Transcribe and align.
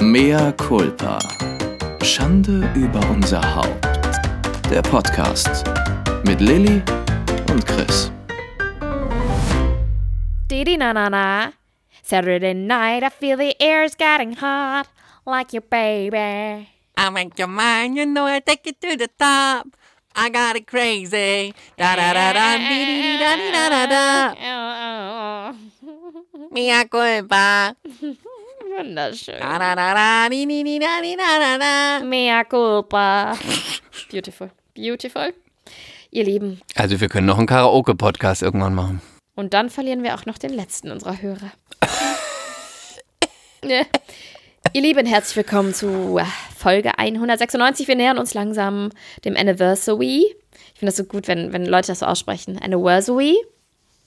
Mea 0.00 0.52
culpa. 0.52 1.18
Schande 2.02 2.70
über 2.74 3.00
unser 3.10 3.40
Haupt. 3.54 3.84
Der 4.70 4.82
Podcast 4.82 5.64
mit 6.24 6.40
Lilly 6.40 6.82
und 7.50 7.66
Chris. 7.66 8.10
Didi 10.50 10.76
na 10.76 10.92
na 10.92 11.08
na. 11.08 11.52
Saturday 12.02 12.54
night, 12.54 13.02
I 13.02 13.10
feel 13.10 13.36
the 13.36 13.54
air's 13.60 13.94
getting 13.94 14.34
hot, 14.36 14.86
like 15.26 15.52
your 15.52 15.62
baby. 15.68 16.68
I 16.96 17.10
make 17.10 17.38
your 17.38 17.48
mind, 17.48 17.96
you 17.96 18.06
know 18.06 18.26
I 18.26 18.40
take 18.40 18.66
it 18.66 18.80
to 18.80 18.96
the 18.96 19.08
top. 19.18 19.66
I 20.16 20.30
got 20.30 20.56
it 20.56 20.66
crazy. 20.66 21.54
Da 21.76 21.96
da 21.96 22.12
da 22.14 22.32
da 22.32 22.56
dee 22.56 22.84
dee 22.86 23.02
dee 23.02 23.18
da 23.18 23.36
da 23.52 23.68
da 23.70 23.86
da. 23.86 24.34
Oh, 25.52 25.54
Mia 26.50 26.84
culpa. 26.88 27.74
Wunderschön. 28.78 29.34
Mea 32.08 32.44
culpa. 32.44 33.36
Beautiful. 34.10 34.50
Beautiful. 34.74 35.34
Ihr 36.10 36.24
Lieben. 36.24 36.60
Also 36.74 37.00
wir 37.00 37.08
können 37.08 37.26
noch 37.26 37.38
einen 37.38 37.46
Karaoke-Podcast 37.46 38.42
irgendwann 38.42 38.74
machen. 38.74 39.02
Und 39.34 39.54
dann 39.54 39.70
verlieren 39.70 40.02
wir 40.02 40.14
auch 40.14 40.26
noch 40.26 40.38
den 40.38 40.52
letzten 40.52 40.90
unserer 40.90 41.20
Hörer. 41.20 41.52
Ja. 43.64 43.82
Ihr 44.72 44.82
Lieben, 44.82 45.04
herzlich 45.04 45.34
willkommen 45.36 45.74
zu 45.74 46.20
Folge 46.56 46.96
196. 46.96 47.88
Wir 47.88 47.96
nähern 47.96 48.16
uns 48.16 48.32
langsam 48.32 48.90
dem 49.24 49.36
Anniversary. 49.36 50.26
Ich 50.72 50.78
finde 50.78 50.92
das 50.92 50.96
so 50.96 51.02
gut, 51.02 51.26
wenn, 51.26 51.52
wenn 51.52 51.66
Leute 51.66 51.88
das 51.88 51.98
so 51.98 52.06
aussprechen. 52.06 52.56
Anniversary. 52.62 53.36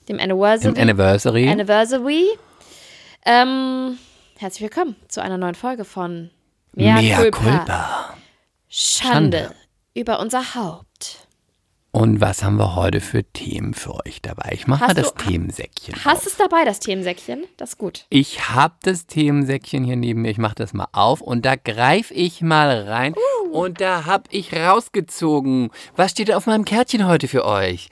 Dem 0.08 0.18
Anniversary. 0.18 0.74
Im 0.74 0.80
Anniversary. 0.80 1.48
Anniversary. 1.50 2.24
Ähm, 3.26 3.98
herzlich 4.42 4.62
willkommen 4.62 4.96
zu 5.06 5.22
einer 5.22 5.38
neuen 5.38 5.54
Folge 5.54 5.84
von 5.84 6.30
Mea, 6.72 6.94
Mea 7.00 7.16
culpa. 7.16 7.38
culpa. 7.38 8.14
Schande, 8.68 9.38
Schande. 9.38 9.54
über 9.94 10.18
unser 10.18 10.56
Haupt. 10.56 11.28
Und 11.92 12.20
was 12.20 12.42
haben 12.42 12.56
wir 12.56 12.74
heute 12.74 13.00
für 13.00 13.22
Themen 13.22 13.72
für 13.72 13.94
euch 14.04 14.20
dabei? 14.20 14.50
Ich 14.52 14.66
mache 14.66 14.86
mal 14.86 14.94
das 14.94 15.14
du- 15.14 15.24
Themensäckchen. 15.26 15.94
Hast 16.04 16.22
auf. 16.22 16.26
es 16.26 16.36
dabei, 16.38 16.64
das 16.64 16.80
Themensäckchen? 16.80 17.44
Das 17.56 17.70
ist 17.70 17.78
gut. 17.78 18.06
Ich 18.08 18.48
habe 18.48 18.74
das 18.82 19.06
Themensäckchen 19.06 19.84
hier 19.84 19.94
neben 19.96 20.22
mir. 20.22 20.30
Ich 20.30 20.38
mache 20.38 20.56
das 20.56 20.72
mal 20.72 20.88
auf 20.90 21.20
und 21.20 21.44
da 21.46 21.54
greife 21.54 22.12
ich 22.12 22.40
mal 22.40 22.88
rein. 22.88 23.14
Und 23.52 23.80
da 23.80 24.06
habe 24.06 24.24
ich 24.30 24.52
rausgezogen. 24.54 25.70
Was 25.94 26.12
steht 26.12 26.32
auf 26.34 26.46
meinem 26.46 26.64
Kärtchen 26.64 27.06
heute 27.06 27.28
für 27.28 27.44
euch? 27.44 27.90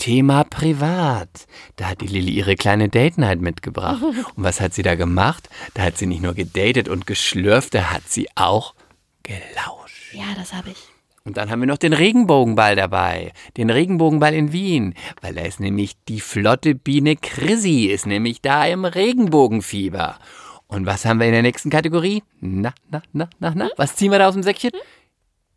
Thema 0.00 0.44
Privat. 0.44 1.46
Da 1.76 1.90
hat 1.90 2.00
die 2.00 2.06
Lilly 2.06 2.32
ihre 2.32 2.56
kleine 2.56 2.88
Date 2.88 3.18
Night 3.18 3.42
mitgebracht. 3.42 4.02
Und 4.34 4.42
was 4.42 4.58
hat 4.58 4.72
sie 4.72 4.82
da 4.82 4.94
gemacht? 4.94 5.50
Da 5.74 5.82
hat 5.82 5.98
sie 5.98 6.06
nicht 6.06 6.22
nur 6.22 6.32
gedatet 6.32 6.88
und 6.88 7.06
geschlürft, 7.06 7.74
da 7.74 7.90
hat 7.92 8.08
sie 8.08 8.26
auch 8.34 8.74
gelauscht. 9.22 10.14
Ja, 10.14 10.24
das 10.36 10.54
habe 10.54 10.70
ich. 10.70 10.78
Und 11.24 11.36
dann 11.36 11.50
haben 11.50 11.60
wir 11.60 11.66
noch 11.66 11.76
den 11.76 11.92
Regenbogenball 11.92 12.76
dabei. 12.76 13.32
Den 13.58 13.68
Regenbogenball 13.68 14.32
in 14.32 14.52
Wien. 14.52 14.94
Weil 15.20 15.34
da 15.34 15.42
ist 15.42 15.60
nämlich 15.60 15.92
die 16.08 16.20
flotte 16.20 16.74
Biene 16.74 17.16
Chrissy, 17.16 17.84
ist 17.84 18.06
nämlich 18.06 18.40
da 18.40 18.64
im 18.64 18.86
Regenbogenfieber. 18.86 20.18
Und 20.66 20.86
was 20.86 21.04
haben 21.04 21.20
wir 21.20 21.26
in 21.26 21.32
der 21.32 21.42
nächsten 21.42 21.68
Kategorie? 21.68 22.22
Na, 22.40 22.72
na, 22.90 23.02
na, 23.12 23.28
na, 23.38 23.52
na. 23.54 23.68
Was 23.76 23.96
ziehen 23.96 24.12
wir 24.12 24.18
da 24.18 24.28
aus 24.28 24.34
dem 24.34 24.42
Säckchen? 24.42 24.70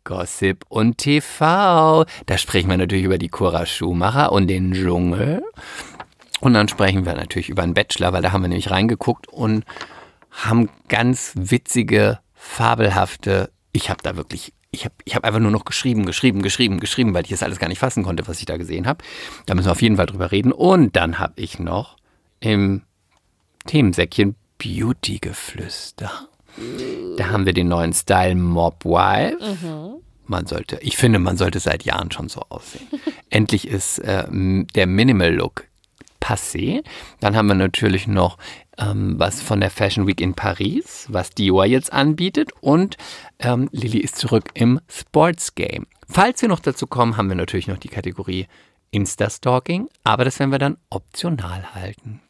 Gossip 0.04 0.64
und 0.68 0.98
TV. 0.98 2.04
Da 2.26 2.38
sprechen 2.38 2.70
wir 2.70 2.76
natürlich 2.76 3.04
über 3.04 3.18
die 3.18 3.28
Cora 3.28 3.66
Schumacher 3.66 4.32
und 4.32 4.48
den 4.48 4.72
Dschungel. 4.72 5.42
Und 6.40 6.54
dann 6.54 6.68
sprechen 6.68 7.06
wir 7.06 7.14
natürlich 7.14 7.48
über 7.48 7.62
einen 7.62 7.74
Bachelor, 7.74 8.12
weil 8.12 8.22
da 8.22 8.32
haben 8.32 8.42
wir 8.42 8.48
nämlich 8.48 8.70
reingeguckt 8.70 9.28
und 9.28 9.64
haben 10.30 10.68
ganz 10.88 11.32
witzige, 11.36 12.18
fabelhafte. 12.34 13.50
Ich 13.72 13.88
habe 13.88 14.02
da 14.02 14.16
wirklich, 14.16 14.52
ich 14.70 14.84
habe 14.84 14.94
ich 15.04 15.14
hab 15.14 15.24
einfach 15.24 15.40
nur 15.40 15.50
noch 15.50 15.64
geschrieben, 15.64 16.04
geschrieben, 16.04 16.42
geschrieben, 16.42 16.80
geschrieben, 16.80 17.14
weil 17.14 17.24
ich 17.24 17.30
das 17.30 17.42
alles 17.42 17.58
gar 17.58 17.68
nicht 17.68 17.78
fassen 17.78 18.02
konnte, 18.02 18.28
was 18.28 18.40
ich 18.40 18.46
da 18.46 18.56
gesehen 18.56 18.86
habe. 18.86 19.02
Da 19.46 19.54
müssen 19.54 19.68
wir 19.68 19.72
auf 19.72 19.82
jeden 19.82 19.96
Fall 19.96 20.06
drüber 20.06 20.32
reden. 20.32 20.52
Und 20.52 20.96
dann 20.96 21.18
habe 21.18 21.40
ich 21.40 21.58
noch 21.58 21.96
im 22.40 22.82
Themensäckchen 23.66 24.34
Beauty-Geflüster. 24.58 26.10
Da 27.16 27.28
haben 27.30 27.46
wir 27.46 27.52
den 27.52 27.68
neuen 27.68 27.92
Style 27.92 28.34
Mob 28.34 28.84
Wife. 28.84 30.02
Man 30.26 30.46
sollte, 30.46 30.78
ich 30.80 30.96
finde, 30.96 31.18
man 31.18 31.36
sollte 31.36 31.60
seit 31.60 31.84
Jahren 31.84 32.10
schon 32.10 32.28
so 32.28 32.42
aussehen. 32.48 32.86
Endlich 33.30 33.68
ist 33.68 33.98
äh, 33.98 34.24
der 34.30 34.86
Minimal 34.86 35.34
Look 35.34 35.68
passé. 36.20 36.82
Dann 37.20 37.36
haben 37.36 37.48
wir 37.48 37.54
natürlich 37.54 38.06
noch 38.06 38.38
ähm, 38.78 39.18
was 39.18 39.42
von 39.42 39.60
der 39.60 39.70
Fashion 39.70 40.06
Week 40.06 40.20
in 40.20 40.34
Paris, 40.34 41.06
was 41.10 41.30
Dior 41.30 41.66
jetzt 41.66 41.92
anbietet. 41.92 42.52
Und 42.60 42.96
ähm, 43.38 43.68
Lilly 43.72 43.98
ist 43.98 44.16
zurück 44.16 44.50
im 44.54 44.80
Sports 44.88 45.54
Game. 45.54 45.86
Falls 46.08 46.42
wir 46.42 46.48
noch 46.48 46.60
dazu 46.60 46.86
kommen, 46.86 47.16
haben 47.16 47.28
wir 47.28 47.36
natürlich 47.36 47.68
noch 47.68 47.78
die 47.78 47.88
Kategorie 47.88 48.46
Insta-Stalking, 48.90 49.88
aber 50.04 50.24
das 50.24 50.38
werden 50.38 50.52
wir 50.52 50.58
dann 50.58 50.78
optional 50.88 51.74
halten. 51.74 52.20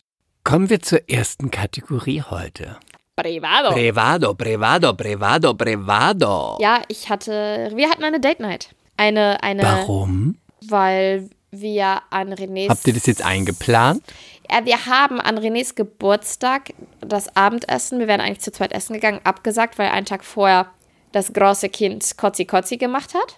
Kommen 0.45 0.71
wir 0.71 0.81
zur 0.81 1.09
ersten 1.09 1.51
Kategorie 1.51 2.23
heute. 2.23 2.79
Privado. 3.17 3.71
Privado, 3.71 4.35
privado, 4.35 4.95
privado, 4.95 5.55
privado. 5.55 6.59
ja, 6.61 6.83
ich 6.89 7.09
hatte, 7.09 7.71
wir 7.75 7.89
hatten 7.89 8.03
eine 8.03 8.19
Date 8.19 8.41
Night. 8.41 8.71
Eine, 8.97 9.43
eine, 9.43 9.63
Warum? 9.63 10.37
weil 10.69 11.29
wir 11.51 12.03
an 12.11 12.33
Renés. 12.33 12.69
Habt 12.69 12.87
ihr 12.87 12.95
das 12.95 13.07
jetzt 13.07 13.25
eingeplant? 13.25 14.03
Ja, 14.51 14.65
wir 14.65 14.87
haben 14.87 15.21
an 15.21 15.39
Renés 15.39 15.75
Geburtstag 15.75 16.75
das 17.01 17.35
Abendessen, 17.37 17.99
wir 17.99 18.09
wären 18.09 18.21
eigentlich 18.21 18.41
zu 18.41 18.53
zweit 18.53 18.73
essen 18.73 18.95
gegangen, 18.95 19.21
abgesagt, 19.25 19.79
weil 19.79 19.91
einen 19.91 20.07
Tag 20.07 20.25
vorher 20.25 20.67
das 21.13 21.33
große 21.33 21.69
Kind 21.69 22.17
Kotzi 22.17 22.45
Kotzi 22.45 22.77
gemacht 22.77 23.15
hat. 23.15 23.37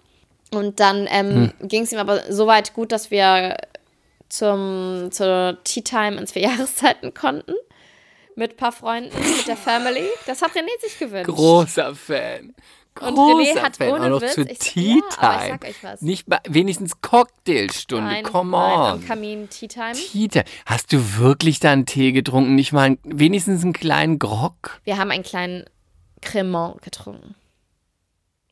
Und 0.52 0.80
dann 0.80 1.06
ähm, 1.10 1.52
ging 1.60 1.82
es 1.82 1.92
ihm 1.92 1.98
aber 1.98 2.22
so 2.32 2.46
weit 2.46 2.72
gut, 2.72 2.92
dass 2.92 3.10
wir 3.10 3.56
zum, 4.28 5.08
zur 5.10 5.58
Tea 5.64 5.82
Time 5.82 6.16
ins 6.16 6.32
Vierjahreszeiten 6.32 7.12
konnten. 7.12 7.54
Mit 8.36 8.52
ein 8.52 8.56
paar 8.56 8.72
Freunden, 8.72 9.18
mit 9.18 9.48
der 9.48 9.56
Family. 9.56 10.06
Das 10.26 10.42
hat 10.42 10.52
René 10.52 10.68
sich 10.80 10.98
gewünscht. 10.98 11.26
Großer 11.28 11.94
Fan. 11.94 12.54
Und 13.00 13.16
René 13.18 13.58
hat 13.60 13.76
Fan. 13.78 13.88
ohne 13.90 14.04
Auch 14.04 14.08
noch 14.08 14.22
Witz- 14.22 14.34
zur 14.34 14.48
ich- 14.48 14.58
Tea 14.58 15.00
ja, 15.00 15.18
aber 15.18 15.34
ich 15.34 15.40
Time. 15.42 15.48
sag 15.60 15.64
euch 15.68 15.84
was. 15.84 16.00
Nicht 16.02 16.28
mal, 16.28 16.40
wenigstens 16.48 17.00
Cocktailstunde. 17.02 18.04
Nein, 18.10 18.24
Come 18.24 18.50
nein, 18.52 18.72
on. 18.78 18.80
am 18.92 19.06
Kamin 19.06 19.50
Tea 19.50 19.68
Time. 19.68 19.92
Tea 19.92 20.28
Time. 20.28 20.44
Hast 20.64 20.92
du 20.92 21.16
wirklich 21.18 21.60
da 21.60 21.72
einen 21.72 21.84
Tee 21.86 22.12
getrunken? 22.12 22.54
Nicht 22.54 22.72
mal 22.72 22.82
einen, 22.82 22.98
wenigstens 23.04 23.62
einen 23.64 23.72
kleinen 23.74 24.18
Grog? 24.18 24.80
Wir 24.84 24.96
haben 24.98 25.10
einen 25.10 25.24
kleinen 25.24 25.64
Cremant 26.22 26.80
getrunken. 26.82 27.34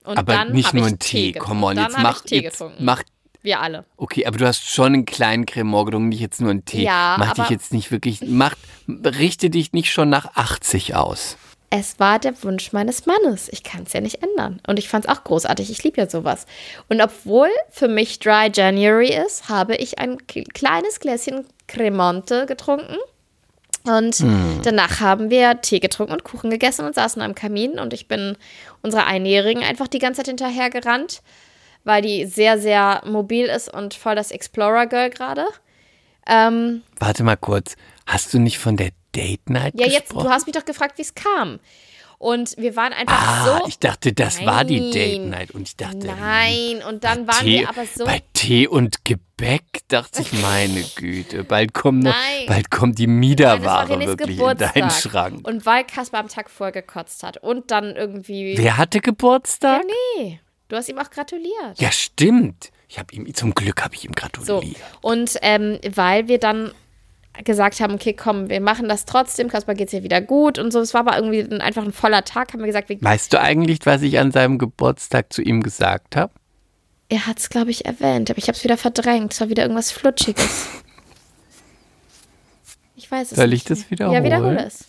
Und 0.05 0.19
aber 0.19 0.45
nicht 0.47 0.75
nur 0.75 0.87
einen 0.87 0.99
Tee. 0.99 1.33
getrunken. 1.33 1.61
Come 1.61 1.67
on, 1.67 1.77
jetzt 1.79 1.99
mach, 1.99 2.21
Tee 2.21 2.43
jetzt 2.43 2.63
mach 2.81 3.03
Wir 3.45 3.61
alle. 3.61 3.85
Okay, 3.99 4.27
aber 4.27 4.39
du 4.39 4.47
hast 4.47 4.67
schon 4.67 4.87
einen 4.95 5.05
kleinen 5.07 5.45
getrunken, 5.47 6.09
nicht 6.09 6.21
jetzt 6.21 6.41
nur 6.41 6.51
einen 6.51 6.65
Tee. 6.65 6.83
Ja, 6.83 7.17
Mach 7.19 7.35
dich 7.35 7.51
jetzt 7.51 7.73
nicht 7.73 7.91
wirklich, 7.93 8.23
mach, 8.27 8.55
richte 8.89 9.51
dich 9.51 9.73
nicht 9.73 9.93
schon 9.93 10.09
nach 10.09 10.35
80 10.35 10.95
aus. 10.97 11.37
Es 11.69 11.99
war 12.01 12.19
der 12.19 12.41
Wunsch 12.43 12.73
meines 12.73 13.05
Mannes. 13.05 13.49
Ich 13.51 13.63
kann 13.63 13.83
es 13.83 13.93
ja 13.93 14.01
nicht 14.01 14.23
ändern. 14.23 14.61
Und 14.67 14.79
ich 14.79 14.89
fand 14.89 15.05
es 15.05 15.11
auch 15.11 15.25
großartig. 15.25 15.71
Ich 15.71 15.83
liebe 15.85 16.01
ja 16.01 16.09
sowas. 16.09 16.47
Und 16.89 17.03
obwohl 17.03 17.49
für 17.69 17.89
mich 17.89 18.19
Dry 18.21 18.51
January 18.53 19.13
ist, 19.13 19.49
habe 19.49 19.75
ich 19.77 19.99
ein 19.99 20.19
kleines 20.27 21.01
Gläschen 21.01 21.45
Cremonte 21.67 22.47
getrunken. 22.47 22.97
Und 23.83 24.15
Hm. 24.15 24.61
danach 24.63 25.01
haben 25.01 25.29
wir 25.31 25.61
Tee 25.61 25.81
getrunken 25.81 26.13
und 26.15 26.25
Kuchen 26.25 26.49
gegessen 26.49 26.87
und 26.87 26.95
saßen 26.95 27.21
am 27.21 27.35
Kamin. 27.35 27.79
Und 27.79 27.93
ich 27.93 28.09
bin 28.09 28.39
unserer 28.81 29.07
Einjährigen 29.07 29.63
einfach 29.63 29.89
die 29.89 29.99
ganze 29.99 30.19
Zeit 30.21 30.29
hinterher 30.29 30.71
gerannt, 30.71 31.23
weil 31.85 32.03
die 32.03 32.27
sehr, 32.27 32.59
sehr 32.59 33.03
mobil 33.07 33.47
ist 33.47 33.73
und 33.73 33.95
voll 33.95 34.15
das 34.15 34.31
Explorer 34.31 34.87
Girl 34.87 35.11
gerade. 35.11 35.47
Ähm, 36.27 36.83
Warte 36.99 37.23
mal 37.23 37.37
kurz, 37.37 37.77
hast 38.07 38.33
du 38.35 38.39
nicht 38.39 38.59
von 38.59 38.77
der 38.77 38.91
Date 39.15 39.49
Night 39.49 39.75
ja, 39.77 39.87
jetzt, 39.87 40.09
gesprochen? 40.09 40.25
du 40.25 40.31
hast 40.31 40.47
mich 40.47 40.57
doch 40.57 40.65
gefragt, 40.65 40.99
wie 40.99 41.03
es 41.03 41.15
kam. 41.15 41.61
Und 42.19 42.57
wir 42.57 42.75
waren 42.75 42.95
einfach 42.95 43.21
ah, 43.21 43.59
so. 43.59 43.69
ich 43.69 43.79
dachte, 43.79 44.15
das 44.15 44.45
war 44.47 44.65
die 44.65 44.81
Nein. 44.81 44.93
Date 44.93 45.27
Night 45.27 45.51
und 45.51 45.69
ich 45.69 45.77
dachte, 45.77 46.07
Nein, 46.07 46.81
und 46.89 47.05
dann 47.05 47.27
waren 47.27 47.45
Tee, 47.45 47.61
wir 47.61 47.69
aber 47.69 47.85
so. 47.85 48.07
bei 48.07 48.23
Tee 48.33 48.67
und 48.67 49.05
Gebäck 49.05 49.65
dachte 49.89 50.23
ich, 50.23 50.33
meine 50.33 50.83
Güte, 50.95 51.45
bald 51.45 51.75
kommt 51.75 52.03
noch, 52.03 52.15
Nein. 52.15 52.47
bald 52.47 52.71
kommt 52.71 52.99
die 52.99 53.09
Nein, 53.09 53.19
Miederware 53.19 54.01
wirklich 54.01 54.39
in 54.39 54.57
deinen 54.57 54.57
Geburtstag. 54.57 54.93
Schrank. 54.93 55.47
Und 55.47 55.67
weil 55.67 55.85
Kaspar 55.85 56.21
am 56.21 56.29
Tag 56.29 56.49
vorher 56.49 56.73
gekotzt 56.73 57.23
hat 57.25 57.37
und 57.39 57.71
dann 57.71 57.95
irgendwie. 57.95 58.57
Wer 58.57 58.79
hatte 58.79 59.01
Geburtstag? 59.01 59.83
Ja, 59.83 60.23
nee. 60.23 60.41
Du 60.69 60.77
hast 60.77 60.89
ihm 60.89 60.99
auch 60.99 61.11
gratuliert. 61.11 61.79
Ja, 61.79 61.93
stimmt. 61.93 62.71
Ich 62.89 62.99
habe 62.99 63.15
ihm 63.15 63.33
zum 63.35 63.55
Glück 63.55 63.83
habe 63.83 63.95
ich 63.95 64.05
ihm 64.05 64.13
So. 64.13 64.21
gratuliert. 64.61 64.77
Und 65.03 65.37
ähm, 65.43 65.79
weil 65.95 66.29
wir 66.29 66.39
dann 66.39 66.73
gesagt 67.43 67.81
haben, 67.81 67.95
okay, 67.95 68.13
komm, 68.13 68.49
wir 68.49 68.61
machen 68.61 68.89
das 68.89 69.05
trotzdem, 69.07 69.49
Kaspar 69.49 69.75
geht's 69.75 69.93
ihr 69.93 70.05
wieder 70.05 70.21
gut 70.21 70.59
und 70.59 70.71
so. 70.73 70.79
Es 70.81 70.95
war 70.95 71.01
aber 71.01 71.17
irgendwie 71.17 71.41
ein, 71.41 71.61
einfach 71.61 71.83
ein 71.83 71.93
voller 71.93 72.25
Tag, 72.25 72.53
haben 72.53 72.61
wir 72.61 72.67
gesagt, 72.67 72.89
wir, 72.89 73.01
Weißt 73.03 73.33
du 73.33 73.41
eigentlich, 73.41 73.81
was 73.85 74.03
ich 74.03 74.19
an 74.19 74.31
seinem 74.31 74.59
Geburtstag 74.59 75.33
zu 75.33 75.43
ihm 75.43 75.63
gesagt 75.63 76.17
habe? 76.17 76.33
er 77.11 77.27
hat 77.27 77.39
es, 77.39 77.51
glaube 77.51 77.71
ich, 77.71 77.85
erwähnt, 77.85 78.31
aber 78.31 78.39
ich 78.39 78.49
habe 78.49 78.57
es 78.57 78.65
wieder 78.65 78.77
verdrängt. 78.79 79.33
Es 79.35 79.41
war 79.41 79.49
wieder 79.49 79.63
irgendwas 79.65 79.91
Flutschiges. 79.93 80.67
Ich 82.97 83.11
weiß 83.11 83.33
es 83.33 83.37
Soll 83.37 83.49
nicht 83.49 83.63
ich 83.63 83.65
das 83.65 83.91
wiederholen? 83.91 84.17
Ja, 84.17 84.25
wiederhole 84.25 84.65
es. 84.65 84.87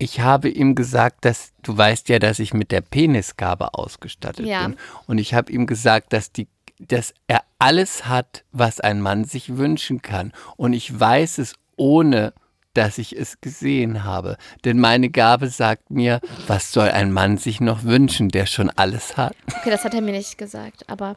Ich 0.00 0.20
habe 0.20 0.48
ihm 0.48 0.74
gesagt, 0.74 1.24
dass 1.26 1.52
du 1.62 1.76
weißt 1.76 2.08
ja, 2.08 2.18
dass 2.18 2.38
ich 2.38 2.54
mit 2.54 2.72
der 2.72 2.80
Penisgabe 2.80 3.74
ausgestattet 3.74 4.46
Ja. 4.46 4.66
bin. 4.66 4.76
Und 5.06 5.18
ich 5.18 5.34
habe 5.34 5.52
ihm 5.52 5.66
gesagt, 5.66 6.12
dass 6.12 6.32
die 6.32 6.48
dass 6.88 7.12
er 7.26 7.42
alles 7.58 8.06
hat, 8.06 8.42
was 8.52 8.80
ein 8.80 9.02
Mann 9.02 9.24
sich 9.24 9.58
wünschen 9.58 10.00
kann. 10.00 10.32
Und 10.56 10.72
ich 10.72 10.98
weiß 10.98 11.36
es 11.36 11.52
ohne 11.76 12.32
dass 12.72 12.98
ich 12.98 13.18
es 13.18 13.40
gesehen 13.40 14.04
habe. 14.04 14.36
Denn 14.64 14.78
meine 14.78 15.10
Gabe 15.10 15.48
sagt 15.48 15.90
mir, 15.90 16.20
was 16.46 16.72
soll 16.72 16.88
ein 16.88 17.12
Mann 17.12 17.36
sich 17.36 17.60
noch 17.60 17.82
wünschen, 17.84 18.28
der 18.28 18.46
schon 18.46 18.70
alles 18.70 19.16
hat? 19.16 19.34
Okay, 19.58 19.70
das 19.70 19.84
hat 19.84 19.92
er 19.92 20.00
mir 20.00 20.12
nicht 20.12 20.38
gesagt, 20.38 20.88
aber 20.88 21.16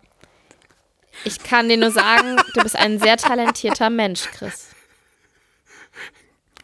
ich 1.23 1.39
kann 1.39 1.69
dir 1.69 1.77
nur 1.77 1.91
sagen, 1.91 2.37
du 2.55 2.61
bist 2.63 2.75
ein 2.75 2.99
sehr 2.99 3.17
talentierter 3.17 3.89
Mensch, 3.89 4.23
Chris. 4.31 4.72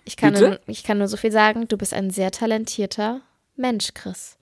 Ich 0.09 0.17
kann, 0.17 0.33
nur, 0.33 0.59
ich 0.65 0.83
kann 0.83 0.97
nur 0.97 1.07
so 1.07 1.17
viel 1.17 1.31
sagen, 1.31 1.67
du 1.67 1.77
bist 1.77 1.93
ein 1.93 2.09
sehr 2.09 2.31
talentierter 2.31 3.21
Mensch, 3.55 3.93
Chris. 3.93 4.37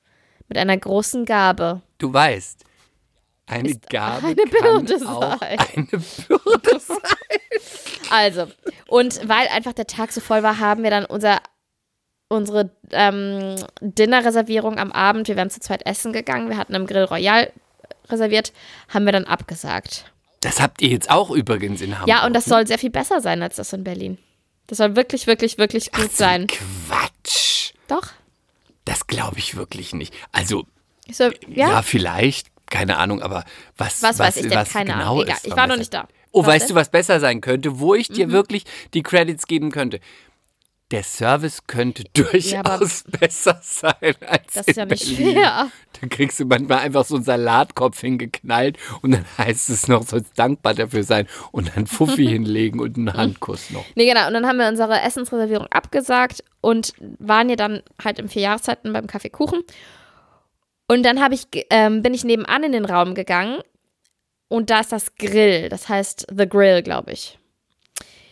Mit 0.47 0.57
einer 0.57 0.77
großen 0.77 1.25
Gabe. 1.25 1.81
Du 1.97 2.13
weißt, 2.13 2.63
eine 3.47 3.75
Gabe 3.89 4.27
eine 4.27 4.35
kann 4.43 4.85
Bürde 4.85 5.05
auch 5.05 5.37
sein. 5.39 5.57
eine 5.59 5.85
Bürde 5.85 6.79
sein. 6.79 7.01
Also, 8.09 8.47
und 8.87 9.27
weil 9.27 9.49
einfach 9.49 9.73
der 9.73 9.87
Tag 9.87 10.13
so 10.13 10.21
voll 10.21 10.41
war, 10.41 10.59
haben 10.59 10.83
wir 10.83 10.89
dann 10.89 11.03
unser, 11.03 11.41
unsere 12.29 12.71
ähm, 12.91 13.57
Dinnerreservierung 13.81 14.79
am 14.79 14.93
Abend, 14.93 15.27
wir 15.27 15.35
wären 15.35 15.49
zu 15.49 15.59
zweit 15.59 15.85
essen 15.85 16.13
gegangen, 16.13 16.47
wir 16.49 16.55
hatten 16.55 16.75
im 16.75 16.87
Grill 16.87 17.03
Royal 17.03 17.51
reserviert, 18.07 18.53
haben 18.87 19.03
wir 19.03 19.11
dann 19.11 19.25
abgesagt. 19.25 20.13
Das 20.39 20.61
habt 20.61 20.81
ihr 20.81 20.87
jetzt 20.87 21.09
auch 21.09 21.29
übrigens 21.29 21.81
in 21.81 21.93
Hamburg. 21.99 22.07
Ja, 22.07 22.25
und 22.25 22.31
das 22.31 22.45
soll 22.45 22.65
sehr 22.67 22.79
viel 22.79 22.89
besser 22.89 23.19
sein 23.19 23.43
als 23.43 23.57
das 23.57 23.73
in 23.73 23.83
Berlin. 23.83 24.17
Das 24.67 24.79
soll 24.79 24.95
wirklich, 24.95 25.27
wirklich, 25.27 25.57
wirklich 25.57 25.91
gut 25.91 26.11
sein. 26.15 26.47
Quatsch. 26.47 27.71
Doch. 27.87 28.07
Das 28.85 29.07
glaube 29.07 29.37
ich 29.39 29.55
wirklich 29.55 29.93
nicht. 29.93 30.13
Also, 30.31 30.65
Ich 31.05 31.17
so, 31.17 31.25
ja, 31.47 31.69
ja, 31.69 31.81
vielleicht, 31.81 32.47
keine 32.69 32.97
Ahnung, 32.97 33.21
aber 33.21 33.45
was, 33.77 34.01
Was 34.01 34.19
weiß 34.19 34.37
ich 34.37 34.43
denn? 34.43 34.51
was 34.57 34.69
Keine 34.71 34.91
genau 34.93 35.11
Ahnung. 35.13 35.23
Egal. 35.23 35.35
ist, 35.37 35.43
Ich 35.45 35.49
soll 35.49 35.57
war 35.57 35.67
noch 35.67 35.77
nicht 35.77 35.93
da. 35.93 36.07
Oh, 36.31 36.41
Was 36.41 36.45
Mhm. 36.45 36.51
weißt 36.51 36.69
du, 36.69 36.75
was 36.75 36.91
besser 36.91 37.19
sein 37.19 37.41
könnte, 37.41 37.79
wo 37.79 37.95
ich 37.95 38.09
dir 38.09 38.31
wirklich 38.31 38.65
die 38.93 39.03
Credits 39.03 39.47
geben 39.47 39.71
könnte? 39.71 39.99
Der 40.91 41.03
Service 41.03 41.67
könnte 41.67 42.03
Ja, 42.15 42.23
durchaus 42.23 43.03
besser 43.19 43.59
sein 43.61 44.15
als 44.25 44.53
das 44.53 44.67
in 44.67 44.71
ist 44.71 44.77
ja 44.77 44.85
nicht 44.85 45.17
Berlin. 45.17 45.33
schwer. 45.33 45.71
Da 45.99 46.07
kriegst 46.07 46.39
du 46.39 46.45
manchmal 46.45 46.79
einfach 46.79 47.03
so 47.03 47.15
einen 47.15 47.25
Salatkopf 47.25 47.99
hingeknallt 47.99 48.77
und 49.01 49.11
dann 49.11 49.25
heißt 49.37 49.69
es 49.69 49.89
noch, 49.89 50.03
sollst 50.03 50.39
dankbar 50.39 50.75
dafür 50.75 51.03
sein 51.03 51.27
und 51.51 51.75
dann 51.75 51.87
Fuffi 51.87 52.25
hinlegen 52.27 52.79
und 52.79 52.95
einen 52.97 53.13
Handkuss 53.13 53.69
noch. 53.71 53.83
Nee, 53.95 54.07
genau. 54.07 54.27
Und 54.27 54.33
dann 54.33 54.47
haben 54.47 54.59
wir 54.59 54.67
unsere 54.69 55.01
Essensreservierung 55.01 55.67
abgesagt 55.71 56.43
und 56.61 56.93
waren 57.19 57.49
ja 57.49 57.57
dann 57.57 57.81
halt 58.01 58.19
im 58.19 58.29
Vierjahreszeiten 58.29 58.93
beim 58.93 59.07
Kaffeekuchen. 59.07 59.63
Und 60.87 61.03
dann 61.03 61.19
ich, 61.33 61.47
ähm, 61.69 62.01
bin 62.01 62.13
ich 62.13 62.23
nebenan 62.23 62.63
in 62.63 62.71
den 62.71 62.85
Raum 62.85 63.13
gegangen 63.13 63.59
und 64.47 64.69
da 64.69 64.79
ist 64.79 64.93
das 64.93 65.15
Grill. 65.15 65.67
Das 65.67 65.89
heißt 65.89 66.27
The 66.33 66.47
Grill, 66.47 66.81
glaube 66.81 67.11
ich. 67.11 67.36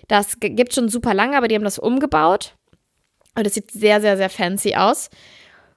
Das 0.07 0.40
gibt 0.40 0.74
schon 0.74 0.90
super 0.90 1.13
lange, 1.13 1.38
aber 1.38 1.48
die 1.48 1.56
haben 1.56 1.63
das 1.63 1.80
umgebaut. 1.80 2.54
Und 3.36 3.46
das 3.46 3.54
sieht 3.54 3.72
sehr, 3.72 4.02
sehr, 4.02 4.18
sehr 4.18 4.30
fancy 4.30 4.75
aus. 4.75 5.10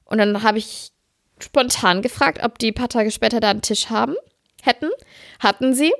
Und 0.04 0.18
dann 0.18 0.42
habe 0.42 0.58
ich 0.58 0.92
spontan 1.40 2.02
gefragt, 2.02 2.40
ob 2.42 2.58
die 2.58 2.70
ein 2.70 2.74
paar 2.74 2.88
Tage 2.88 3.10
später 3.10 3.40
da 3.40 3.50
einen 3.50 3.62
Tisch 3.62 3.90
haben 3.90 4.16
hätten. 4.62 4.90
Hatten 5.40 5.74
sie. 5.74 5.92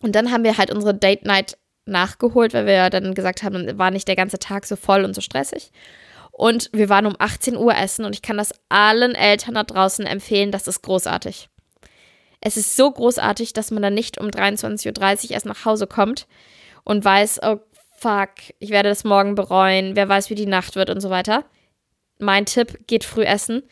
Und 0.00 0.14
dann 0.14 0.30
haben 0.30 0.44
wir 0.44 0.58
halt 0.58 0.70
unsere 0.70 0.94
Date 0.94 1.24
Night 1.24 1.56
nachgeholt, 1.86 2.54
weil 2.54 2.66
wir 2.66 2.90
dann 2.90 3.14
gesagt 3.14 3.42
haben, 3.42 3.78
war 3.78 3.90
nicht 3.90 4.08
der 4.08 4.16
ganze 4.16 4.38
Tag 4.38 4.64
so 4.64 4.76
voll 4.76 5.04
und 5.04 5.14
so 5.14 5.20
stressig. 5.20 5.70
Und 6.30 6.70
wir 6.72 6.88
waren 6.88 7.06
um 7.06 7.16
18 7.18 7.56
Uhr 7.56 7.74
essen 7.74 8.04
und 8.04 8.14
ich 8.14 8.22
kann 8.22 8.38
das 8.38 8.54
allen 8.68 9.14
Eltern 9.14 9.54
da 9.54 9.64
draußen 9.64 10.06
empfehlen, 10.06 10.52
das 10.52 10.68
ist 10.68 10.82
großartig. 10.82 11.48
Es 12.40 12.56
ist 12.56 12.76
so 12.76 12.90
großartig, 12.90 13.52
dass 13.52 13.70
man 13.70 13.82
dann 13.82 13.92
nicht 13.92 14.18
um 14.18 14.28
23.30 14.28 15.24
Uhr 15.24 15.30
erst 15.32 15.46
nach 15.46 15.64
Hause 15.66 15.86
kommt 15.86 16.26
und 16.90 17.04
weiß, 17.04 17.40
oh 17.44 17.60
fuck, 17.96 18.30
ich 18.58 18.70
werde 18.70 18.88
das 18.88 19.04
morgen 19.04 19.36
bereuen, 19.36 19.94
wer 19.94 20.08
weiß, 20.08 20.28
wie 20.28 20.34
die 20.34 20.46
Nacht 20.46 20.74
wird 20.74 20.90
und 20.90 21.00
so 21.00 21.08
weiter. 21.08 21.44
Mein 22.18 22.46
Tipp, 22.46 22.88
geht 22.88 23.04
früh 23.04 23.22
essen. 23.22 23.62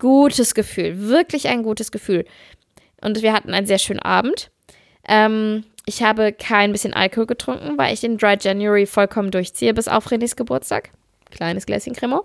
Gutes 0.00 0.56
Gefühl, 0.56 1.08
wirklich 1.08 1.46
ein 1.46 1.62
gutes 1.62 1.92
Gefühl. 1.92 2.24
Und 3.00 3.22
wir 3.22 3.32
hatten 3.32 3.54
einen 3.54 3.68
sehr 3.68 3.78
schönen 3.78 4.00
Abend. 4.00 4.50
Ähm, 5.06 5.66
ich 5.86 6.02
habe 6.02 6.32
kein 6.32 6.72
bisschen 6.72 6.94
Alkohol 6.94 7.26
getrunken, 7.26 7.78
weil 7.78 7.94
ich 7.94 8.00
den 8.00 8.18
Dry 8.18 8.36
January 8.40 8.86
vollkommen 8.86 9.30
durchziehe 9.30 9.72
bis 9.72 9.86
auf 9.86 10.08
Renés 10.08 10.34
Geburtstag. 10.34 10.90
Kleines 11.30 11.64
Gläschen 11.64 11.94
Cremo. 11.94 12.24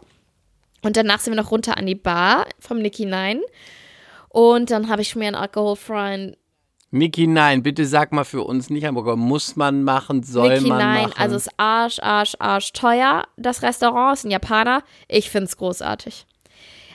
Und 0.81 0.97
danach 0.97 1.19
sind 1.19 1.33
wir 1.33 1.41
noch 1.41 1.51
runter 1.51 1.77
an 1.77 1.85
die 1.85 1.93
Bar 1.93 2.47
vom 2.57 2.79
Nicky 2.79 3.05
Nine. 3.05 3.41
Und 4.29 4.71
dann 4.71 4.89
habe 4.89 5.03
ich 5.03 5.15
mir 5.15 5.27
einen 5.27 5.35
alkoholfreien 5.35 6.35
Niki, 6.93 7.25
nein, 7.25 7.63
bitte 7.63 7.87
sag 7.87 8.11
mal 8.11 8.23
für 8.23 8.43
uns 8.43 8.69
nicht 8.69 8.85
Hamburger. 8.85 9.15
Muss 9.15 9.55
man 9.55 9.83
machen, 9.83 10.21
soll 10.21 10.53
Nicky 10.53 10.67
man 10.67 10.77
Nine. 10.77 11.07
machen? 11.07 11.13
Also 11.17 11.35
es 11.37 11.47
ist 11.47 11.53
arsch, 11.57 11.99
arsch, 11.99 12.35
arsch 12.37 12.71
teuer, 12.71 13.23
das 13.35 13.63
Restaurant. 13.63 14.15
Ist 14.15 14.25
ein 14.25 14.31
Japaner. 14.31 14.83
Ich 15.07 15.31
finde 15.31 15.45
es 15.45 15.57
großartig. 15.57 16.27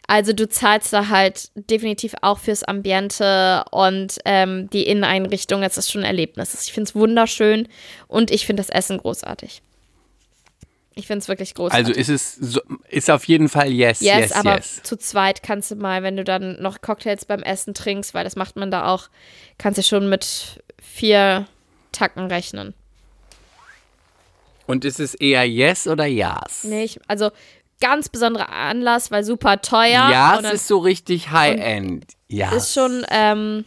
Also 0.07 0.33
du 0.33 0.49
zahlst 0.49 0.93
da 0.93 1.09
halt 1.09 1.51
definitiv 1.57 2.15
auch 2.23 2.39
fürs 2.39 2.63
Ambiente 2.63 3.65
und 3.73 4.19
ähm, 4.25 4.71
die 4.71 4.87
Inneneinrichtung. 4.87 5.65
Es 5.65 5.77
ist 5.77 5.91
schon 5.91 6.03
ein 6.03 6.07
Erlebnis. 6.07 6.55
Ich 6.65 6.73
finde 6.73 6.89
es 6.91 6.95
wunderschön 6.95 7.67
und 8.07 8.31
ich 8.31 8.47
finde 8.47 8.61
das 8.63 8.71
Essen 8.71 8.99
großartig. 8.99 9.63
Ich 10.99 11.07
finde 11.07 11.21
es 11.21 11.29
wirklich 11.29 11.55
großartig. 11.55 11.87
also 11.87 11.99
ist 11.99 12.09
es 12.09 12.35
so, 12.35 12.61
ist 12.89 13.09
auf 13.09 13.25
jeden 13.25 13.49
Fall 13.49 13.71
yes, 13.71 14.01
Yes, 14.01 14.19
yes, 14.19 14.33
aber 14.33 14.57
yes. 14.57 14.83
zu 14.83 14.97
zweit 14.97 15.45
kannst 15.45 15.71
du 15.71 15.77
mal, 15.77 16.03
wenn 16.03 16.17
du 16.17 16.25
dann 16.25 16.61
noch 16.61 16.81
Cocktails 16.81 17.25
beim 17.25 17.43
Essen 17.43 17.73
trinkst, 17.73 18.15
weil 18.15 18.25
das 18.25 18.35
macht 18.35 18.57
man 18.57 18.73
da 18.73 18.93
auch, 18.93 19.09
kannst 19.59 19.79
du 19.79 19.83
schon 19.85 20.09
mit 20.09 20.61
vier 20.83 21.47
Tacken 21.93 22.27
rechnen. 22.27 22.75
Und 24.67 24.85
ist 24.85 24.99
es 24.99 25.15
eher 25.15 25.45
yes 25.45 25.87
oder 25.87 26.05
yes? 26.07 26.65
Nee, 26.65 26.83
ich, 26.83 27.01
also 27.07 27.31
ganz 27.81 28.09
besonderer 28.09 28.51
Anlass, 28.51 29.13
weil 29.13 29.23
super 29.23 29.61
teuer. 29.61 30.11
Ja, 30.11 30.41
es 30.43 30.53
ist 30.53 30.67
so 30.67 30.79
richtig 30.79 31.31
High-End. 31.31 32.07
Ja. 32.27 32.53
ist 32.55 32.75
schon, 32.75 33.07
ähm, 33.11 33.65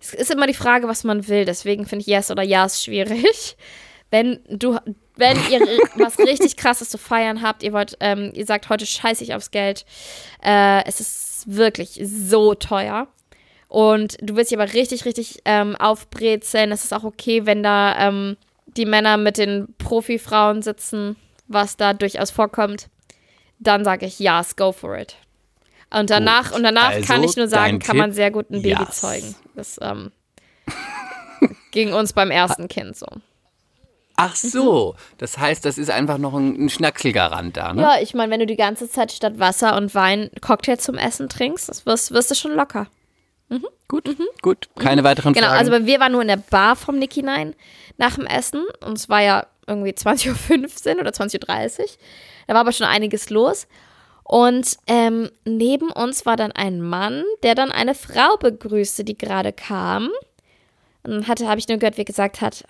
es 0.00 0.14
ist 0.14 0.30
immer 0.30 0.46
die 0.46 0.54
Frage, 0.54 0.88
was 0.88 1.04
man 1.04 1.28
will. 1.28 1.44
Deswegen 1.44 1.84
finde 1.84 2.02
ich 2.02 2.06
Yes 2.06 2.30
oder 2.30 2.42
Yes 2.42 2.82
schwierig. 2.82 3.56
Wenn 4.10 4.40
du, 4.48 4.78
wenn 5.20 5.36
ihr 5.50 5.60
was 5.94 6.18
richtig 6.18 6.56
krasses 6.56 6.90
zu 6.90 6.98
feiern 6.98 7.42
habt, 7.42 7.62
ihr 7.62 7.72
wollt, 7.72 7.96
ähm, 8.00 8.32
ihr 8.34 8.46
sagt, 8.46 8.68
heute 8.68 8.86
scheiße 8.86 9.22
ich 9.22 9.34
aufs 9.34 9.50
Geld. 9.50 9.84
Äh, 10.42 10.84
es 10.86 11.00
ist 11.00 11.44
wirklich 11.46 12.00
so 12.02 12.54
teuer. 12.54 13.06
Und 13.68 14.16
du 14.20 14.34
willst 14.34 14.50
dich 14.50 14.58
aber 14.58 14.72
richtig, 14.72 15.04
richtig 15.04 15.42
ähm, 15.44 15.76
aufbrezeln. 15.76 16.72
Es 16.72 16.82
ist 16.82 16.92
auch 16.92 17.04
okay, 17.04 17.46
wenn 17.46 17.62
da 17.62 18.08
ähm, 18.08 18.36
die 18.66 18.86
Männer 18.86 19.16
mit 19.16 19.38
den 19.38 19.72
Profifrauen 19.78 20.62
sitzen, 20.62 21.16
was 21.46 21.76
da 21.76 21.92
durchaus 21.92 22.30
vorkommt. 22.30 22.88
Dann 23.60 23.84
sage 23.84 24.06
ich, 24.06 24.18
yes, 24.18 24.56
go 24.56 24.72
for 24.72 24.98
it. 24.98 25.16
Und 25.90 26.10
danach, 26.10 26.48
Gut. 26.48 26.56
und 26.56 26.62
danach 26.62 26.90
Also, 26.90 27.06
kann 27.06 27.22
ich 27.22 27.36
nur 27.36 27.48
sagen, 27.48 27.78
kann 27.78 27.96
man 27.96 28.12
sehr 28.12 28.30
gut 28.30 28.50
ein 28.50 28.62
Baby 28.62 28.82
yes. 28.82 29.00
zeugen. 29.00 29.34
Das 29.54 29.78
ähm, 29.82 30.12
ging 31.72 31.92
uns 31.92 32.12
beim 32.12 32.30
ersten 32.30 32.68
Kind 32.68 32.96
so. 32.96 33.06
Ach 34.22 34.36
so, 34.36 34.94
das 35.18 35.38
heißt, 35.38 35.64
das 35.64 35.78
ist 35.78 35.90
einfach 35.90 36.18
noch 36.18 36.34
ein, 36.34 36.64
ein 36.66 36.68
Schnackselgarant 36.68 37.56
da, 37.56 37.72
ne? 37.72 37.82
Ja, 37.82 37.94
ich 38.00 38.12
meine, 38.14 38.30
wenn 38.32 38.40
du 38.40 38.46
die 38.46 38.56
ganze 38.56 38.88
Zeit 38.90 39.12
statt 39.12 39.38
Wasser 39.38 39.76
und 39.76 39.94
Wein 39.94 40.30
Cocktail 40.40 40.76
zum 40.76 40.96
Essen 40.96 41.28
trinkst, 41.28 41.68
das 41.68 41.86
wirst, 41.86 42.12
wirst 42.12 42.30
du 42.30 42.34
schon 42.34 42.52
locker. 42.52 42.86
Gut, 43.88 44.08
gut. 44.42 44.68
Keine 44.78 45.02
weiteren 45.02 45.32
Genau, 45.32 45.48
Fragen. 45.48 45.58
also 45.72 45.86
wir 45.86 45.98
waren 46.00 46.12
nur 46.12 46.22
in 46.22 46.28
der 46.28 46.36
Bar 46.36 46.76
vom 46.76 46.98
Nicky 46.98 47.22
Nine 47.22 47.54
nach 47.96 48.14
dem 48.14 48.26
Essen 48.26 48.64
und 48.86 48.96
es 48.96 49.08
war 49.08 49.20
ja 49.22 49.46
irgendwie 49.66 49.90
20.15 49.90 50.94
Uhr 50.94 51.00
oder 51.00 51.10
20.30 51.10 51.80
Uhr. 51.80 51.86
Da 52.46 52.54
war 52.54 52.60
aber 52.60 52.72
schon 52.72 52.86
einiges 52.86 53.30
los. 53.30 53.66
Und 54.22 54.76
ähm, 54.86 55.28
neben 55.44 55.90
uns 55.90 56.24
war 56.24 56.36
dann 56.36 56.52
ein 56.52 56.80
Mann, 56.80 57.24
der 57.42 57.56
dann 57.56 57.72
eine 57.72 57.96
Frau 57.96 58.36
begrüßte, 58.36 59.02
die 59.02 59.18
gerade 59.18 59.52
kam. 59.52 60.10
Und 61.02 61.10
dann 61.10 61.26
hatte, 61.26 61.48
habe 61.48 61.58
ich 61.58 61.66
nur 61.66 61.78
gehört, 61.78 61.96
wie 61.96 62.04
gesagt 62.04 62.40
hat, 62.40 62.62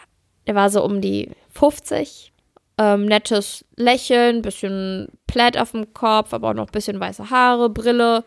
er 0.45 0.55
war 0.55 0.71
so 0.71 0.85
um 0.85 1.01
die 1.01 1.31
50. 1.51 2.33
Ähm, 2.79 3.05
nettes 3.05 3.65
Lächeln, 3.77 4.41
bisschen 4.41 5.09
Plaid 5.27 5.59
auf 5.59 5.73
dem 5.73 5.93
Kopf, 5.93 6.33
aber 6.33 6.51
auch 6.51 6.55
noch 6.55 6.67
ein 6.67 6.73
bisschen 6.73 6.99
weiße 6.99 7.29
Haare, 7.29 7.69
Brille. 7.69 8.25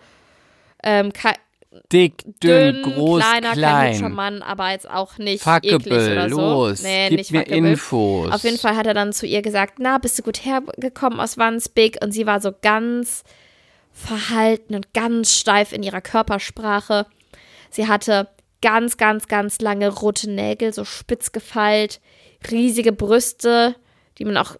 Ähm, 0.83 1.11
Dick, 1.91 2.23
dünn, 2.39 2.83
dünn, 2.83 2.83
groß, 2.83 3.23
kleiner, 3.23 3.53
kein 3.55 3.87
hübscher 3.87 3.99
klein. 3.99 4.11
Mann, 4.11 4.41
aber 4.43 4.71
jetzt 4.71 4.87
auch 4.87 5.17
nicht 5.17 5.45
eklig 5.47 5.71
Fuckable, 5.71 6.11
oder 6.11 6.29
so. 6.29 6.39
los. 6.39 6.83
Nee, 6.83 7.09
Gib 7.09 7.17
nicht 7.17 7.31
mir 7.31 7.39
fuckable. 7.39 7.69
Infos. 7.71 8.31
Auf 8.31 8.43
jeden 8.43 8.57
Fall 8.59 8.75
hat 8.75 8.85
er 8.85 8.93
dann 8.93 9.11
zu 9.11 9.25
ihr 9.25 9.41
gesagt, 9.41 9.75
na, 9.79 9.97
bist 9.97 10.19
du 10.19 10.23
gut 10.23 10.45
hergekommen 10.45 11.19
aus 11.19 11.37
Wandsbek? 11.37 11.97
Und 12.03 12.11
sie 12.11 12.27
war 12.27 12.39
so 12.41 12.51
ganz 12.61 13.23
verhalten 13.91 14.75
und 14.75 14.93
ganz 14.93 15.35
steif 15.35 15.73
in 15.73 15.81
ihrer 15.81 16.01
Körpersprache. 16.01 17.07
Sie 17.71 17.87
hatte 17.87 18.27
ganz, 18.63 18.97
ganz, 18.97 19.27
ganz 19.27 19.59
lange 19.59 19.89
rote 19.89 20.31
Nägel, 20.31 20.73
so 20.73 20.85
spitz 20.85 21.33
gefeilt, 21.33 21.99
riesige 22.49 22.93
Brüste, 22.93 23.75
die 24.17 24.25
man 24.25 24.37
auch 24.37 24.55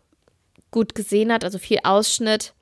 gut 0.69 0.93
gesehen 0.93 1.31
hat, 1.31 1.43
also 1.43 1.57
viel 1.57 1.79
Ausschnitt. 1.83 2.53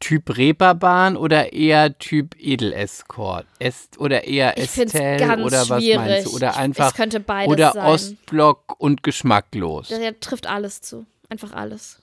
Typ 0.00 0.36
Reeperbahn 0.36 1.16
oder 1.16 1.52
eher 1.52 1.98
Typ 1.98 2.34
Edelescort? 2.38 3.46
Est 3.58 3.98
oder 3.98 4.24
eher 4.24 4.58
Estelle 4.58 5.18
ganz 5.18 5.44
oder 5.44 5.68
was 5.68 5.82
schwierig. 5.82 5.96
meinst 5.96 6.26
du? 6.26 6.36
Oder 6.36 6.56
einfach 6.56 6.88
es 6.88 6.94
könnte 6.94 7.20
beides 7.20 7.52
oder 7.52 7.72
sein. 7.72 7.86
Ostblock 7.86 8.78
und 8.78 9.02
geschmacklos. 9.02 9.88
Der 9.88 10.18
trifft 10.20 10.46
alles 10.46 10.80
zu. 10.80 11.06
Einfach 11.28 11.52
alles. 11.52 12.00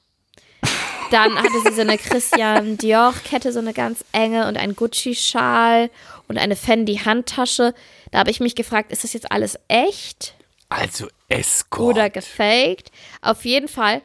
Dann 1.13 1.37
hatte 1.37 1.61
sie 1.63 1.73
so 1.75 1.81
eine 1.81 1.97
Christian 1.99 2.77
Dior-Kette, 2.77 3.53
so 3.53 3.59
eine 3.59 3.73
ganz 3.73 4.03
enge 4.13 4.47
und 4.47 4.57
ein 4.57 4.75
Gucci-Schal 4.75 5.91
und 6.27 6.39
eine 6.39 6.55
Fendi-Handtasche. 6.55 7.75
Da 8.09 8.17
habe 8.17 8.31
ich 8.31 8.39
mich 8.39 8.55
gefragt, 8.55 8.91
ist 8.91 9.03
das 9.03 9.13
jetzt 9.13 9.31
alles 9.31 9.59
echt 9.67 10.33
Also 10.69 11.07
Escort. 11.29 11.95
oder 11.97 12.09
gefaked? 12.09 12.89
Auf 13.21 13.45
jeden 13.45 13.67
Fall 13.67 14.01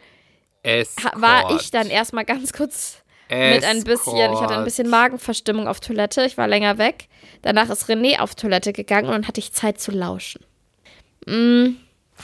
Escort. 0.62 1.20
war 1.20 1.56
ich 1.56 1.70
dann 1.70 1.88
erstmal 1.88 2.26
ganz 2.26 2.52
kurz 2.52 2.98
mit 3.30 3.64
ein 3.64 3.84
bisschen, 3.84 4.32
ich 4.32 4.40
hatte 4.40 4.56
ein 4.56 4.64
bisschen 4.64 4.88
Magenverstimmung 4.90 5.66
auf 5.66 5.80
Toilette, 5.80 6.24
ich 6.26 6.36
war 6.36 6.46
länger 6.46 6.76
weg. 6.76 7.08
Danach 7.40 7.70
ist 7.70 7.88
René 7.88 8.18
auf 8.20 8.34
Toilette 8.34 8.72
gegangen 8.74 9.06
und 9.06 9.12
dann 9.12 9.28
hatte 9.28 9.40
ich 9.40 9.52
Zeit 9.52 9.80
zu 9.80 9.92
lauschen. 9.92 10.44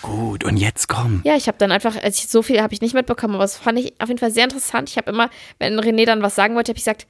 Gut, 0.03 0.45
und 0.45 0.57
jetzt 0.57 0.89
komm. 0.89 1.21
Ja, 1.25 1.37
ich 1.37 1.47
habe 1.49 1.59
dann 1.59 1.73
einfach, 1.73 1.95
also 1.97 2.09
ich, 2.09 2.29
so 2.29 2.43
viel 2.43 2.61
habe 2.61 2.75
ich 2.75 2.81
nicht 2.81 2.95
mitbekommen, 2.95 3.35
aber 3.35 3.45
das 3.45 3.57
fand 3.57 3.79
ich 3.79 3.95
auf 4.01 4.09
jeden 4.09 4.19
Fall 4.19 4.31
sehr 4.31 4.45
interessant. 4.45 4.89
Ich 4.91 4.97
habe 4.97 5.11
immer, 5.11 5.31
wenn 5.59 5.79
René 5.81 6.05
dann 6.07 6.23
was 6.23 6.35
sagen 6.35 6.55
wollte, 6.55 6.71
habe 6.71 6.79
ich 6.79 6.85
gesagt, 6.85 7.07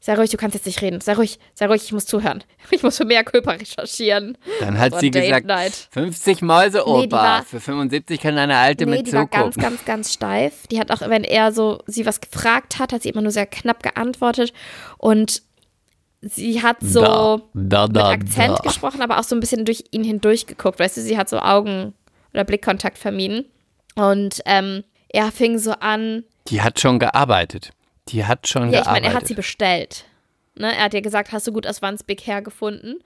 sei 0.00 0.14
ruhig, 0.16 0.30
du 0.30 0.36
kannst 0.36 0.54
jetzt 0.54 0.66
nicht 0.66 0.82
reden. 0.82 1.00
Sei 1.00 1.14
ruhig, 1.14 1.38
sei 1.54 1.66
ruhig, 1.66 1.82
ich 1.84 1.92
muss 1.92 2.06
zuhören. 2.06 2.42
Ich 2.70 2.82
muss 2.82 2.96
für 2.96 3.04
mehr 3.04 3.22
Kulpa 3.22 3.52
recherchieren. 3.52 4.36
Dann 4.60 4.78
hat 4.78 4.94
So 4.94 4.98
sie 5.00 5.10
gesagt, 5.10 5.46
Night. 5.46 5.88
50 5.92 6.42
Mäuse, 6.42 6.78
Nee, 6.86 7.04
Opa. 7.04 7.16
war- 7.16 7.42
Für 7.44 7.60
75 7.60 8.20
kann 8.20 8.36
eine 8.38 8.56
Alte 8.56 8.84
Nee, 8.86 8.98
mit 8.98 9.06
die 9.06 9.12
war 9.12 9.26
ganz, 9.26 9.54
zugucken. 9.54 9.62
ganz, 9.62 9.84
ganz 9.84 10.12
steif. 10.12 10.66
Die 10.68 10.80
hat 10.80 10.90
auch, 10.90 11.00
wenn 11.08 11.22
er 11.24 11.52
so 11.52 11.82
sie 11.86 12.04
was 12.06 12.20
gefragt 12.20 12.78
hat, 12.78 12.92
hat 12.92 13.02
sie 13.02 13.10
immer 13.10 13.22
nur 13.22 13.30
sehr 13.32 13.46
knapp 13.46 13.82
geantwortet. 13.82 14.52
Und 14.98 15.42
sie 16.20 16.62
hat 16.62 16.78
so 16.80 17.00
da, 17.02 17.42
da, 17.54 17.86
mit 17.86 17.96
da, 17.96 18.08
Akzent 18.10 18.58
da. 18.58 18.62
gesprochen, 18.62 19.02
aber 19.02 19.18
auch 19.18 19.24
so 19.24 19.34
ein 19.36 19.40
bisschen 19.40 19.64
durch 19.64 19.84
ihn 19.90 20.04
hindurch 20.04 20.46
geguckt. 20.46 20.78
Weißt 20.78 20.96
du, 20.96 21.00
sie 21.02 21.18
hat 21.18 21.28
so 21.28 21.38
Augen- 21.38 21.94
oder 22.32 22.44
Blickkontakt 22.44 22.98
vermieden. 22.98 23.44
Und 23.94 24.40
ähm, 24.46 24.84
er 25.08 25.30
fing 25.32 25.58
so 25.58 25.72
an, 25.72 26.24
Die 26.48 26.62
hat 26.62 26.80
schon 26.80 26.98
gearbeitet. 26.98 27.70
Die 28.08 28.24
hat 28.24 28.48
schon 28.48 28.70
Ja, 28.72 28.78
ich 28.80 28.84
gearbeitet. 28.84 29.02
meine, 29.04 29.14
er 29.14 29.20
hat 29.20 29.26
sie 29.26 29.34
bestellt. 29.34 30.04
Ne? 30.54 30.74
Er 30.74 30.84
hat 30.84 30.94
ihr 30.94 31.02
gesagt, 31.02 31.32
hast 31.32 31.46
du 31.46 31.52
gut 31.52 31.66
aus 31.66 31.82
Wands 31.82 32.02
Big 32.04 32.26
Hair 32.26 32.42
gefunden? 32.42 32.96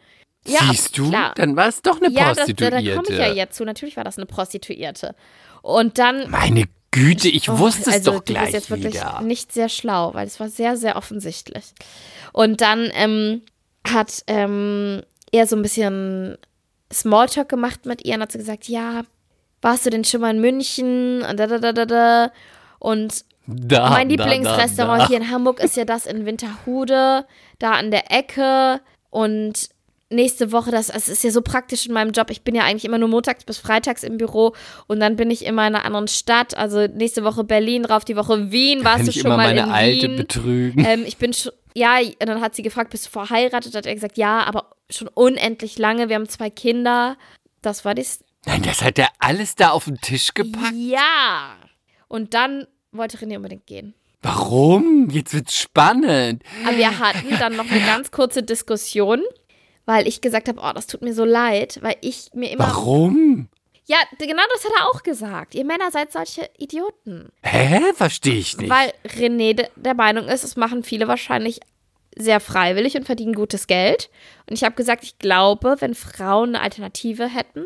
Ja, 0.46 0.60
Siehst 0.70 0.96
du? 0.96 1.08
klar. 1.10 1.32
Dann 1.36 1.56
war 1.56 1.68
es 1.68 1.82
doch 1.82 2.00
eine 2.00 2.10
ja, 2.12 2.28
das, 2.28 2.36
da, 2.36 2.42
Prostituierte. 2.44 2.84
da 2.84 2.94
komme 2.94 3.08
ich 3.10 3.18
ja 3.18 3.32
jetzt 3.32 3.56
zu. 3.56 3.64
Natürlich 3.64 3.96
war 3.96 4.04
das 4.04 4.16
eine 4.16 4.26
Prostituierte. 4.26 5.14
Und 5.62 5.98
dann. 5.98 6.30
Meine 6.30 6.64
Güte, 6.92 7.28
ich 7.28 7.50
Oh, 7.50 7.58
wusste 7.58 7.90
es 7.90 7.96
also, 7.96 8.12
doch 8.12 8.24
gleich 8.24 8.42
bist 8.44 8.54
jetzt 8.54 8.70
wirklich 8.70 8.94
wieder. 8.94 9.20
nicht 9.22 9.52
sehr 9.52 9.68
schlau, 9.68 10.14
weil 10.14 10.26
es 10.26 10.38
war 10.40 10.48
sehr, 10.48 10.76
sehr 10.76 10.96
offensichtlich. 10.96 11.64
Und 12.32 12.60
dann 12.60 12.90
ähm, 12.94 13.42
hat 13.86 14.22
ähm, 14.28 15.02
er 15.32 15.46
so 15.48 15.56
ein 15.56 15.62
bisschen 15.62 16.38
Smalltalk 16.92 17.48
gemacht 17.48 17.84
mit 17.84 18.04
ihr 18.04 18.14
und 18.14 18.22
hat 18.22 18.32
so 18.32 18.38
gesagt, 18.38 18.68
ja, 18.68 19.02
warst 19.62 19.86
du 19.86 19.90
denn 19.90 20.04
schon 20.04 20.20
mal 20.20 20.34
in 20.34 20.40
München? 20.40 21.22
Und 21.22 21.38
da, 21.40 21.46
da, 21.46 21.58
da, 21.58 21.72
da, 21.72 21.86
da. 21.86 22.32
Und 22.78 23.24
Da, 23.46 23.90
mein 23.90 24.08
Lieblingsrestaurant 24.08 25.00
da, 25.00 25.04
da. 25.04 25.08
hier 25.08 25.16
in 25.18 25.30
Hamburg 25.30 25.60
ist 25.60 25.76
ja 25.76 25.84
das 25.84 26.06
in 26.06 26.26
Winterhude, 26.26 27.26
da 27.58 27.72
an 27.72 27.90
der 27.90 28.10
Ecke. 28.12 28.80
Und 29.10 29.68
nächste 30.10 30.52
Woche, 30.52 30.70
das, 30.70 30.88
das 30.88 31.08
ist 31.08 31.24
ja 31.24 31.30
so 31.30 31.42
praktisch 31.42 31.86
in 31.86 31.92
meinem 31.92 32.12
Job. 32.12 32.30
Ich 32.30 32.42
bin 32.42 32.54
ja 32.54 32.62
eigentlich 32.64 32.84
immer 32.84 32.98
nur 32.98 33.08
montags 33.08 33.44
bis 33.44 33.58
freitags 33.58 34.02
im 34.04 34.18
Büro 34.18 34.54
und 34.86 35.00
dann 35.00 35.16
bin 35.16 35.30
ich 35.30 35.44
immer 35.44 35.66
in 35.66 35.74
einer 35.74 35.84
anderen 35.84 36.06
Stadt. 36.08 36.56
Also 36.56 36.86
nächste 36.86 37.24
Woche 37.24 37.42
Berlin, 37.44 37.82
drauf 37.84 38.04
die 38.04 38.16
Woche 38.16 38.50
Wien. 38.52 38.84
Warst 38.84 38.98
Kann 38.98 39.04
du 39.06 39.10
ich 39.10 39.16
schon 39.20 39.26
immer 39.26 39.36
mal 39.38 39.48
meine 39.48 39.62
in 39.62 39.68
Alte 39.70 40.06
Wien? 40.08 40.16
betrügen? 40.16 40.84
Ähm, 40.84 41.04
ich 41.06 41.16
bin 41.16 41.32
schon, 41.32 41.52
ja, 41.74 41.98
und 41.98 42.28
dann 42.28 42.40
hat 42.40 42.54
sie 42.54 42.62
gefragt, 42.62 42.90
bist 42.90 43.06
du 43.06 43.10
verheiratet? 43.10 43.74
Hat 43.74 43.86
er 43.86 43.94
gesagt, 43.94 44.16
ja, 44.16 44.44
aber 44.44 44.70
schon 44.90 45.08
unendlich 45.08 45.76
lange. 45.78 46.08
Wir 46.08 46.16
haben 46.16 46.28
zwei 46.28 46.50
Kinder. 46.50 47.16
Das 47.62 47.84
war 47.84 47.94
das. 47.94 48.20
Nein, 48.46 48.62
das 48.62 48.82
hat 48.82 48.98
er 48.98 49.08
alles 49.18 49.54
da 49.54 49.70
auf 49.70 49.84
den 49.84 50.00
Tisch 50.00 50.32
gepackt. 50.32 50.74
Ja. 50.74 51.56
Und 52.08 52.34
dann 52.34 52.66
wollte 52.92 53.18
René 53.18 53.36
unbedingt 53.36 53.66
gehen. 53.66 53.94
Warum? 54.22 55.10
Jetzt 55.10 55.34
wird's 55.34 55.58
spannend. 55.58 56.42
Aber 56.64 56.76
wir 56.76 56.98
hatten 56.98 57.30
dann 57.38 57.56
noch 57.56 57.70
eine 57.70 57.84
ganz 57.84 58.10
kurze 58.10 58.42
Diskussion, 58.42 59.22
weil 59.84 60.08
ich 60.08 60.20
gesagt 60.20 60.48
habe, 60.48 60.60
oh, 60.62 60.72
das 60.72 60.86
tut 60.86 61.02
mir 61.02 61.14
so 61.14 61.24
leid, 61.24 61.78
weil 61.82 61.96
ich 62.00 62.30
mir 62.34 62.50
immer. 62.50 62.66
Warum? 62.66 63.48
Ja, 63.84 63.98
genau 64.18 64.42
das 64.52 64.64
hat 64.64 64.72
er 64.80 64.88
auch 64.88 65.02
gesagt. 65.04 65.54
Ihr 65.54 65.64
Männer 65.64 65.92
seid 65.92 66.12
solche 66.12 66.50
Idioten. 66.58 67.28
Hä? 67.42 67.92
Verstehe 67.94 68.38
ich 68.38 68.56
nicht. 68.56 68.68
Weil 68.68 68.92
René 69.04 69.54
de 69.54 69.66
der 69.76 69.94
Meinung 69.94 70.26
ist, 70.26 70.42
es 70.42 70.56
machen 70.56 70.82
viele 70.82 71.06
wahrscheinlich 71.06 71.60
sehr 72.16 72.40
freiwillig 72.40 72.96
und 72.96 73.04
verdienen 73.04 73.34
gutes 73.34 73.68
Geld. 73.68 74.10
Und 74.48 74.54
ich 74.54 74.64
habe 74.64 74.74
gesagt, 74.74 75.04
ich 75.04 75.18
glaube, 75.18 75.76
wenn 75.78 75.94
Frauen 75.94 76.56
eine 76.56 76.62
Alternative 76.64 77.28
hätten, 77.28 77.64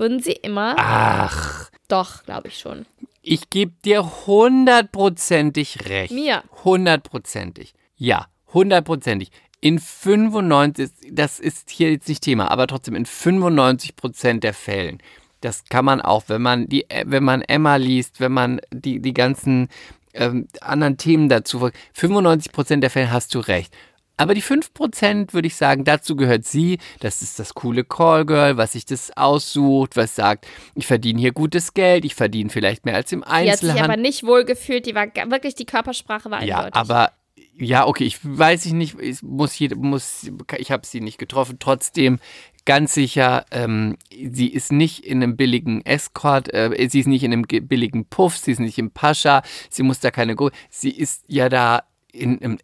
würden 0.00 0.20
sie 0.20 0.32
immer. 0.32 0.74
Ach, 0.78 1.70
Doch, 1.86 2.24
glaube 2.24 2.48
ich 2.48 2.58
schon. 2.58 2.86
ich 3.22 3.50
gebe 3.50 3.72
dir 3.84 4.26
hundertprozentig 4.26 5.88
recht. 5.88 6.12
Mir. 6.12 6.42
Hundertprozentig. 6.64 7.74
Ja, 7.96 8.26
hundertprozentig. 8.52 9.30
In 9.60 9.78
95, 9.78 10.90
das 11.12 11.38
ist 11.38 11.70
hier 11.70 11.90
jetzt 11.92 12.08
nicht 12.08 12.22
Thema, 12.22 12.50
aber 12.50 12.66
trotzdem 12.66 12.94
in 12.94 13.04
95 13.06 13.94
Prozent 13.94 14.42
der 14.42 14.54
Fällen. 14.54 14.98
Das 15.42 15.64
kann 15.66 15.84
man 15.84 16.00
auch, 16.00 16.24
wenn 16.28 16.42
man 16.42 16.66
die, 16.66 16.86
wenn 17.04 17.24
man 17.24 17.42
Emma 17.42 17.76
liest, 17.76 18.20
wenn 18.20 18.32
man 18.32 18.60
die, 18.72 19.00
die 19.00 19.14
ganzen 19.14 19.68
ähm, 20.14 20.48
anderen 20.60 20.96
Themen 20.96 21.28
dazu. 21.28 21.58
folgt. 21.60 21.76
95 21.94 22.52
Prozent 22.52 22.82
der 22.82 22.90
Fälle 22.90 23.10
hast 23.12 23.34
du 23.34 23.40
recht. 23.40 23.72
Aber 24.20 24.34
die 24.34 24.42
5% 24.42 25.32
würde 25.32 25.46
ich 25.48 25.56
sagen, 25.56 25.84
dazu 25.84 26.14
gehört 26.16 26.44
sie. 26.44 26.78
Das 27.00 27.22
ist 27.22 27.38
das 27.38 27.54
coole 27.54 27.84
Callgirl, 27.84 28.56
was 28.56 28.72
sich 28.72 28.84
das 28.84 29.16
aussucht, 29.16 29.96
was 29.96 30.14
sagt, 30.14 30.46
ich 30.74 30.86
verdiene 30.86 31.20
hier 31.20 31.32
gutes 31.32 31.74
Geld, 31.74 32.04
ich 32.04 32.14
verdiene 32.14 32.50
vielleicht 32.50 32.84
mehr 32.84 32.94
als 32.96 33.10
im 33.12 33.20
Die 33.20 33.26
hat 33.26 33.40
sich 33.42 33.50
Einzelhandel. 33.70 33.84
aber 33.84 33.96
nicht 33.96 34.24
wohl 34.24 34.44
gefühlt. 34.44 34.86
Die 34.86 34.94
war 34.94 35.06
wirklich, 35.28 35.54
die 35.54 35.66
Körpersprache 35.66 36.30
war 36.30 36.44
Ja, 36.44 36.56
eindeutig. 36.58 36.76
aber 36.76 37.12
ja, 37.56 37.86
okay, 37.86 38.04
ich 38.04 38.18
weiß 38.22 38.64
ich 38.66 38.72
nicht, 38.72 38.98
ich 39.00 39.22
muss 39.22 39.58
jede, 39.58 39.76
muss, 39.76 40.30
ich 40.56 40.70
habe 40.70 40.86
sie 40.86 41.00
nicht 41.00 41.18
getroffen. 41.18 41.56
Trotzdem 41.58 42.18
ganz 42.64 42.94
sicher, 42.94 43.44
ähm, 43.50 43.96
sie 44.10 44.48
ist 44.48 44.72
nicht 44.72 45.04
in 45.04 45.22
einem 45.22 45.36
billigen 45.36 45.84
Escort, 45.84 46.52
äh, 46.54 46.88
sie 46.90 47.00
ist 47.00 47.06
nicht 47.06 47.22
in 47.22 47.32
einem 47.32 47.46
ge- 47.46 47.60
billigen 47.60 48.04
Puff, 48.06 48.36
sie 48.38 48.52
ist 48.52 48.60
nicht 48.60 48.78
im 48.78 48.90
Pascha, 48.92 49.42
sie 49.68 49.82
muss 49.82 50.00
da 50.00 50.10
keine, 50.10 50.36
sie 50.70 50.90
ist 50.90 51.24
ja 51.26 51.48
da 51.48 51.82
in 52.12 52.40
einem 52.42 52.58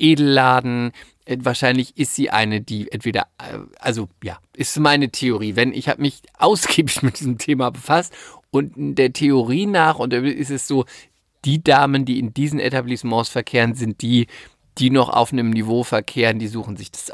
Edelladen. 0.00 0.92
Äh, 1.24 1.38
Wahrscheinlich 1.40 1.96
ist 1.96 2.14
sie 2.14 2.30
eine, 2.30 2.60
die 2.60 2.90
entweder, 2.90 3.26
äh, 3.38 3.58
also 3.78 4.08
ja, 4.22 4.38
ist 4.54 4.78
meine 4.78 5.10
Theorie. 5.10 5.56
Wenn 5.56 5.72
ich 5.72 5.88
habe 5.88 6.02
mich 6.02 6.22
ausgiebig 6.38 7.02
mit 7.02 7.20
diesem 7.20 7.38
Thema 7.38 7.70
befasst 7.70 8.12
und 8.50 8.96
der 8.96 9.12
Theorie 9.12 9.66
nach 9.66 9.98
und 9.98 10.12
ist 10.12 10.50
es 10.50 10.66
so, 10.66 10.84
die 11.44 11.62
Damen, 11.62 12.04
die 12.04 12.18
in 12.18 12.34
diesen 12.34 12.60
Etablissements 12.60 13.30
verkehren, 13.30 13.74
sind 13.74 14.02
die, 14.02 14.26
die 14.80 14.90
noch 14.90 15.10
auf 15.10 15.32
einem 15.32 15.50
Niveau 15.50 15.84
verkehren, 15.84 16.38
die 16.38 16.48
suchen 16.48 16.76
sich 16.76 16.90
das 16.90 17.12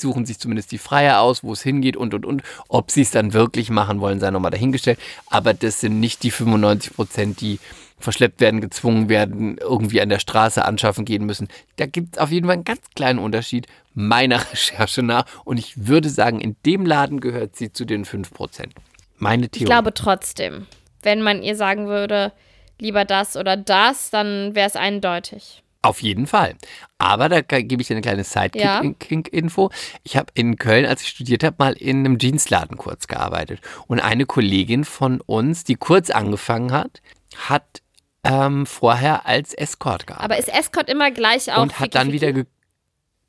suchen 0.00 0.26
sich 0.26 0.38
zumindest 0.38 0.70
die 0.70 0.78
Freie 0.78 1.18
aus, 1.18 1.42
wo 1.42 1.52
es 1.52 1.62
hingeht 1.62 1.96
und 1.96 2.14
und 2.14 2.26
und. 2.26 2.42
Ob 2.68 2.90
sie 2.90 3.00
es 3.00 3.10
dann 3.10 3.32
wirklich 3.32 3.70
machen 3.70 4.00
wollen, 4.00 4.20
sei 4.20 4.30
nochmal 4.30 4.50
dahingestellt. 4.50 4.98
Aber 5.30 5.54
das 5.54 5.80
sind 5.80 5.98
nicht 5.98 6.22
die 6.22 6.30
95 6.30 6.94
Prozent, 6.94 7.40
die 7.40 7.58
verschleppt 7.98 8.40
werden, 8.40 8.60
gezwungen 8.60 9.08
werden, 9.08 9.56
irgendwie 9.58 10.02
an 10.02 10.10
der 10.10 10.18
Straße 10.18 10.62
anschaffen 10.64 11.06
gehen 11.06 11.24
müssen. 11.24 11.48
Da 11.76 11.86
gibt 11.86 12.16
es 12.16 12.22
auf 12.22 12.30
jeden 12.30 12.46
Fall 12.46 12.56
einen 12.56 12.64
ganz 12.64 12.82
kleinen 12.94 13.18
Unterschied 13.18 13.66
meiner 13.94 14.38
Recherche 14.52 15.02
nach. 15.02 15.24
Und 15.44 15.58
ich 15.58 15.86
würde 15.86 16.10
sagen, 16.10 16.40
in 16.40 16.56
dem 16.66 16.84
Laden 16.84 17.20
gehört 17.20 17.56
sie 17.56 17.72
zu 17.72 17.86
den 17.86 18.04
5 18.04 18.32
Prozent. 18.32 18.74
Meine 19.16 19.48
Theorie. 19.48 19.64
Ich 19.64 19.66
glaube 19.66 19.94
trotzdem, 19.94 20.66
wenn 21.02 21.22
man 21.22 21.42
ihr 21.42 21.56
sagen 21.56 21.86
würde, 21.86 22.32
lieber 22.78 23.06
das 23.06 23.36
oder 23.36 23.56
das, 23.56 24.10
dann 24.10 24.54
wäre 24.54 24.68
es 24.68 24.76
eindeutig. 24.76 25.62
Auf 25.86 26.02
jeden 26.02 26.26
Fall. 26.26 26.56
Aber 26.98 27.28
da 27.28 27.40
gebe 27.40 27.80
ich 27.80 27.88
dir 27.88 27.94
eine 27.94 28.02
kleine 28.02 28.24
Ja. 28.54 28.80
Sidekick-Info. 28.82 29.70
Ich 30.02 30.16
habe 30.16 30.32
in 30.34 30.56
Köln, 30.56 30.86
als 30.86 31.02
ich 31.02 31.08
studiert 31.08 31.44
habe, 31.44 31.56
mal 31.58 31.72
in 31.74 31.98
einem 32.00 32.18
Jeansladen 32.18 32.76
kurz 32.76 33.06
gearbeitet. 33.06 33.60
Und 33.86 34.00
eine 34.00 34.26
Kollegin 34.26 34.84
von 34.84 35.20
uns, 35.20 35.64
die 35.64 35.76
kurz 35.76 36.10
angefangen 36.10 36.72
hat, 36.72 37.02
hat 37.48 37.82
ähm, 38.24 38.66
vorher 38.66 39.26
als 39.26 39.54
Escort 39.54 40.06
gearbeitet. 40.06 40.30
Aber 40.30 40.38
ist 40.38 40.48
Escort 40.48 40.88
immer 40.88 41.10
gleich 41.10 41.52
auch 41.52 41.62
und 41.62 41.78
hat 41.78 41.94
dann 41.94 42.12
wieder 42.12 42.32
ge 42.32 42.46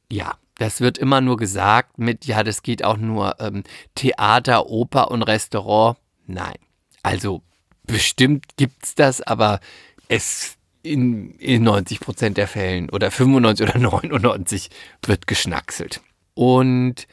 ja, 0.10 0.36
das 0.56 0.80
wird 0.82 0.98
immer 0.98 1.22
nur 1.22 1.38
gesagt 1.38 2.00
mit, 2.00 2.26
ja, 2.26 2.44
das 2.44 2.64
geht 2.64 2.84
auch 2.84 2.98
nur 2.98 3.36
ähm, 3.40 3.64
Theater, 3.96 4.68
Oper 4.68 5.12
und 5.12 5.22
Restaurant. 5.22 5.98
Nein. 6.26 6.56
Also 7.04 7.42
bestimmt 7.84 8.58
gibt's 8.58 8.96
das, 8.96 9.22
aber 9.22 9.60
es 10.08 10.57
in, 10.84 11.31
in 11.39 11.63
90 11.63 12.00
Prozent 12.00 12.38
der 12.38 12.48
Fällen 12.48 12.89
oder 12.89 13.12
95 13.12 13.69
oder 13.69 13.79
99 13.79 14.69
wird 15.05 15.27
geschnackselt. 15.27 16.01
Und 16.34 17.07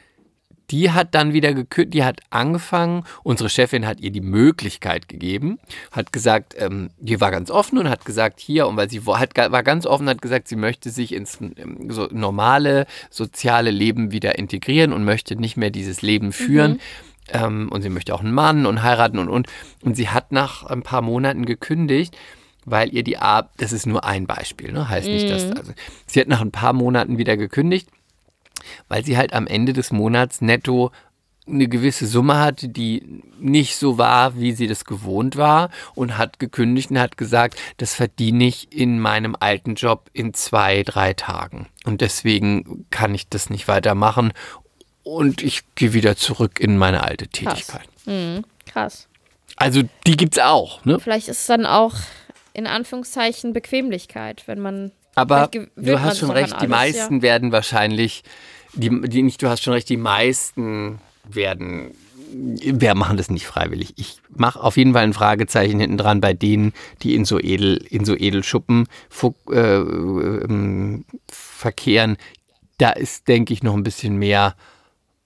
die 0.71 0.91
hat 0.91 1.13
dann 1.13 1.33
wieder 1.33 1.53
gekündigt, 1.53 1.93
die 1.93 2.03
hat 2.03 2.21
angefangen, 2.29 3.03
unsere 3.23 3.49
Chefin 3.49 3.85
hat 3.85 3.99
ihr 3.99 4.11
die 4.11 4.21
Möglichkeit 4.21 5.07
gegeben, 5.07 5.59
hat 5.91 6.11
gesagt, 6.11 6.55
ähm, 6.57 6.89
die 6.97 7.21
war 7.21 7.31
ganz 7.31 7.51
offen 7.51 7.77
und 7.77 7.89
hat 7.89 8.05
gesagt, 8.05 8.39
hier, 8.39 8.67
und 8.67 8.77
weil 8.77 8.89
sie 8.89 9.01
hat, 9.01 9.37
war 9.37 9.63
ganz 9.63 9.85
offen, 9.85 10.09
hat 10.09 10.21
gesagt, 10.21 10.47
sie 10.47 10.55
möchte 10.55 10.89
sich 10.89 11.13
ins 11.13 11.39
ähm, 11.39 11.89
so 11.89 12.07
normale 12.11 12.87
soziale 13.09 13.71
Leben 13.71 14.11
wieder 14.11 14.37
integrieren 14.39 14.93
und 14.93 15.05
möchte 15.05 15.35
nicht 15.35 15.57
mehr 15.57 15.69
dieses 15.69 16.01
Leben 16.01 16.31
führen. 16.31 16.73
Mhm. 16.73 16.79
Ähm, 17.27 17.69
und 17.71 17.81
sie 17.81 17.89
möchte 17.89 18.13
auch 18.13 18.21
einen 18.21 18.33
Mann 18.33 18.65
und 18.65 18.83
heiraten 18.83 19.19
und 19.19 19.29
und. 19.29 19.47
Und 19.83 19.95
sie 19.95 20.09
hat 20.09 20.31
nach 20.31 20.63
ein 20.63 20.83
paar 20.83 21.01
Monaten 21.01 21.45
gekündigt 21.45 22.15
weil 22.65 22.93
ihr 22.93 23.03
die 23.03 23.17
Arbeit, 23.17 23.51
das 23.57 23.71
ist 23.71 23.85
nur 23.85 24.03
ein 24.03 24.27
Beispiel, 24.27 24.71
ne? 24.71 24.89
heißt 24.89 25.07
nicht, 25.07 25.29
dass, 25.29 25.45
mhm. 25.45 25.53
also, 25.57 25.73
sie 26.05 26.19
hat 26.19 26.27
nach 26.27 26.41
ein 26.41 26.51
paar 26.51 26.73
Monaten 26.73 27.17
wieder 27.17 27.37
gekündigt 27.37 27.87
weil 28.87 29.05
sie 29.05 29.17
halt 29.17 29.33
am 29.33 29.47
Ende 29.47 29.73
des 29.73 29.91
Monats 29.91 30.41
netto 30.41 30.91
eine 31.47 31.67
gewisse 31.67 32.07
Summe 32.07 32.39
hatte, 32.39 32.69
die 32.69 33.21
nicht 33.39 33.75
so 33.75 33.99
war, 33.99 34.35
wie 34.35 34.53
sie 34.53 34.65
das 34.65 34.83
gewohnt 34.83 35.35
war 35.35 35.69
und 35.93 36.17
hat 36.17 36.39
gekündigt 36.39 36.89
und 36.89 36.99
hat 36.99 37.17
gesagt, 37.17 37.59
das 37.77 37.93
verdiene 37.93 38.45
ich 38.45 38.73
in 38.73 38.99
meinem 38.99 39.35
alten 39.39 39.75
Job 39.75 40.09
in 40.11 40.33
zwei, 40.33 40.81
drei 40.81 41.13
Tagen. 41.13 41.67
Und 41.83 42.01
deswegen 42.01 42.87
kann 42.89 43.13
ich 43.13 43.29
das 43.29 43.51
nicht 43.51 43.67
weitermachen 43.67 44.33
und 45.03 45.43
ich 45.43 45.61
gehe 45.75 45.93
wieder 45.93 46.15
zurück 46.15 46.59
in 46.59 46.77
meine 46.77 47.03
alte 47.03 47.27
Tätigkeit. 47.27 47.81
Krass. 47.83 48.05
Mhm, 48.07 48.43
krass. 48.65 49.07
Also 49.55 49.83
die 50.07 50.17
gibt 50.17 50.37
es 50.37 50.43
auch. 50.43 50.83
Ne? 50.83 50.99
Vielleicht 50.99 51.27
ist 51.27 51.41
es 51.41 51.45
dann 51.45 51.67
auch 51.67 51.93
in 52.55 52.67
Anführungszeichen 52.67 53.53
Bequemlichkeit, 53.53 54.43
wenn 54.47 54.59
man. 54.59 54.91
Aber 55.15 55.49
du 55.75 56.01
hast 56.01 56.19
schon 56.19 56.31
recht, 56.31 56.53
alles, 56.53 56.61
die 56.61 56.67
meisten 56.67 57.15
ja. 57.17 57.21
werden 57.21 57.51
wahrscheinlich 57.51 58.23
die, 58.75 59.01
die 59.01 59.23
nicht, 59.23 59.41
du 59.41 59.47
hast 59.47 59.63
schon 59.63 59.73
recht, 59.73 59.89
die 59.89 59.97
meisten 59.97 60.99
werden, 61.23 61.91
wir 62.31 62.95
machen 62.95 63.17
das 63.17 63.29
nicht 63.29 63.47
freiwillig. 63.47 63.93
Ich 63.97 64.19
mache 64.29 64.61
auf 64.61 64.77
jeden 64.77 64.93
Fall 64.93 65.03
ein 65.03 65.13
Fragezeichen 65.13 65.79
hinten 65.79 65.97
dran 65.97 66.21
bei 66.21 66.33
denen, 66.33 66.73
die 67.01 67.15
in 67.15 67.25
so 67.25 67.39
edel, 67.39 67.77
in 67.89 68.05
so 68.05 68.15
Edelschuppen 68.15 68.87
äh, 69.51 69.57
äh, 69.57 70.99
verkehren. 71.27 72.17
Da 72.77 72.91
ist, 72.91 73.27
denke 73.27 73.53
ich, 73.53 73.63
noch 73.63 73.73
ein 73.73 73.83
bisschen 73.83 74.17
mehr, 74.17 74.55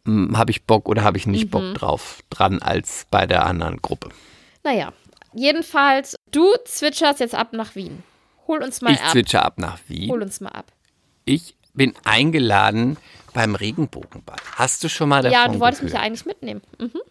hm, 0.06 0.38
habe 0.38 0.52
ich 0.52 0.66
Bock 0.66 0.88
oder 0.88 1.04
habe 1.04 1.18
ich 1.18 1.26
nicht 1.26 1.46
mhm. 1.46 1.50
Bock 1.50 1.74
drauf 1.74 2.24
dran 2.30 2.62
als 2.62 3.08
bei 3.10 3.26
der 3.26 3.46
anderen 3.46 3.82
Gruppe. 3.82 4.10
Naja, 4.64 4.94
jedenfalls, 5.34 6.16
du 6.32 6.46
zwitscherst 6.66 7.20
jetzt 7.20 7.36
ab 7.36 7.54
nach 7.54 7.76
Wien. 7.76 8.04
Hol 8.48 8.64
uns 8.64 8.82
mal 8.82 8.94
ich 8.94 9.00
ab. 9.00 9.06
Ich 9.06 9.12
zwitscher 9.12 9.46
ab 9.46 9.58
nach 9.58 9.80
Wien. 9.88 10.10
Hol 10.10 10.22
uns 10.22 10.42
mal 10.42 10.50
ab. 10.50 10.72
Ich 11.26 11.56
bin 11.74 11.94
eingeladen 12.04 12.98
beim 13.34 13.56
Regenbogenball. 13.56 14.38
Hast 14.56 14.84
du 14.84 14.90
schon 14.90 15.10
mal 15.10 15.22
davon 15.22 15.34
Ja, 15.34 15.48
du 15.48 15.60
wolltest 15.60 15.82
gehört? 15.82 15.94
mich 15.94 15.94
ja 15.94 16.06
eigentlich 16.06 16.26
mitnehmen. 16.26 16.62
Mhm. 16.80 17.02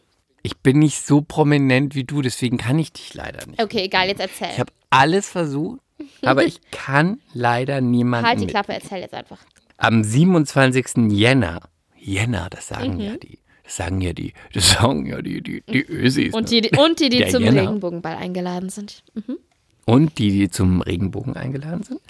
Ich 0.42 0.56
bin 0.58 0.78
nicht 0.78 1.04
so 1.06 1.20
prominent 1.20 1.94
wie 1.94 2.04
du, 2.04 2.22
deswegen 2.22 2.58
kann 2.58 2.78
ich 2.78 2.92
dich 2.92 3.14
leider 3.14 3.46
nicht. 3.46 3.62
Okay, 3.62 3.84
egal, 3.84 4.08
jetzt 4.08 4.20
erzähl. 4.20 4.48
Ich 4.52 4.60
habe 4.60 4.72
alles 4.90 5.28
versucht, 5.28 5.80
aber 6.22 6.44
ich 6.44 6.60
kann 6.70 7.20
leider 7.34 7.80
niemanden. 7.80 8.26
Halt 8.26 8.40
die 8.40 8.46
Klappe, 8.46 8.72
erzähl 8.72 9.00
jetzt 9.00 9.14
einfach. 9.14 9.38
Am 9.76 10.02
27. 10.02 11.10
Jänner, 11.10 11.60
Jänner, 11.96 12.48
das 12.50 12.68
sagen 12.68 12.94
mhm. 12.94 13.00
ja 13.00 13.16
die, 13.16 13.38
sagen 13.68 14.00
ja 14.00 14.12
die, 14.12 14.32
das 14.52 14.70
sagen 14.70 15.06
ja 15.06 15.20
die, 15.22 15.40
die, 15.42 15.62
die 15.62 15.84
Ösis. 15.84 16.34
Und 16.34 16.50
die, 16.50 16.62
die 16.62 16.76
und 16.76 17.00
die, 17.00 17.08
die 17.08 17.26
zum 17.28 17.42
Jänner. 17.42 17.62
Regenbogenball 17.62 18.16
eingeladen 18.16 18.70
sind. 18.70 19.02
Mhm. 19.14 19.38
Und 19.84 20.18
die, 20.18 20.30
die 20.30 20.50
zum 20.50 20.82
Regenbogen 20.82 21.37
eingeladen 21.37 21.82
sind. 21.82 22.00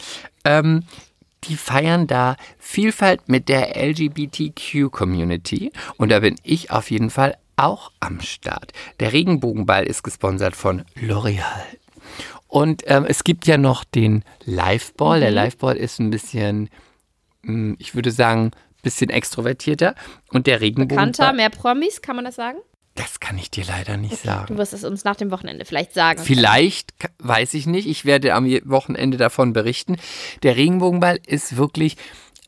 Ähm, 0.45 0.85
die 1.45 1.57
feiern 1.57 2.07
da 2.07 2.37
Vielfalt 2.59 3.29
mit 3.29 3.49
der 3.49 3.77
LGBTQ-Community 3.77 5.73
und 5.97 6.11
da 6.11 6.21
bin 6.21 6.37
ich 6.43 6.71
auf 6.73 6.91
jeden 6.91 7.11
Fall 7.11 7.37
auch 7.57 7.93
am 8.01 8.21
Start. 8.21 8.73
Der 9.01 9.13
Regenbogenball 9.13 9.85
ist 9.85 10.03
gesponsert 10.03 10.57
von 10.57 10.85
L'Oreal. 11.01 11.65
Und 12.47 12.83
ähm, 12.87 13.05
es 13.07 13.25
gibt 13.25 13.47
ja 13.47 13.59
noch 13.59 13.85
den 13.85 14.25
Liveball. 14.45 15.19
Mhm. 15.19 15.23
Der 15.23 15.31
Liveball 15.31 15.77
ist 15.77 15.99
ein 15.99 16.11
bisschen, 16.11 16.71
hm, 17.45 17.77
ich 17.79 17.95
würde 17.95 18.11
sagen, 18.11 18.53
bisschen 18.89 19.11
extrovertierter. 19.11 19.95
Und 20.31 20.47
der 20.47 20.61
Regenbogenball. 20.61 21.07
Bekannter, 21.07 21.33
mehr 21.35 21.51
Promis, 21.51 22.01
kann 22.01 22.17
man 22.17 22.25
das 22.25 22.37
sagen? 22.37 22.59
Das 22.95 23.21
kann 23.21 23.39
ich 23.39 23.51
dir 23.51 23.65
leider 23.65 23.97
nicht 23.97 24.15
okay, 24.15 24.27
sagen. 24.27 24.47
Du 24.49 24.59
wirst 24.59 24.73
es 24.73 24.83
uns 24.83 25.05
nach 25.05 25.15
dem 25.15 25.31
Wochenende 25.31 25.65
vielleicht 25.65 25.95
sagen. 25.95 26.21
Vielleicht, 26.21 26.93
weiß 27.19 27.55
ich 27.55 27.67
nicht. 27.67 27.87
Ich 27.87 28.05
werde 28.05 28.35
am 28.35 28.47
Wochenende 28.65 29.17
davon 29.17 29.53
berichten. 29.53 29.97
Der 30.43 30.57
Regenbogenball 30.57 31.21
ist 31.25 31.57
wirklich 31.57 31.97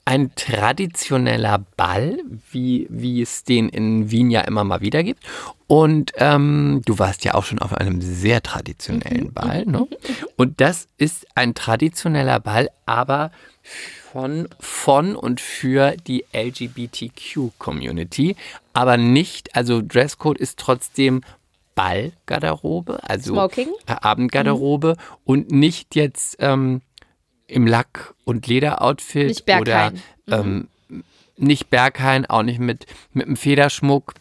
ein 0.04 0.34
traditioneller 0.34 1.64
Ball, 1.76 2.18
wie, 2.50 2.88
wie 2.90 3.22
es 3.22 3.44
den 3.44 3.68
in 3.68 4.10
Wien 4.10 4.30
ja 4.30 4.40
immer 4.40 4.64
mal 4.64 4.80
wieder 4.80 5.04
gibt. 5.04 5.22
Und 5.68 6.12
ähm, 6.16 6.82
du 6.84 6.98
warst 6.98 7.24
ja 7.24 7.34
auch 7.34 7.44
schon 7.44 7.60
auf 7.60 7.72
einem 7.72 8.00
sehr 8.00 8.42
traditionellen 8.42 9.28
mhm. 9.28 9.32
Ball. 9.32 9.66
Ne? 9.66 9.86
Und 10.36 10.60
das 10.60 10.88
ist 10.96 11.28
ein 11.36 11.54
traditioneller 11.54 12.40
Ball, 12.40 12.70
aber 12.86 13.30
von, 14.12 14.48
von 14.58 15.14
und 15.14 15.40
für 15.40 15.96
die 16.06 16.24
LGBTQ-Community, 16.32 18.36
aber 18.72 18.96
nicht, 18.96 19.54
also 19.54 19.80
Dresscode 19.82 20.38
ist 20.38 20.58
trotzdem 20.58 21.22
Ballgarderobe, 21.74 23.08
also 23.08 23.34
Smoking. 23.34 23.68
Äh, 23.86 23.94
Abendgarderobe 24.00 24.96
mhm. 24.98 25.16
und 25.24 25.50
nicht 25.52 25.94
jetzt 25.94 26.36
ähm, 26.40 26.82
im 27.46 27.66
Lack- 27.66 28.14
und 28.24 28.46
Lederoutfit 28.46 29.28
nicht 29.28 29.48
oder 29.48 29.92
ähm, 30.28 30.68
nicht 31.36 31.70
Berghain, 31.70 32.26
auch 32.26 32.42
nicht 32.42 32.58
mit, 32.58 32.86
mit 33.12 33.26
einem 33.26 33.36
Federschmuck. 33.36 34.14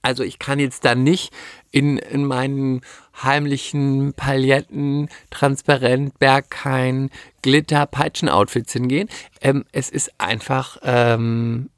Also 0.00 0.22
ich 0.22 0.38
kann 0.38 0.60
jetzt 0.60 0.84
da 0.84 0.94
nicht 0.94 1.32
in, 1.70 1.98
in 1.98 2.24
meinen 2.24 2.80
heimlichen 3.22 4.14
Paletten, 4.14 5.08
transparent, 5.30 6.18
Berghain, 6.18 7.10
Glitter, 7.42 7.86
Peitschen-Outfits 7.86 8.72
hingehen. 8.72 9.08
Ähm, 9.40 9.64
es 9.72 9.90
ist 9.90 10.12
einfach 10.18 10.78
ähm, 10.82 11.70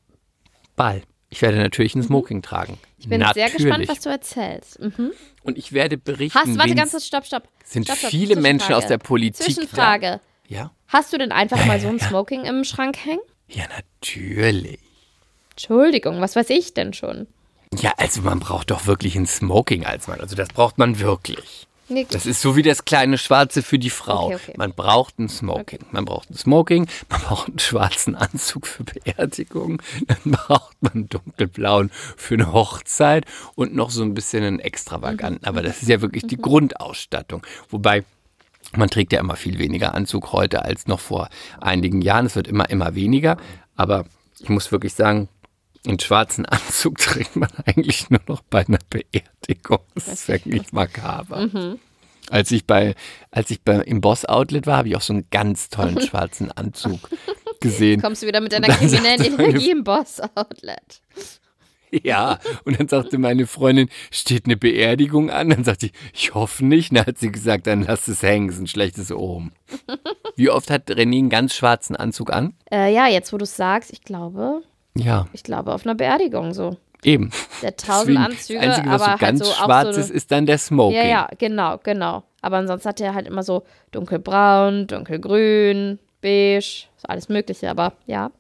Ball. 0.76 1.02
Ich 1.30 1.42
werde 1.42 1.58
natürlich 1.58 1.94
ein 1.94 2.00
mhm. 2.00 2.06
Smoking 2.06 2.42
tragen. 2.42 2.78
Ich 2.98 3.08
bin 3.08 3.20
natürlich. 3.20 3.48
sehr 3.48 3.58
gespannt, 3.58 3.88
was 3.88 4.00
du 4.00 4.10
erzählst. 4.10 4.80
Mhm. 4.80 5.12
Und 5.42 5.56
ich 5.56 5.72
werde 5.72 5.96
berichten. 5.96 6.38
Hast, 6.38 6.58
warte 6.58 6.74
ganz 6.74 6.90
kurz, 6.90 7.06
stopp, 7.06 7.24
stopp. 7.24 7.48
Sind 7.64 7.84
stopp, 7.84 7.98
stopp, 7.98 8.10
viele 8.10 8.36
Menschen 8.36 8.74
aus 8.74 8.86
der 8.86 8.98
Politik. 8.98 9.46
Zwischenfrage. 9.46 10.20
Ja. 10.48 10.72
Hast 10.88 11.12
du 11.12 11.18
denn 11.18 11.30
einfach 11.30 11.58
ja, 11.58 11.66
mal 11.66 11.80
so 11.80 11.88
ein 11.88 11.98
ja. 11.98 12.08
Smoking 12.08 12.44
im 12.44 12.64
Schrank 12.64 12.96
hängen? 13.04 13.22
Ja, 13.48 13.64
natürlich. 13.76 14.80
Entschuldigung, 15.52 16.20
was 16.20 16.34
weiß 16.34 16.50
ich 16.50 16.74
denn 16.74 16.92
schon? 16.92 17.26
Ja, 17.78 17.92
also 17.98 18.22
man 18.22 18.40
braucht 18.40 18.70
doch 18.70 18.86
wirklich 18.86 19.14
ein 19.16 19.26
Smoking 19.26 19.86
als 19.86 20.08
Mann. 20.08 20.20
Also 20.20 20.34
das 20.34 20.48
braucht 20.48 20.78
man 20.78 20.98
wirklich. 20.98 21.68
Nee. 21.88 22.06
Das 22.08 22.24
ist 22.24 22.40
so 22.40 22.54
wie 22.54 22.62
das 22.62 22.84
kleine 22.84 23.18
Schwarze 23.18 23.62
für 23.62 23.78
die 23.78 23.90
Frau. 23.90 24.26
Okay, 24.26 24.34
okay. 24.36 24.54
Man 24.56 24.72
braucht 24.72 25.18
ein 25.18 25.28
Smoking. 25.28 25.80
Okay. 25.80 25.90
Man 25.90 26.04
braucht 26.04 26.30
ein 26.30 26.36
Smoking, 26.36 26.86
man 27.08 27.20
braucht 27.20 27.48
einen 27.48 27.58
schwarzen 27.58 28.14
Anzug 28.14 28.66
für 28.66 28.84
Beerdigung, 28.84 29.82
dann 30.06 30.18
braucht 30.32 30.76
man 30.80 30.92
einen 30.92 31.08
dunkelblauen 31.08 31.90
für 32.16 32.34
eine 32.34 32.52
Hochzeit 32.52 33.24
und 33.56 33.74
noch 33.74 33.90
so 33.90 34.02
ein 34.02 34.14
bisschen 34.14 34.44
einen 34.44 34.60
extravaganten. 34.60 35.42
Mhm. 35.42 35.48
Aber 35.48 35.62
das 35.62 35.82
ist 35.82 35.88
ja 35.88 36.00
wirklich 36.00 36.26
die 36.26 36.36
mhm. 36.36 36.42
Grundausstattung. 36.42 37.44
Wobei 37.68 38.04
man 38.76 38.88
trägt 38.88 39.12
ja 39.12 39.18
immer 39.18 39.34
viel 39.34 39.58
weniger 39.58 39.94
Anzug 39.94 40.32
heute 40.32 40.64
als 40.64 40.86
noch 40.86 41.00
vor 41.00 41.28
einigen 41.60 42.02
Jahren. 42.02 42.26
Es 42.26 42.36
wird 42.36 42.46
immer, 42.46 42.70
immer 42.70 42.94
weniger. 42.94 43.36
Aber 43.74 44.04
ich 44.38 44.48
muss 44.48 44.70
wirklich 44.70 44.94
sagen, 44.94 45.28
einen 45.86 46.00
schwarzen 46.00 46.46
Anzug 46.46 46.98
trägt 46.98 47.36
man 47.36 47.50
eigentlich 47.64 48.10
nur 48.10 48.20
noch 48.26 48.42
bei 48.42 48.66
einer 48.66 48.78
Beerdigung. 48.88 49.80
Das 49.94 50.08
ist 50.08 50.28
wirklich 50.28 50.72
makaber. 50.72 51.46
Mhm. 51.46 51.78
Als 52.28 52.50
ich 52.52 52.66
bei, 52.66 52.94
als 53.30 53.50
ich 53.50 53.62
bei, 53.62 53.76
im 53.76 54.00
Boss 54.00 54.24
Outlet 54.24 54.66
war, 54.66 54.78
habe 54.78 54.88
ich 54.88 54.96
auch 54.96 55.00
so 55.00 55.12
einen 55.12 55.26
ganz 55.30 55.68
tollen 55.68 56.00
schwarzen 56.06 56.52
Anzug 56.52 57.00
gesehen. 57.60 58.00
Kommst 58.00 58.22
du 58.22 58.26
wieder 58.26 58.40
mit 58.40 58.52
deiner 58.52 58.68
kriminellen 58.68 59.24
Energie 59.24 59.70
im 59.70 59.84
Boss 59.84 60.20
Outlet? 60.20 61.02
Ja, 61.90 62.38
und 62.64 62.78
dann 62.78 62.86
sagte 62.86 63.18
meine 63.18 63.48
Freundin, 63.48 63.88
steht 64.12 64.44
eine 64.44 64.56
Beerdigung 64.56 65.28
an? 65.30 65.50
Dann 65.50 65.64
sagte 65.64 65.86
ich, 65.86 65.92
ich 66.12 66.34
hoffe 66.34 66.64
nicht. 66.64 66.94
Dann 66.94 67.04
hat 67.04 67.18
sie 67.18 67.32
gesagt, 67.32 67.66
dann 67.66 67.82
lass 67.82 68.06
es 68.06 68.22
hängen, 68.22 68.48
ist 68.48 68.60
ein 68.60 68.68
schlechtes 68.68 69.10
Ohm. 69.10 69.50
Wie 70.36 70.50
oft 70.50 70.70
hat 70.70 70.88
René 70.88 71.18
einen 71.18 71.30
ganz 71.30 71.54
schwarzen 71.54 71.96
Anzug 71.96 72.32
an? 72.32 72.54
Äh, 72.70 72.94
ja, 72.94 73.08
jetzt 73.08 73.32
wo 73.32 73.38
du 73.38 73.44
es 73.44 73.56
sagst, 73.56 73.92
ich 73.92 74.02
glaube 74.02 74.62
ja. 75.00 75.26
Ich 75.32 75.42
glaube, 75.42 75.72
auf 75.72 75.84
einer 75.84 75.94
Beerdigung 75.94 76.52
so. 76.54 76.76
Eben. 77.02 77.30
Der 77.62 77.76
tausend 77.76 78.18
Anzüge, 78.18 78.60
das 78.60 78.78
Einzige, 78.78 78.90
was 78.90 79.02
aber 79.02 79.04
so 79.04 79.10
halt 79.10 79.20
ganz 79.20 79.38
so 79.40 79.52
schwarz 79.52 79.94
so 79.94 80.00
ist, 80.00 80.10
ist 80.10 80.30
dann 80.30 80.46
der 80.46 80.58
Smoking. 80.58 80.96
Ja, 80.96 81.04
ja, 81.04 81.28
genau, 81.38 81.78
genau. 81.82 82.24
Aber 82.42 82.58
ansonsten 82.58 82.88
hat 82.88 83.00
er 83.00 83.14
halt 83.14 83.26
immer 83.26 83.42
so 83.42 83.64
dunkelbraun, 83.92 84.86
dunkelgrün, 84.86 85.98
beige, 86.20 86.86
so 86.96 87.08
alles 87.08 87.28
Mögliche. 87.28 87.70
Aber 87.70 87.94
ja, 88.06 88.30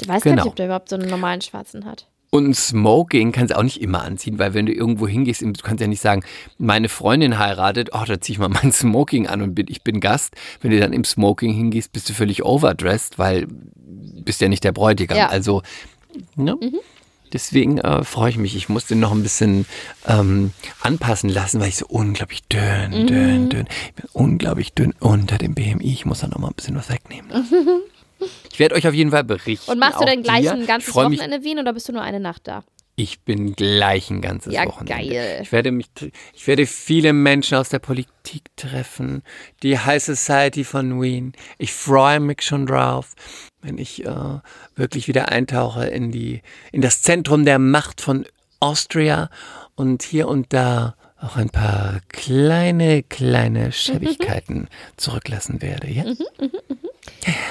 ich 0.00 0.08
weiß 0.08 0.22
genau. 0.22 0.36
gar 0.36 0.42
nicht, 0.42 0.50
ob 0.50 0.56
der 0.56 0.66
überhaupt 0.66 0.88
so 0.88 0.96
einen 0.96 1.08
normalen 1.08 1.40
schwarzen 1.40 1.84
hat. 1.84 2.06
Und 2.32 2.48
ein 2.48 2.54
Smoking 2.54 3.32
kannst 3.32 3.52
du 3.52 3.58
auch 3.58 3.62
nicht 3.64 3.80
immer 3.80 4.04
anziehen, 4.04 4.38
weil 4.38 4.54
wenn 4.54 4.66
du 4.66 4.72
irgendwo 4.72 5.08
hingehst, 5.08 5.42
du 5.42 5.52
kannst 5.64 5.80
ja 5.80 5.88
nicht 5.88 6.00
sagen, 6.00 6.22
meine 6.58 6.88
Freundin 6.88 7.40
heiratet, 7.40 7.90
oh, 7.92 8.04
da 8.06 8.20
ziehe 8.20 8.34
ich 8.34 8.38
mal 8.38 8.48
mein 8.48 8.70
Smoking 8.72 9.26
an 9.26 9.42
und 9.42 9.54
bin, 9.54 9.66
ich 9.68 9.82
bin 9.82 9.98
Gast. 9.98 10.34
Wenn 10.60 10.70
du 10.70 10.78
dann 10.78 10.92
im 10.92 11.04
Smoking 11.04 11.52
hingehst, 11.52 11.92
bist 11.92 12.08
du 12.08 12.12
völlig 12.12 12.44
overdressed, 12.44 13.18
weil 13.18 13.48
bist 13.48 14.40
ja 14.40 14.48
nicht 14.48 14.62
der 14.62 14.72
Bräutigam. 14.72 15.18
Ja. 15.18 15.28
Also, 15.28 15.62
ne? 16.36 16.56
Mhm. 16.60 16.78
Deswegen 17.32 17.78
äh, 17.78 18.02
freue 18.02 18.30
ich 18.30 18.38
mich. 18.38 18.56
Ich 18.56 18.68
musste 18.68 18.96
noch 18.96 19.12
ein 19.12 19.22
bisschen 19.22 19.64
ähm, 20.08 20.52
anpassen 20.80 21.30
lassen, 21.30 21.60
weil 21.60 21.68
ich 21.68 21.76
so 21.76 21.86
unglaublich 21.86 22.42
dünn, 22.48 22.90
Mhm. 23.02 23.06
dünn, 23.06 23.48
dünn. 23.50 23.66
Ich 23.86 23.94
bin 23.94 24.06
unglaublich 24.12 24.72
dünn 24.72 24.94
unter 24.98 25.38
dem 25.38 25.54
BMI. 25.54 25.92
Ich 25.92 26.04
muss 26.06 26.20
da 26.20 26.26
noch 26.26 26.38
mal 26.38 26.48
ein 26.48 26.54
bisschen 26.54 26.76
was 26.76 26.88
wegnehmen. 26.88 27.30
Ich 28.52 28.58
werde 28.58 28.74
euch 28.74 28.86
auf 28.86 28.92
jeden 28.92 29.12
Fall 29.12 29.24
berichten. 29.24 29.70
Und 29.70 29.78
machst 29.78 29.98
du 29.98 30.04
denn 30.04 30.22
gleich 30.22 30.42
dir. 30.42 30.52
ein 30.52 30.66
ganzes 30.66 30.94
Wochenende 30.94 31.36
in 31.36 31.42
Wien 31.42 31.58
oder 31.58 31.72
bist 31.72 31.88
du 31.88 31.92
nur 31.94 32.02
eine 32.02 32.20
Nacht 32.20 32.46
da? 32.48 32.62
Ich 32.94 33.20
bin 33.20 33.54
gleich 33.56 34.10
ein 34.10 34.20
ganzes 34.20 34.52
Ja, 34.52 34.66
Wochenende. 34.66 34.92
geil. 35.08 35.38
Ich 35.40 35.50
werde 35.52 35.70
mich, 35.72 35.86
ich 36.34 36.46
werde 36.46 36.66
viele 36.66 37.14
Menschen 37.14 37.56
aus 37.56 37.70
der 37.70 37.78
Politik 37.78 38.42
treffen, 38.56 39.22
die 39.62 39.78
High 39.78 40.02
Society 40.04 40.64
von 40.64 41.00
Wien. 41.00 41.32
Ich 41.56 41.72
freue 41.72 42.20
mich 42.20 42.42
schon 42.42 42.66
drauf, 42.66 43.14
wenn 43.62 43.78
ich 43.78 44.04
äh, 44.04 44.40
wirklich 44.74 45.08
wieder 45.08 45.28
eintauche 45.30 45.86
in 45.86 46.10
die, 46.10 46.42
in 46.72 46.80
das 46.80 47.02
Zentrum 47.02 47.44
der 47.44 47.58
Macht 47.58 48.00
von 48.00 48.26
Austria 48.58 49.30
und 49.74 50.02
hier 50.02 50.28
und 50.28 50.52
da 50.52 50.94
auch 51.20 51.36
ein 51.36 51.50
paar 51.50 52.00
kleine, 52.08 53.02
kleine 53.02 53.72
Schäbigkeiten 53.72 54.68
zurücklassen 54.96 55.60
werde. 55.60 55.90
Ja? 55.90 56.04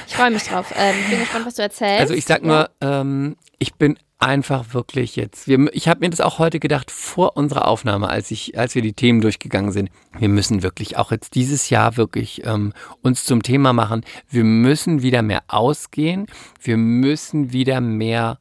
Ich 0.06 0.16
freue 0.16 0.30
mich 0.30 0.42
drauf. 0.44 0.72
Ähm, 0.76 0.96
bin 1.08 1.20
gespannt, 1.20 1.46
was 1.46 1.54
du 1.54 1.62
erzählst. 1.62 2.00
Also 2.00 2.14
ich 2.14 2.24
sag 2.24 2.42
nur, 2.42 2.70
ähm, 2.80 3.36
ich 3.58 3.74
bin 3.74 3.96
einfach 4.20 4.74
wirklich 4.74 5.16
jetzt. 5.16 5.48
Wir, 5.48 5.68
ich 5.72 5.88
habe 5.88 6.00
mir 6.00 6.10
das 6.10 6.20
auch 6.20 6.38
heute 6.38 6.60
gedacht 6.60 6.90
vor 6.90 7.36
unserer 7.36 7.66
Aufnahme, 7.66 8.08
als 8.08 8.30
ich, 8.30 8.56
als 8.58 8.74
wir 8.74 8.82
die 8.82 8.92
Themen 8.92 9.20
durchgegangen 9.20 9.72
sind. 9.72 9.90
Wir 10.18 10.28
müssen 10.28 10.62
wirklich 10.62 10.96
auch 10.96 11.10
jetzt 11.10 11.34
dieses 11.34 11.70
Jahr 11.70 11.96
wirklich 11.96 12.42
ähm, 12.44 12.72
uns 13.02 13.24
zum 13.24 13.42
Thema 13.42 13.72
machen. 13.72 14.04
Wir 14.28 14.44
müssen 14.44 15.02
wieder 15.02 15.22
mehr 15.22 15.42
ausgehen. 15.48 16.26
Wir 16.62 16.76
müssen 16.76 17.52
wieder 17.52 17.80
mehr 17.80 18.38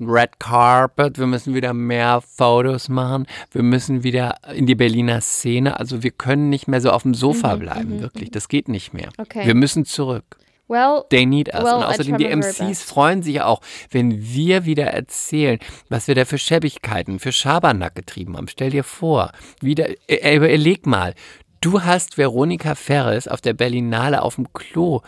Red 0.00 0.40
Carpet, 0.40 1.18
wir 1.18 1.26
müssen 1.26 1.54
wieder 1.54 1.72
mehr 1.74 2.20
Fotos 2.22 2.88
machen, 2.88 3.26
wir 3.52 3.62
müssen 3.62 4.02
wieder 4.02 4.36
in 4.52 4.66
die 4.66 4.74
Berliner 4.74 5.20
Szene. 5.20 5.78
Also 5.78 6.02
wir 6.02 6.10
können 6.10 6.48
nicht 6.48 6.68
mehr 6.68 6.80
so 6.80 6.90
auf 6.90 7.02
dem 7.02 7.14
Sofa 7.14 7.56
bleiben, 7.56 8.00
wirklich. 8.00 8.30
Das 8.30 8.48
geht 8.48 8.68
nicht 8.68 8.92
mehr. 8.92 9.10
Okay. 9.18 9.46
Wir 9.46 9.54
müssen 9.54 9.84
zurück. 9.84 10.38
Well, 10.68 11.04
They 11.10 11.26
need 11.26 11.52
us. 11.54 11.62
Well, 11.62 11.74
und 11.74 11.84
außerdem, 11.84 12.18
die 12.18 12.28
MCs 12.28 12.82
freuen 12.82 13.22
sich 13.22 13.40
auch, 13.40 13.60
wenn 13.90 14.22
wir 14.22 14.64
wieder 14.64 14.86
erzählen, 14.86 15.58
was 15.88 16.08
wir 16.08 16.14
da 16.14 16.24
für 16.24 16.38
Schäbigkeiten, 16.38 17.18
für 17.18 17.32
Schabernack 17.32 17.94
getrieben 17.94 18.36
haben. 18.36 18.48
Stell 18.48 18.70
dir 18.70 18.84
vor, 18.84 19.32
wieder, 19.60 19.88
äh, 20.08 20.16
äh, 20.16 20.36
überleg 20.36 20.86
mal, 20.86 21.14
du 21.60 21.82
hast 21.82 22.18
Veronika 22.18 22.74
Ferres 22.74 23.28
auf 23.28 23.40
der 23.40 23.54
Berlinale 23.54 24.22
auf 24.22 24.36
dem 24.36 24.52
Klo 24.52 25.00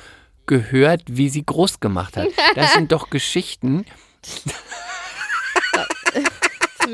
gehört, 0.46 1.02
wie 1.06 1.28
sie 1.28 1.44
groß 1.44 1.80
gemacht 1.80 2.16
hat. 2.16 2.28
Das 2.54 2.72
sind 2.74 2.92
doch 2.92 3.10
Geschichten, 3.10 3.84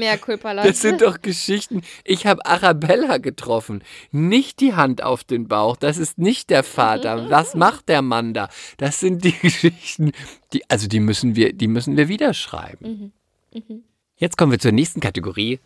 mehr 0.01 0.19
Culpa, 0.19 0.51
Leute. 0.55 0.69
das 0.69 0.81
sind 0.83 1.01
doch 1.03 1.23
Geschichten. 1.23 1.83
Ich 2.05 2.27
habe 2.27 2.45
Arabella 2.45 3.19
getroffen. 3.19 3.83
Nicht 4.11 4.61
die 4.61 4.75
Hand 4.75 5.03
auf 5.03 5.23
den 5.23 5.47
Bauch. 5.47 5.77
Das 5.77 5.97
ist 5.99 6.19
nicht 6.19 6.51
der 6.51 6.65
Vater. 6.65 7.31
Was 7.31 7.55
macht 7.55 7.89
der 7.89 8.03
Mann 8.03 8.35
da? 8.35 8.49
Das 8.79 8.99
sind 8.99 9.25
die 9.25 9.33
Geschichten, 9.43 10.11
die, 10.53 10.69
also 10.69 10.89
die 10.89 11.01
müssen 11.01 11.37
wir, 11.37 11.53
die 11.53 11.69
müssen 11.69 11.97
wir 11.97 12.09
wieder 12.09 12.35
schreiben. 12.35 13.13
Jetzt 14.17 14.37
kommen 14.37 14.53
wir 14.53 14.59
zur 14.59 14.73
nächsten 14.73 15.01
Kategorie. 15.01 15.61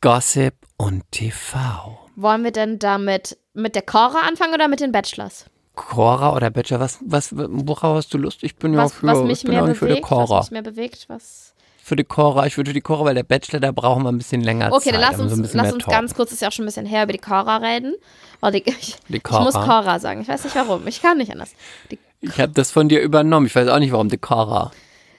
Gossip 0.00 0.54
und 0.76 1.02
TV. 1.12 1.98
Wollen 2.16 2.44
wir 2.44 2.50
denn 2.52 2.78
damit 2.78 3.38
mit 3.54 3.74
der 3.74 3.82
Cora 3.82 4.20
anfangen 4.28 4.52
oder 4.54 4.68
mit 4.68 4.80
den 4.80 4.92
Bachelors? 4.92 5.46
Cora 5.74 6.36
oder 6.36 6.50
Bachelor, 6.50 6.80
was, 6.80 6.98
was, 7.04 7.30
worauf 7.34 7.96
hast 7.96 8.14
du 8.14 8.18
Lust? 8.18 8.42
Ich 8.44 8.56
bin 8.56 8.74
ja 8.74 8.84
Was, 8.84 8.92
für, 8.92 9.06
was 9.06 9.18
ich 9.20 9.24
mich 9.24 9.42
bin 9.42 9.52
mehr 9.52 9.64
auch 9.64 9.66
für 9.74 9.86
die 9.86 9.92
bewegt, 9.94 10.06
Cora. 10.06 10.38
was 10.38 10.50
mich 10.50 10.52
mehr 10.52 10.62
bewegt, 10.62 11.04
was... 11.08 11.53
Für 11.86 11.96
die 11.96 12.04
Cora, 12.04 12.46
ich 12.46 12.56
würde 12.56 12.70
für 12.70 12.74
die 12.74 12.80
Cora, 12.80 13.04
weil 13.04 13.14
der 13.14 13.24
Bachelor, 13.24 13.60
da 13.60 13.70
brauchen 13.70 14.04
wir 14.04 14.08
ein 14.10 14.16
bisschen 14.16 14.40
länger 14.42 14.72
Okay, 14.72 14.84
Zeit. 14.84 14.94
dann 14.94 15.00
lass 15.02 15.20
uns, 15.20 15.42
bisschen 15.42 15.60
lass 15.60 15.70
uns 15.72 15.84
ganz 15.84 16.14
kurz, 16.14 16.32
ist 16.32 16.40
ja 16.40 16.48
auch 16.48 16.52
schon 16.52 16.64
ein 16.64 16.68
bisschen 16.68 16.86
her, 16.86 17.02
über 17.02 17.12
die 17.12 17.18
Cora 17.18 17.58
reden. 17.58 17.94
Weil 18.40 18.52
die, 18.52 18.62
ich, 18.66 18.96
Die 19.08 19.16
ich 19.16 19.22
muss 19.30 19.52
Cora. 19.52 19.64
Cora 19.82 19.98
sagen, 19.98 20.22
ich 20.22 20.28
weiß 20.28 20.44
nicht 20.44 20.56
warum, 20.56 20.86
ich 20.86 21.02
kann 21.02 21.18
nicht 21.18 21.30
anders. 21.30 21.50
Die, 21.90 21.98
Ich 22.22 22.40
habe 22.40 22.52
das 22.52 22.70
von 22.70 22.88
dir 22.88 23.02
übernommen. 23.02 23.44
Ich 23.46 23.54
weiß 23.54 23.68
auch 23.68 23.78
nicht, 23.80 23.92
warum 23.92 24.08
die 24.08 24.16
Cora. 24.16 24.70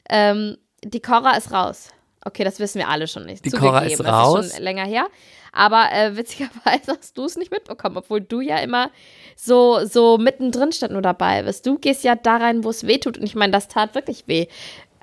ähm, 0.10 0.58
die 0.84 1.02
Cora 1.02 1.38
ist 1.38 1.52
raus. 1.52 1.90
Okay, 2.26 2.44
das 2.44 2.58
wissen 2.60 2.80
wir 2.80 2.90
alle 2.90 3.08
schon 3.08 3.26
nicht. 3.28 3.46
Die 3.46 3.52
Cora 3.52 3.84
Zugegeben, 3.84 4.04
ist 4.06 4.12
raus. 4.12 4.36
Das 4.38 4.46
ist 4.48 4.56
schon 4.56 4.64
länger 4.64 4.86
her. 4.86 5.06
Aber 5.52 5.92
äh, 5.94 6.18
witzigerweise 6.18 6.92
hast 7.00 7.16
du 7.18 7.26
es 7.26 7.38
nicht 7.38 7.52
mitbekommen, 7.52 7.98
obwohl 7.98 8.22
du 8.22 8.42
ja 8.42 8.58
immer 8.58 8.90
so, 9.38 9.86
so 9.86 10.18
mittendrin 10.18 10.72
stand 10.72 10.94
nur 10.94 11.02
dabei 11.02 11.44
bist. 11.44 11.66
Du 11.66 11.78
gehst 11.78 12.04
ja 12.04 12.16
da 12.16 12.38
rein, 12.38 12.64
wo 12.64 12.70
es 12.72 12.86
weh 12.88 12.98
tut. 12.98 13.18
Und 13.18 13.24
ich 13.24 13.36
meine, 13.36 13.52
das 13.52 13.68
tat 13.68 13.94
wirklich 13.96 14.24
weh. 14.28 14.48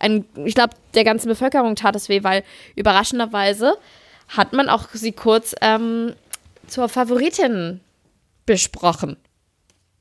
Ein, 0.03 0.27
ich 0.45 0.55
glaube, 0.55 0.75
der 0.95 1.05
ganzen 1.05 1.29
Bevölkerung 1.29 1.75
tat 1.77 1.97
es 1.97 2.09
weh, 2.11 2.23
weil 2.23 2.45
überraschenderweise 2.77 3.79
hat 4.29 4.53
man 4.53 4.69
auch 4.69 4.89
sie 4.93 5.13
kurz 5.13 5.55
ähm, 5.63 6.13
zur 6.67 6.89
Favoritin 6.89 7.81
besprochen. 8.47 9.17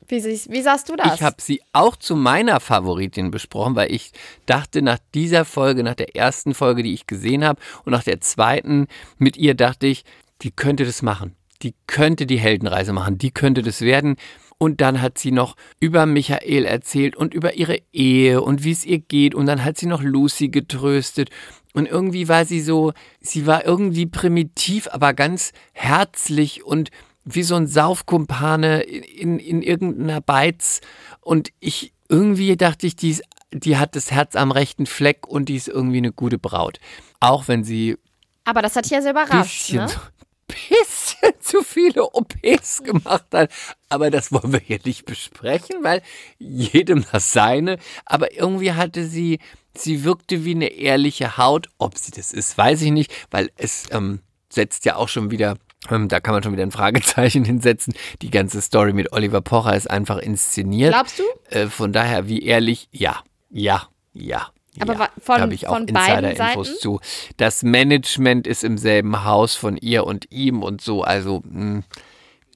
Wie, 0.07 0.19
siehst- 0.19 0.49
wie 0.51 0.61
sahst 0.61 0.89
du 0.89 0.95
das? 0.97 1.15
Ich 1.15 1.23
habe 1.23 1.37
sie 1.39 1.61
auch 1.71 1.95
zu 1.95 2.15
meiner 2.17 2.59
Favoritin 2.59 3.31
besprochen, 3.31 3.75
weil 3.75 3.91
ich 3.93 4.11
dachte, 4.45 4.81
nach 4.81 4.97
dieser 5.13 5.45
Folge, 5.45 5.83
nach 5.83 5.95
der 5.95 6.15
ersten 6.17 6.53
Folge, 6.53 6.83
die 6.83 6.93
ich 6.93 7.07
gesehen 7.07 7.45
habe 7.45 7.61
und 7.85 7.91
nach 7.93 8.03
der 8.03 8.19
zweiten 8.19 8.87
mit 9.17 9.37
ihr, 9.37 9.53
dachte 9.55 9.87
ich, 9.87 10.03
die 10.41 10.51
könnte 10.51 10.83
das 10.85 11.01
machen. 11.01 11.35
Die 11.61 11.75
könnte 11.87 12.25
die 12.25 12.39
Heldenreise 12.39 12.91
machen. 12.91 13.19
Die 13.19 13.31
könnte 13.31 13.61
das 13.61 13.81
werden. 13.81 14.15
Und 14.61 14.79
dann 14.79 15.01
hat 15.01 15.17
sie 15.17 15.31
noch 15.31 15.55
über 15.79 16.05
Michael 16.05 16.65
erzählt 16.65 17.15
und 17.15 17.33
über 17.33 17.55
ihre 17.55 17.79
Ehe 17.91 18.43
und 18.43 18.63
wie 18.63 18.69
es 18.69 18.85
ihr 18.85 18.99
geht. 18.99 19.33
Und 19.33 19.47
dann 19.47 19.65
hat 19.65 19.79
sie 19.79 19.87
noch 19.87 20.03
Lucy 20.03 20.49
getröstet. 20.49 21.31
Und 21.73 21.87
irgendwie 21.87 22.27
war 22.27 22.45
sie 22.45 22.61
so, 22.61 22.93
sie 23.21 23.47
war 23.47 23.65
irgendwie 23.65 24.05
primitiv, 24.05 24.87
aber 24.91 25.15
ganz 25.15 25.51
herzlich 25.73 26.63
und 26.63 26.91
wie 27.25 27.41
so 27.41 27.55
ein 27.55 27.65
Saufkumpane 27.65 28.81
in, 28.83 29.39
in, 29.39 29.39
in 29.39 29.61
irgendeiner 29.63 30.21
Beiz. 30.21 30.81
Und 31.21 31.49
ich, 31.59 31.91
irgendwie 32.07 32.55
dachte 32.55 32.85
ich, 32.85 32.95
die, 32.95 33.09
ist, 33.09 33.23
die 33.51 33.77
hat 33.77 33.95
das 33.95 34.11
Herz 34.11 34.35
am 34.35 34.51
rechten 34.51 34.85
Fleck 34.85 35.25
und 35.27 35.49
die 35.49 35.55
ist 35.55 35.69
irgendwie 35.69 35.97
eine 35.97 36.11
gute 36.11 36.37
Braut. 36.37 36.79
Auch 37.19 37.47
wenn 37.47 37.63
sie 37.63 37.97
Aber 38.43 38.61
das 38.61 38.75
hat 38.75 38.85
dich 38.85 38.91
ja 38.91 39.01
sehr 39.01 39.13
überrascht. 39.13 39.69
bisschen, 39.71 39.85
Ne? 39.85 39.89
bisschen 40.47 41.00
zu 41.39 41.61
viele 41.63 42.03
OPs 42.13 42.83
gemacht 42.83 43.25
hat. 43.33 43.51
Aber 43.89 44.09
das 44.09 44.31
wollen 44.31 44.53
wir 44.53 44.59
hier 44.59 44.79
nicht 44.83 45.05
besprechen, 45.05 45.83
weil 45.83 46.01
jedem 46.39 47.05
das 47.11 47.31
seine. 47.31 47.77
Aber 48.05 48.33
irgendwie 48.33 48.73
hatte 48.73 49.05
sie, 49.05 49.39
sie 49.75 50.03
wirkte 50.03 50.45
wie 50.45 50.55
eine 50.55 50.67
ehrliche 50.67 51.37
Haut. 51.37 51.69
Ob 51.77 51.97
sie 51.97 52.11
das 52.11 52.31
ist, 52.33 52.57
weiß 52.57 52.81
ich 52.83 52.91
nicht, 52.91 53.11
weil 53.31 53.51
es 53.57 53.85
ähm, 53.91 54.19
setzt 54.49 54.85
ja 54.85 54.95
auch 54.95 55.09
schon 55.09 55.31
wieder. 55.31 55.57
ähm, 55.89 56.07
Da 56.07 56.19
kann 56.19 56.33
man 56.33 56.43
schon 56.43 56.53
wieder 56.53 56.63
ein 56.63 56.71
Fragezeichen 56.71 57.45
hinsetzen. 57.45 57.93
Die 58.21 58.31
ganze 58.31 58.61
Story 58.61 58.93
mit 58.93 59.11
Oliver 59.13 59.41
Pocher 59.41 59.75
ist 59.75 59.89
einfach 59.89 60.17
inszeniert. 60.17 60.93
Glaubst 60.93 61.19
du? 61.19 61.23
Äh, 61.49 61.67
von 61.67 61.91
daher, 61.93 62.27
wie 62.27 62.43
ehrlich, 62.43 62.87
ja, 62.91 63.21
ja, 63.49 63.87
ja. 64.13 64.51
Aber 64.79 64.93
ja. 64.93 65.09
von- 65.19 65.35
da 65.35 65.41
habe 65.41 65.53
ich 65.53 65.67
auch 65.67 65.79
Insider-Infos 65.79 66.79
zu. 66.79 66.99
Das 67.37 67.63
Management 67.63 68.47
ist 68.47 68.63
im 68.63 68.77
selben 68.77 69.23
Haus 69.25 69.55
von 69.55 69.77
ihr 69.77 70.05
und 70.05 70.31
ihm 70.31 70.63
und 70.63 70.81
so. 70.81 71.03
Also, 71.03 71.41
mh, 71.43 71.83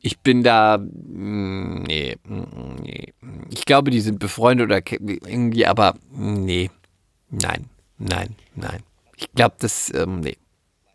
ich 0.01 0.19
bin 0.19 0.43
da, 0.43 0.77
mh, 0.77 1.83
nee, 1.87 2.15
mh, 2.23 2.45
nee. 2.81 3.13
Ich 3.51 3.65
glaube, 3.65 3.91
die 3.91 4.01
sind 4.01 4.19
befreundet 4.19 4.67
oder 4.67 4.81
irgendwie, 5.01 5.65
aber 5.65 5.95
nee, 6.11 6.69
nein, 7.29 7.69
nein, 7.97 8.35
nein. 8.55 8.83
Ich 9.17 9.31
glaube, 9.33 9.55
das, 9.59 9.93
ähm, 9.93 10.19
nee. 10.21 10.37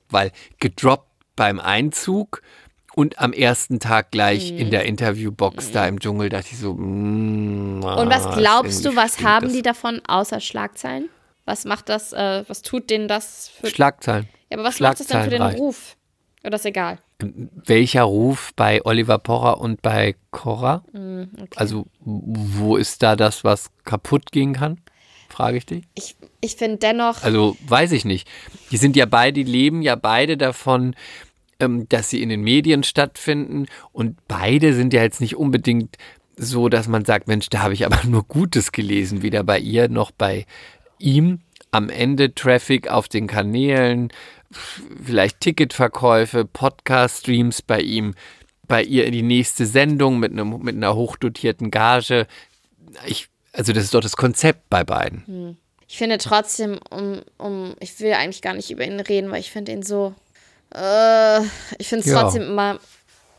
Weil 0.09 0.33
gedroppt 0.59 1.09
beim 1.37 1.61
Einzug 1.61 2.43
und 3.01 3.19
am 3.19 3.33
ersten 3.33 3.81
Tag 3.81 4.11
gleich 4.11 4.53
Mhm. 4.53 4.59
in 4.59 4.71
der 4.71 4.85
Interviewbox 4.85 5.73
da 5.73 5.87
im 5.89 5.99
Dschungel 6.01 6.29
dachte 6.29 6.49
ich 6.53 6.59
so, 6.59 6.75
mm, 6.75 7.83
Und 7.83 8.11
was 8.11 8.27
ah, 8.27 8.35
glaubst 8.37 8.85
du, 8.85 8.95
was 8.95 9.23
haben 9.23 9.47
das. 9.47 9.55
die 9.55 9.63
davon 9.63 10.01
außer 10.07 10.41
Schlagzeilen? 10.41 11.09
Was 11.47 11.65
macht 11.65 11.89
das, 11.89 12.13
äh, 12.13 12.45
was 12.47 12.61
tut 12.63 12.91
denen 12.91 13.09
das 13.09 13.49
für. 13.49 13.69
Schlagzeilen. 13.69 14.29
ja, 14.51 14.59
aber 14.59 14.65
was 14.69 14.79
macht 14.81 15.01
das 15.01 15.07
denn 15.07 15.23
für 15.23 15.31
den 15.31 15.37
Schlagzeilenreich. 15.39 15.61
Ruf? 15.61 15.97
Oder 16.45 16.57
ist 16.57 16.67
egal? 16.67 16.99
Welcher 17.67 18.03
Ruf 18.03 18.53
bei 18.57 18.85
Oliver 18.85 19.19
Pocher 19.19 19.59
und 19.61 19.81
bei 19.83 20.15
Cora? 20.31 20.85
Mm, 20.93 21.25
Also, 21.57 21.87
wo 22.01 22.77
ist 22.77 23.03
da 23.03 23.17
das, 23.17 23.45
was 23.45 23.71
kaputt 23.85 24.31
gehen 24.33 24.53
kann? 24.55 24.81
Frage 25.29 25.59
ich 25.59 25.67
dich. 25.67 25.85
Ich, 25.95 26.17
ich 26.41 26.57
finde 26.57 26.79
dennoch. 26.79 27.23
Also, 27.23 27.57
weiß 27.67 27.93
ich 27.93 28.05
nicht. 28.05 28.29
Die 28.71 28.77
sind 28.79 28.97
ja 28.97 29.07
beide, 29.07 29.33
die 29.45 29.51
leben 29.51 29.81
ja 29.83 29.97
beide 29.97 30.37
davon, 30.37 30.95
ähm, 31.61 31.89
dass 31.89 32.11
sie 32.11 32.23
in 32.23 32.29
den 32.29 32.43
Medien 32.43 32.83
stattfinden. 32.83 33.67
Und 33.93 34.17
beide 34.27 34.75
sind 34.75 34.93
ja 34.93 35.03
jetzt 35.03 35.21
nicht 35.21 35.37
unbedingt 35.37 35.97
so, 36.37 36.69
dass 36.69 36.89
man 36.89 37.05
sagt, 37.05 37.29
Mensch, 37.29 37.49
da 37.51 37.61
habe 37.61 37.75
ich 37.75 37.85
aber 37.85 38.01
nur 38.09 38.25
Gutes 38.25 38.73
gelesen, 38.73 39.23
weder 39.23 39.45
bei 39.45 39.59
ihr 39.59 39.89
noch 39.89 40.11
bei 40.11 40.47
ihm. 40.99 41.41
Am 41.71 41.89
Ende 41.89 42.35
Traffic 42.35 42.89
auf 42.89 43.07
den 43.07 43.29
Kanälen, 43.29 44.11
vielleicht 45.05 45.41
Ticketverkäufe, 45.41 46.45
Podcast-Streams 46.45 47.63
bei 47.63 47.81
ihm, 47.81 48.15
bei 48.67 48.83
ihr 48.83 49.05
in 49.05 49.13
die 49.13 49.23
nächste 49.23 49.67
Sendung 49.67 50.19
mit, 50.19 50.33
einem, 50.33 50.63
mit 50.63 50.75
einer 50.75 50.97
hochdotierten 50.97 51.71
Gage. 51.71 52.27
Ich, 53.07 53.29
also 53.53 53.73
das 53.73 53.85
ist 53.85 53.95
doch 53.95 54.01
das 54.01 54.17
Konzept 54.17 54.69
bei 54.69 54.83
beiden. 54.83 55.59
ich 55.87 55.99
finde 55.99 56.19
trotzdem, 56.19 56.81
um, 56.91 57.23
um, 57.39 57.75
ich 57.79 58.01
will 58.01 58.13
eigentlich 58.15 58.43
gar 58.43 58.55
nicht 58.55 58.71
über 58.71 58.85
ihn 58.85 58.99
reden, 58.99 59.31
weil 59.31 59.41
ich 59.41 59.51
finde 59.51 59.73
ihn 59.73 59.83
so, 59.83 60.15
äh, 60.75 61.41
ich 61.79 61.89
finde 61.89 62.05
es 62.05 62.07
Ja. 62.07 62.23
trotzdem 62.23 62.43
immer 62.43 62.79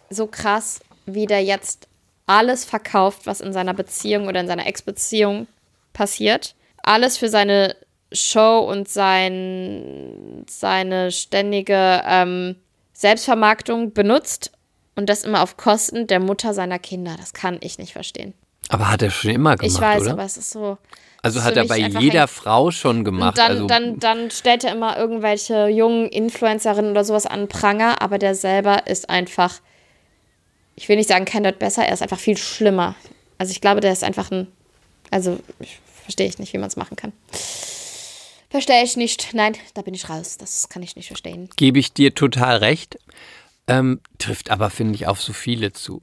so 0.10 0.28
krass, 0.28 0.80
wie 1.06 1.26
der 1.26 1.44
jetzt 1.44 1.88
alles 2.28 2.66
verkauft, 2.66 3.26
was 3.26 3.42
in 3.42 3.54
seiner 3.54 3.74
Beziehung 3.74 4.28
oder 4.28 4.40
in 4.40 4.48
seiner 4.48 4.68
Ex-Beziehung 4.68 5.48
passiert. 5.94 6.56
Alles 6.84 7.18
für 7.18 7.30
seine 7.30 7.76
Show 8.14 8.60
und 8.60 8.90
sein, 8.90 10.46
seine 10.50 11.12
ständige 11.12 12.02
ähm, 12.06 12.56
Selbstvermarktung 12.94 13.94
benutzt 13.94 14.52
und 14.96 15.08
das 15.10 15.24
immer 15.24 15.42
auf 15.42 15.58
Kosten 15.58 16.08
der 16.08 16.20
Mutter 16.20 16.54
seiner 16.54 16.80
Kinder. 16.80 17.16
Das 17.18 17.34
kann 17.34 17.58
ich 17.62 17.78
nicht 17.78 17.94
verstehen. 17.94 18.34
Aber 18.70 18.90
hat 18.90 19.02
er 19.02 19.10
schon 19.12 19.32
immer 19.32 19.56
gemacht, 19.56 19.74
ich 19.74 19.82
weiß, 19.82 20.02
oder? 20.04 20.12
aber 20.12 20.24
es 20.24 20.38
ist 20.38 20.52
so. 20.52 20.78
Also 21.22 21.44
hat 21.44 21.56
er 21.58 21.66
bei 21.66 21.78
jeder 21.78 22.24
ein- 22.24 22.28
Frau 22.28 22.72
schon 22.72 23.04
gemacht. 23.04 23.32
Und 23.32 23.38
dann, 23.38 23.52
also, 23.52 23.68
dann, 23.68 24.00
dann 24.00 24.32
stellt 24.32 24.64
er 24.64 24.72
immer 24.74 24.98
irgendwelche 24.98 25.68
jungen 25.68 26.08
Influencerinnen 26.08 26.92
oder 26.92 27.04
sowas 27.04 27.26
an 27.26 27.48
Pranger, 27.48 28.02
aber 28.02 28.18
der 28.18 28.36
selber 28.36 28.88
ist 28.88 29.10
einfach, 29.10 29.60
ich 30.76 30.90
will 30.90 30.96
nicht 30.98 31.10
sagen, 31.10 31.26
kein 31.26 31.44
Deut 31.44 31.60
besser, 31.60 31.86
er 31.86 31.94
ist 31.94 32.02
einfach 32.02 32.20
viel 32.20 32.38
schlimmer. 32.38 32.96
Also 33.38 33.52
ich 33.52 33.62
glaube, 33.62 33.82
der 33.82 33.92
ist 33.92 34.04
einfach 34.04 34.32
ein, 34.32 34.48
also 35.12 35.40
verstehe 36.04 36.28
ich 36.28 36.40
nicht, 36.40 36.54
wie 36.54 36.58
man 36.58 36.68
es 36.68 36.76
machen 36.76 36.96
kann. 36.96 37.12
Verstehe 38.50 38.84
ich 38.84 38.98
nicht. 38.98 39.30
Nein, 39.34 39.54
da 39.76 39.82
bin 39.82 39.94
ich 39.94 40.10
raus. 40.10 40.38
Das 40.38 40.68
kann 40.68 40.84
ich 40.84 40.96
nicht 40.96 41.08
verstehen. 41.08 41.50
gebe 41.56 41.80
ich 41.80 41.94
dir 41.94 42.14
total 42.14 42.58
recht. 42.58 42.98
Ähm, 43.68 44.02
trifft 44.18 44.50
aber, 44.52 44.70
finde 44.70 44.96
ich, 44.96 45.08
auf 45.08 45.22
so 45.22 45.32
viele 45.32 45.72
zu. 45.72 46.02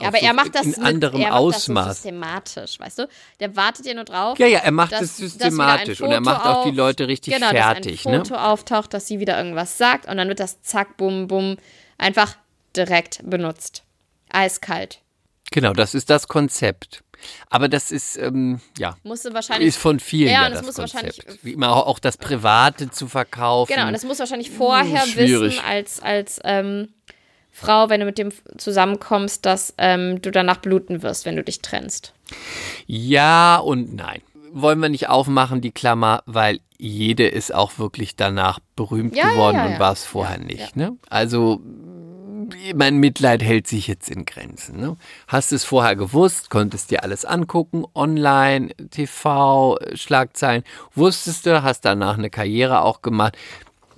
Aber 0.00 0.18
so 0.18 0.24
er 0.26 0.32
macht 0.34 0.54
das 0.54 0.62
in 0.62 0.70
mit, 0.70 0.80
anderem 0.80 1.20
er 1.20 1.30
macht 1.30 1.38
Das 1.54 1.64
so 1.64 1.72
Ausmaß. 1.72 1.94
systematisch, 1.96 2.80
weißt 2.80 2.98
du? 3.00 3.08
Der 3.40 3.56
wartet 3.56 3.86
ja 3.86 3.94
nur 3.94 4.04
drauf. 4.04 4.38
Ja, 4.38 4.46
ja, 4.46 4.58
er 4.60 4.70
macht 4.72 4.92
dass- 4.92 5.02
es 5.02 5.16
systematisch 5.16 6.00
und 6.00 6.10
er 6.10 6.20
macht 6.20 6.44
auch 6.46 6.64
die 6.64 6.70
Leute 6.76 7.08
richtig 7.08 7.34
genau, 7.34 7.48
fertig. 7.50 8.02
Dass 8.02 8.06
ein 8.06 8.18
Ne? 8.18 8.24
Foto 8.24 8.34
auftaucht, 8.36 8.92
dass 8.94 9.06
sie 9.06 9.20
wieder 9.20 9.36
irgendwas 9.38 9.78
sagt 9.78 10.06
und 10.08 10.16
dann 10.16 10.28
wird 10.28 10.40
das 10.40 10.62
zack, 10.62 10.96
bum, 10.96 11.28
bum, 11.28 11.56
einfach 11.98 12.36
direkt 12.76 13.20
benutzt. 13.28 13.82
Eiskalt. 14.30 15.00
Genau, 15.50 15.72
das 15.72 15.94
ist 15.94 16.10
das 16.10 16.28
Konzept. 16.28 17.02
Aber 17.50 17.68
das 17.68 17.90
ist, 17.92 18.16
ähm, 18.16 18.60
ja, 18.78 18.96
Musste 19.02 19.34
wahrscheinlich. 19.34 19.68
ist 19.68 19.76
von 19.76 20.00
vielen 20.00 20.30
Ja, 20.32 20.44
ja, 20.44 20.48
das 20.50 20.62
muss 20.62 20.76
Konzept. 20.76 21.04
wahrscheinlich- 21.04 21.44
Wie 21.44 21.52
immer 21.52 21.76
auch, 21.76 21.86
auch 21.86 21.98
das 21.98 22.16
Private 22.16 22.90
zu 22.90 23.08
verkaufen. 23.08 23.70
Genau, 23.74 23.88
und 23.88 23.92
das 23.92 24.04
muss 24.04 24.18
wahrscheinlich 24.20 24.50
vorher 24.50 25.04
schwierig. 25.06 25.52
wissen, 25.56 25.64
als, 25.66 26.00
als 26.00 26.40
ähm, 26.44 26.88
Frau, 27.52 27.88
wenn 27.88 28.00
du 28.00 28.06
mit 28.06 28.18
dem 28.18 28.30
zusammenkommst, 28.56 29.44
dass 29.44 29.74
ähm, 29.78 30.22
du 30.22 30.30
danach 30.30 30.58
bluten 30.58 31.02
wirst, 31.02 31.26
wenn 31.26 31.36
du 31.36 31.44
dich 31.44 31.60
trennst. 31.60 32.14
Ja 32.86 33.56
und 33.56 33.94
nein. 33.94 34.22
Wollen 34.52 34.80
wir 34.80 34.88
nicht 34.88 35.08
aufmachen, 35.08 35.60
die 35.60 35.70
Klammer, 35.70 36.22
weil 36.26 36.60
jede 36.78 37.28
ist 37.28 37.54
auch 37.54 37.78
wirklich 37.78 38.16
danach 38.16 38.58
berühmt 38.74 39.14
Ja, 39.14 39.30
geworden 39.30 39.56
ja, 39.56 39.66
und 39.66 39.72
ja. 39.72 39.78
war 39.78 39.92
es 39.92 40.04
vorher 40.04 40.38
nicht. 40.38 40.74
Ne? 40.76 40.96
Also 41.08 41.60
mein 42.74 42.98
Mitleid 42.98 43.42
hält 43.42 43.66
sich 43.66 43.86
jetzt 43.86 44.10
in 44.10 44.24
Grenzen. 44.24 44.80
Ne? 44.80 44.96
Hast 45.28 45.52
es 45.52 45.64
vorher 45.64 45.96
gewusst, 45.96 46.50
konntest 46.50 46.90
dir 46.90 47.04
alles 47.04 47.24
angucken, 47.24 47.84
online, 47.94 48.70
TV, 48.90 49.78
Schlagzeilen, 49.94 50.64
wusstest 50.94 51.46
du, 51.46 51.62
hast 51.62 51.82
danach 51.84 52.18
eine 52.18 52.30
Karriere 52.30 52.82
auch 52.82 53.02
gemacht. 53.02 53.36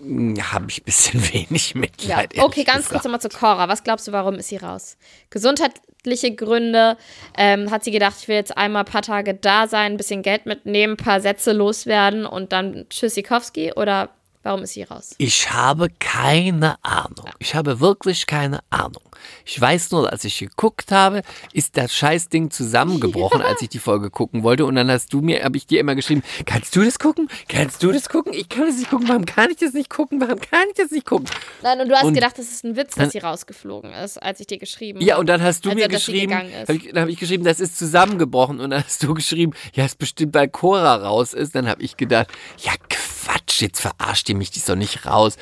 Habe 0.05 0.67
ich 0.69 0.81
ein 0.81 0.85
bisschen 0.85 1.23
wenig 1.33 1.75
Ja, 1.75 1.81
Mitleid. 1.81 2.39
okay, 2.39 2.41
ehrlich 2.61 2.67
ganz 2.67 2.77
gesagt. 2.79 2.91
kurz 2.93 3.05
nochmal 3.05 3.21
zu 3.21 3.29
Cora. 3.29 3.69
Was 3.69 3.85
glaubst 3.85 4.09
du, 4.09 4.13
warum 4.13 4.35
ist 4.35 4.49
sie 4.49 4.57
raus? 4.57 4.97
Gesundheitliche 5.31 6.35
Gründe. 6.35 6.97
Ähm, 7.37 7.71
hat 7.71 7.85
sie 7.85 7.91
gedacht, 7.93 8.17
ich 8.21 8.29
will 8.29 8.37
jetzt 8.37 8.57
einmal 8.57 8.83
ein 8.83 8.91
paar 8.91 9.03
Tage 9.03 9.35
da 9.35 9.69
sein, 9.69 9.93
ein 9.93 9.97
bisschen 9.97 10.23
Geld 10.23 10.47
mitnehmen, 10.47 10.95
ein 10.95 10.97
paar 10.97 11.21
Sätze 11.21 11.53
loswerden 11.53 12.27
und 12.27 12.53
dann 12.53 12.87
Tschüssikowski? 12.91 13.73
Oder 13.75 14.11
warum 14.43 14.63
ist 14.63 14.73
sie 14.75 14.83
raus? 14.83 15.15
Ich 15.19 15.51
habe 15.53 15.89
keine 15.99 16.77
Ahnung. 16.85 17.27
Ich 17.39 17.55
habe 17.55 17.81
wirklich 17.81 18.27
keine 18.27 18.61
Ahnung. 18.71 19.03
Ich 19.45 19.61
weiß 19.61 19.91
nur, 19.93 20.11
als 20.11 20.25
ich 20.25 20.39
geguckt 20.39 20.91
habe, 20.91 21.23
ist 21.53 21.77
das 21.77 21.95
Scheißding 21.95 22.51
zusammengebrochen, 22.51 23.41
als 23.41 23.63
ich 23.63 23.69
die 23.69 23.79
Folge 23.79 24.11
gucken 24.11 24.43
wollte. 24.43 24.65
Und 24.67 24.75
dann 24.75 24.91
hast 24.91 25.13
du 25.13 25.21
mir, 25.21 25.45
habe 25.45 25.57
ich 25.57 25.67
dir 25.67 25.81
immer 25.81 25.95
geschrieben, 25.95 26.23
kannst 26.45 26.75
du 26.75 26.83
das 26.85 26.99
gucken? 26.99 27.29
Kannst 27.49 27.83
du 27.83 27.93
das 27.93 28.09
gucken? 28.09 28.33
Ich 28.33 28.49
kann 28.49 28.67
das 28.67 28.77
nicht 28.79 28.91
gucken. 28.91 29.09
Warum 29.09 29.25
kann 29.27 29.51
ich 29.51 29.59
das 29.59 29.73
nicht 29.75 29.91
gucken? 29.91 30.21
Warum 30.21 30.41
kann 30.41 30.65
ich 30.71 30.75
das 30.77 30.91
nicht 30.91 31.07
gucken? 31.07 31.27
Nein, 31.63 31.81
und 31.81 31.89
du 31.89 31.95
hast 31.95 32.05
Und 32.05 32.15
gedacht, 32.15 32.39
das 32.39 32.47
ist 32.51 32.65
ein 32.65 32.77
Witz, 32.77 32.95
dass 32.97 33.13
sie 33.13 33.19
rausgeflogen 33.19 33.93
ist, 33.93 34.21
als 34.21 34.41
ich 34.41 34.47
dir 34.49 34.59
geschrieben 34.59 35.01
Ja, 35.01 35.15
habe. 35.15 35.21
und 35.21 35.27
dann 35.29 35.43
hast 35.43 35.65
du 35.65 35.71
Also, 35.71 35.81
mir 35.81 35.89
geschrieben, 35.89 36.35
hab 36.35 36.69
ich, 36.71 36.89
dann 36.93 37.03
habe 37.03 37.11
ich 37.13 37.19
geschrieben, 37.19 37.45
das 37.45 37.61
ist 37.61 37.79
zusammengebrochen. 37.79 38.61
Und 38.61 38.71
dann 38.71 38.83
hast 38.85 39.03
du 39.03 39.15
geschrieben, 39.15 39.53
ja, 39.75 39.85
ist 39.85 39.99
bestimmt, 39.99 40.35
weil 40.35 40.49
Cora 40.49 40.97
raus 40.97 41.33
ist. 41.33 41.55
Dann 41.55 41.69
habe 41.69 41.83
ich 41.83 41.97
gedacht, 41.97 42.29
ja, 42.59 42.73
Quatsch, 42.89 43.32
jetzt 43.61 43.81
verarscht 43.81 44.29
ihr 44.29 44.37
mich, 44.37 44.51
die 44.51 44.59
ist 44.59 44.69
doch 44.69 44.77
nicht 44.77 45.07
raus. 45.07 45.37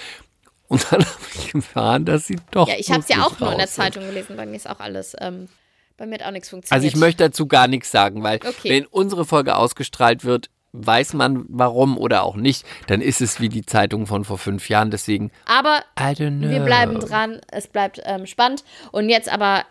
Und 0.69 0.87
dann 0.91 1.01
habe 1.05 1.15
ich 1.35 1.55
erfahren, 1.55 2.05
dass 2.05 2.27
sie 2.27 2.37
doch. 2.51 2.69
Ja, 2.69 2.75
ich 2.79 2.91
habe 2.91 3.01
es 3.01 3.09
ja 3.09 3.25
auch 3.25 3.39
nur 3.41 3.53
in 3.53 3.59
der. 3.59 3.67
Zeitung 3.69 4.05
gelesen. 4.05 4.37
Bei 4.37 4.47
mir 4.47 4.57
ist 4.57 4.69
auch 4.69 4.81
alles, 4.81 5.17
ähm, 5.21 5.49
bei 5.97 6.07
mir 6.07 6.15
hat 6.15 6.23
auch 6.23 6.31
nichts 6.31 6.49
funktioniert. 6.49 6.73
Also 6.73 6.87
ich 6.87 6.97
möchte 6.97 7.25
dazu 7.25 7.47
gar 7.47 7.67
nichts 7.67 7.91
sagen, 7.91 8.23
weil 8.23 8.37
Okay. 8.37 8.71
wenn 8.71 8.87
unsere 8.87 9.25
Folge 9.25 9.57
ausgestrahlt 9.57 10.25
wird, 10.25 10.49
weiß 10.73 11.15
man 11.15 11.45
warum 11.49 11.99
oder 11.99 12.23
auch 12.23 12.37
nicht, 12.37 12.65
dann 12.87 13.01
ist 13.01 13.21
es 13.21 13.41
wie 13.41 13.49
die 13.49 13.67
Zeitung 13.67 14.07
von 14.07 14.25
vor 14.25 14.39
fünf 14.39 14.69
Jahren. 14.69 14.91
Deswegen, 14.91 15.33
Aber 15.47 15.83
wir 15.97 16.61
bleiben 16.61 17.01
dran, 17.01 17.41
es 17.51 17.67
bleibt 17.67 18.01
ähm, 18.05 18.27
spannend. 18.27 18.63
Und 18.93 19.09
jetzt 19.09 19.29
aber 19.29 19.65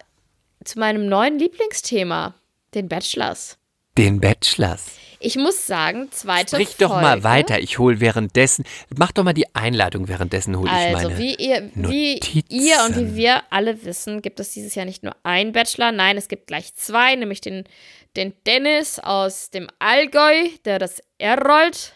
zu 0.66 0.78
meinem 0.78 1.08
neuen 1.08 1.40
Lieblingsthema, 1.40 2.34
den 2.74 2.90
Bachelors. 2.90 3.59
Den 3.98 4.20
Bachelors. 4.22 4.86
Ich 5.22 5.36
muss 5.36 5.68
sagen, 5.68 6.10
zweite 6.12 6.56
Sprich 6.56 6.70
Folge. 6.70 6.84
doch 6.94 7.02
mal 7.02 7.24
weiter. 7.26 7.60
Ich 7.60 7.78
hole 7.78 8.00
währenddessen. 8.00 8.64
Mach 8.96 9.12
doch 9.12 9.26
mal 9.26 9.34
die 9.34 9.54
Einleitung 9.54 10.08
währenddessen, 10.08 10.58
hole 10.58 10.70
ich 10.70 10.74
Also, 10.96 11.10
meine. 11.10 11.18
wie 11.18 11.36
ihr, 11.36 11.70
wie 11.76 12.20
ihr 12.48 12.78
und 12.86 12.96
wie 12.96 13.16
wir 13.16 13.44
alle 13.50 13.84
wissen, 13.84 14.22
gibt 14.22 14.40
es 14.40 14.52
dieses 14.54 14.76
Jahr 14.76 14.86
nicht 14.86 15.04
nur 15.04 15.16
einen 15.24 15.52
Bachelor, 15.52 15.92
nein, 15.92 16.16
es 16.18 16.30
gibt 16.30 16.48
gleich 16.48 16.74
zwei, 16.76 17.16
nämlich 17.16 17.42
den, 17.42 17.66
den 18.16 18.34
Dennis 18.46 18.98
aus 19.00 19.50
dem 19.50 19.68
Allgäu, 19.80 20.48
der 20.64 20.80
das 20.80 21.02
R 21.18 21.38
rollt, 21.46 21.96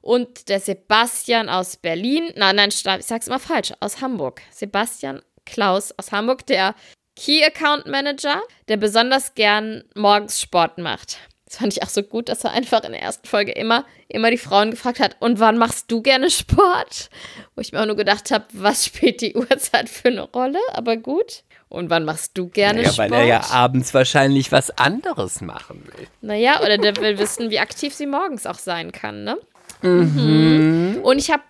und 0.00 0.48
der 0.48 0.58
Sebastian 0.58 1.48
aus 1.48 1.76
Berlin. 1.76 2.32
Nein, 2.34 2.56
nein, 2.56 2.70
ich 2.70 2.82
sag's 3.06 3.26
immer 3.28 3.38
falsch, 3.38 3.72
aus 3.78 4.00
Hamburg. 4.00 4.42
Sebastian 4.50 5.22
Klaus 5.46 5.92
aus 5.96 6.10
Hamburg, 6.12 6.44
der 6.46 6.74
Key 7.18 7.44
Account 7.44 7.86
Manager, 7.86 8.40
der 8.68 8.76
besonders 8.76 9.34
gern 9.34 9.82
morgens 9.96 10.40
Sport 10.40 10.78
macht. 10.78 11.18
Das 11.46 11.56
fand 11.56 11.72
ich 11.72 11.82
auch 11.82 11.88
so 11.88 12.02
gut, 12.02 12.28
dass 12.28 12.44
er 12.44 12.52
einfach 12.52 12.84
in 12.84 12.92
der 12.92 13.02
ersten 13.02 13.26
Folge 13.26 13.52
immer, 13.52 13.84
immer 14.06 14.30
die 14.30 14.38
Frauen 14.38 14.70
gefragt 14.70 15.00
hat, 15.00 15.16
und 15.18 15.40
wann 15.40 15.58
machst 15.58 15.90
du 15.90 16.00
gerne 16.00 16.30
Sport? 16.30 17.10
Wo 17.54 17.60
ich 17.60 17.72
mir 17.72 17.80
auch 17.80 17.86
nur 17.86 17.96
gedacht 17.96 18.30
habe, 18.30 18.44
was 18.52 18.84
spielt 18.84 19.20
die 19.20 19.34
Uhrzeit 19.34 19.88
für 19.88 20.08
eine 20.08 20.22
Rolle? 20.22 20.60
Aber 20.74 20.96
gut. 20.96 21.42
Und 21.68 21.90
wann 21.90 22.04
machst 22.04 22.38
du 22.38 22.48
gerne 22.48 22.82
ja, 22.82 22.92
Sport? 22.92 23.10
weil 23.10 23.20
er 23.20 23.26
ja 23.26 23.50
abends 23.50 23.92
wahrscheinlich 23.94 24.52
was 24.52 24.70
anderes 24.78 25.40
machen 25.40 25.82
will. 25.86 26.06
Naja, 26.20 26.60
oder 26.62 26.78
der 26.78 26.96
will 26.96 27.18
wissen, 27.18 27.50
wie 27.50 27.58
aktiv 27.58 27.94
sie 27.94 28.06
morgens 28.06 28.46
auch 28.46 28.58
sein 28.58 28.92
kann, 28.92 29.24
ne? 29.24 29.38
Mhm. 29.82 31.00
Und 31.02 31.18
ich 31.18 31.30
habe 31.30 31.42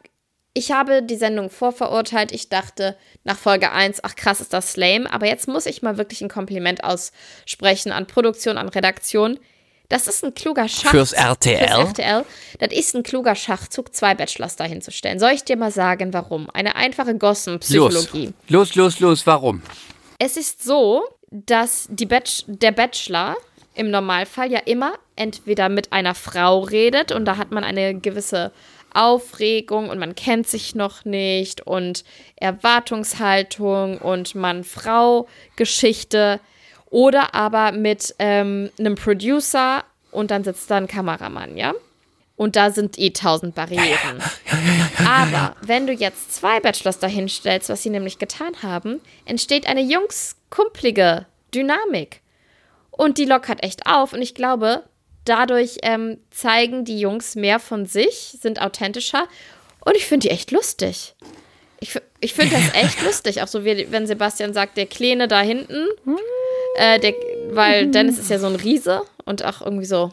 ich 0.58 0.72
habe 0.72 1.02
die 1.02 1.16
Sendung 1.16 1.50
vorverurteilt. 1.50 2.32
Ich 2.32 2.48
dachte 2.48 2.96
nach 3.22 3.38
Folge 3.38 3.70
1, 3.70 4.02
ach 4.02 4.16
krass, 4.16 4.40
ist 4.40 4.52
das 4.52 4.76
lame. 4.76 5.10
Aber 5.12 5.26
jetzt 5.26 5.46
muss 5.46 5.66
ich 5.66 5.82
mal 5.82 5.96
wirklich 5.98 6.20
ein 6.20 6.28
Kompliment 6.28 6.82
aussprechen 6.82 7.92
an 7.92 8.06
Produktion, 8.06 8.58
an 8.58 8.68
Redaktion. 8.68 9.38
Das 9.88 10.08
ist 10.08 10.24
ein 10.24 10.34
kluger 10.34 10.68
Schachzug. 10.68 10.90
Fürs 10.90 11.12
RTL? 11.12 11.68
Fürs 11.68 11.88
RTL. 11.90 12.24
Das 12.58 12.72
ist 12.72 12.94
ein 12.94 13.04
kluger 13.04 13.36
Schachzug, 13.36 13.94
zwei 13.94 14.16
Bachelors 14.16 14.56
dahin 14.56 14.82
zu 14.82 14.90
stellen. 14.90 15.20
Soll 15.20 15.30
ich 15.30 15.44
dir 15.44 15.56
mal 15.56 15.70
sagen, 15.70 16.12
warum? 16.12 16.50
Eine 16.50 16.74
einfache 16.74 17.12
Los. 17.12 17.20
Gossen-Psychologie. 17.20 18.34
Los, 18.48 18.74
los, 18.74 18.98
los. 18.98 19.26
Warum? 19.26 19.62
Es 20.18 20.36
ist 20.36 20.64
so, 20.64 21.04
dass 21.30 21.86
die 21.88 22.06
Batch 22.06 22.42
der 22.48 22.72
Bachelor 22.72 23.36
im 23.76 23.90
Normalfall 23.92 24.50
ja 24.50 24.58
immer 24.58 24.94
entweder 25.14 25.68
mit 25.68 25.92
einer 25.92 26.16
Frau 26.16 26.60
redet 26.60 27.12
und 27.12 27.24
da 27.26 27.36
hat 27.36 27.52
man 27.52 27.62
eine 27.62 27.94
gewisse 27.94 28.50
Aufregung 28.98 29.90
und 29.90 30.00
man 30.00 30.16
kennt 30.16 30.48
sich 30.48 30.74
noch 30.74 31.04
nicht 31.04 31.66
und 31.66 32.04
Erwartungshaltung 32.36 33.98
und 33.98 34.34
Mann-Frau-Geschichte 34.34 36.40
oder 36.90 37.34
aber 37.34 37.72
mit 37.72 38.14
ähm, 38.18 38.70
einem 38.78 38.94
Producer 38.96 39.84
und 40.10 40.32
dann 40.32 40.42
sitzt 40.42 40.70
da 40.70 40.78
ein 40.78 40.88
Kameramann, 40.88 41.54
ja? 41.56 41.74
Und 42.34 42.56
da 42.56 42.70
sind 42.70 42.98
eh 42.98 43.10
tausend 43.10 43.54
Barrieren. 43.54 44.22
Aber 45.06 45.54
wenn 45.60 45.86
du 45.86 45.92
jetzt 45.92 46.32
zwei 46.32 46.60
Bachelors 46.60 46.98
dahin 46.98 47.28
stellst, 47.28 47.68
was 47.68 47.82
sie 47.82 47.90
nämlich 47.90 48.18
getan 48.18 48.62
haben, 48.62 49.02
entsteht 49.24 49.66
eine 49.66 49.82
jungskumplige 49.82 51.26
Dynamik. 51.52 52.22
Und 52.90 53.18
die 53.18 53.24
lockert 53.24 53.62
echt 53.62 53.86
auf. 53.86 54.12
Und 54.12 54.22
ich 54.22 54.34
glaube, 54.34 54.84
dadurch 55.28 55.78
ähm, 55.82 56.18
zeigen 56.30 56.84
die 56.84 57.00
Jungs 57.00 57.36
mehr 57.36 57.58
von 57.58 57.86
sich, 57.86 58.36
sind 58.40 58.60
authentischer. 58.60 59.26
Und 59.84 59.96
ich 59.96 60.06
finde 60.06 60.28
die 60.28 60.34
echt 60.34 60.50
lustig. 60.50 61.14
Ich, 61.80 61.98
ich 62.20 62.34
finde 62.34 62.56
das 62.56 62.74
echt 62.82 63.02
lustig. 63.02 63.42
Auch 63.42 63.48
so, 63.48 63.64
wie, 63.64 63.90
wenn 63.90 64.06
Sebastian 64.06 64.54
sagt, 64.54 64.76
der 64.76 64.86
Kleine 64.86 65.28
da 65.28 65.40
hinten. 65.40 65.86
Äh, 66.76 67.00
der, 67.00 67.14
weil 67.50 67.88
Dennis 67.88 68.18
ist 68.18 68.30
ja 68.30 68.38
so 68.38 68.46
ein 68.46 68.56
Riese 68.56 69.02
und 69.24 69.44
auch 69.44 69.62
irgendwie 69.62 69.86
so 69.86 70.12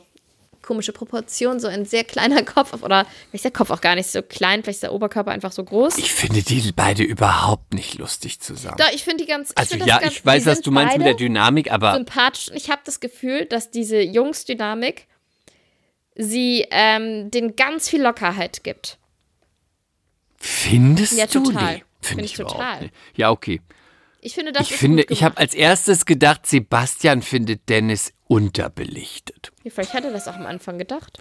komische 0.66 0.92
Proportion, 0.92 1.60
so 1.60 1.68
ein 1.68 1.86
sehr 1.86 2.04
kleiner 2.04 2.44
Kopf, 2.44 2.74
oder 2.84 3.06
vielleicht 3.06 3.34
ist 3.34 3.44
der 3.46 3.52
Kopf 3.52 3.70
auch 3.70 3.82
gar 3.82 3.96
nicht 3.96 4.08
so 4.10 4.22
klein, 4.22 4.64
vielleicht 4.64 4.78
ist 4.78 4.84
der 4.84 4.94
Oberkörper 4.94 5.32
einfach 5.32 5.52
so 5.52 5.64
groß. 5.64 5.98
Ich 5.98 6.12
finde 6.12 6.42
die 6.42 6.72
beide 6.76 7.04
überhaupt 7.04 7.74
nicht 7.74 7.98
lustig 7.98 8.40
zusammen. 8.40 8.78
Doch, 8.78 8.92
ich 8.94 9.04
finde 9.04 9.24
die 9.24 9.30
ganz. 9.30 9.52
Ich 9.52 9.58
also 9.58 9.76
find 9.76 9.88
ja, 9.88 10.00
ganz, 10.00 10.14
ich 10.14 10.26
weiß, 10.26 10.46
was 10.46 10.62
du 10.62 10.72
meinst 10.72 10.98
mit 10.98 11.06
der 11.06 11.14
Dynamik, 11.14 11.72
aber 11.72 11.94
Sympathisch. 11.94 12.52
Ich 12.54 12.70
habe 12.70 12.82
das 12.84 13.00
Gefühl, 13.00 13.46
dass 13.46 13.72
diese 13.72 14.02
Jungsdynamik 14.02 15.08
sie 16.16 16.66
ähm, 16.72 17.30
den 17.32 17.56
ganz 17.56 17.90
viel 17.90 18.02
Lockerheit 18.02 18.64
gibt. 18.64 18.98
findest 20.38 21.14
Ja, 21.18 21.28
du 21.28 21.44
total. 21.44 21.76
die? 21.76 21.84
Find 22.02 22.20
Finde 22.22 22.26
ich 22.26 22.34
ich 22.34 22.40
überhaupt 22.40 22.58
total. 22.60 22.82
nicht. 22.82 22.94
Ja, 23.16 23.32
okay. 23.32 23.62
Ich 24.26 24.34
finde, 24.34 24.52
das 24.52 24.64
ich 24.66 24.72
ist 24.72 24.80
finde, 24.80 25.06
ich 25.10 25.24
habe 25.24 25.38
als 25.38 25.54
erstes 25.54 26.06
gedacht, 26.08 26.48
Sebastian 26.48 27.22
findet 27.22 27.70
Dennis 27.70 28.12
unterbelichtet. 28.28 29.52
Ja, 29.64 29.70
Vielleicht 29.70 29.94
hat 29.94 30.04
er 30.04 30.12
das 30.12 30.28
auch 30.28 30.36
am 30.36 30.48
Anfang 30.48 30.80
gedacht. 30.80 31.20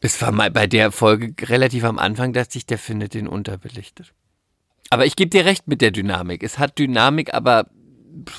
Es 0.00 0.20
war 0.20 0.32
mal 0.32 0.50
bei 0.50 0.66
der 0.66 0.90
Folge 0.90 1.32
relativ 1.48 1.84
am 1.84 2.00
Anfang, 2.00 2.32
dass 2.32 2.52
ich, 2.56 2.66
der 2.66 2.78
findet 2.78 3.14
den 3.14 3.28
unterbelichtet. 3.28 4.12
Aber 4.88 5.06
ich 5.06 5.14
gebe 5.14 5.30
dir 5.30 5.44
recht 5.44 5.68
mit 5.68 5.80
der 5.82 5.92
Dynamik. 5.92 6.42
Es 6.42 6.58
hat 6.58 6.78
Dynamik, 6.80 7.32
aber 7.32 7.68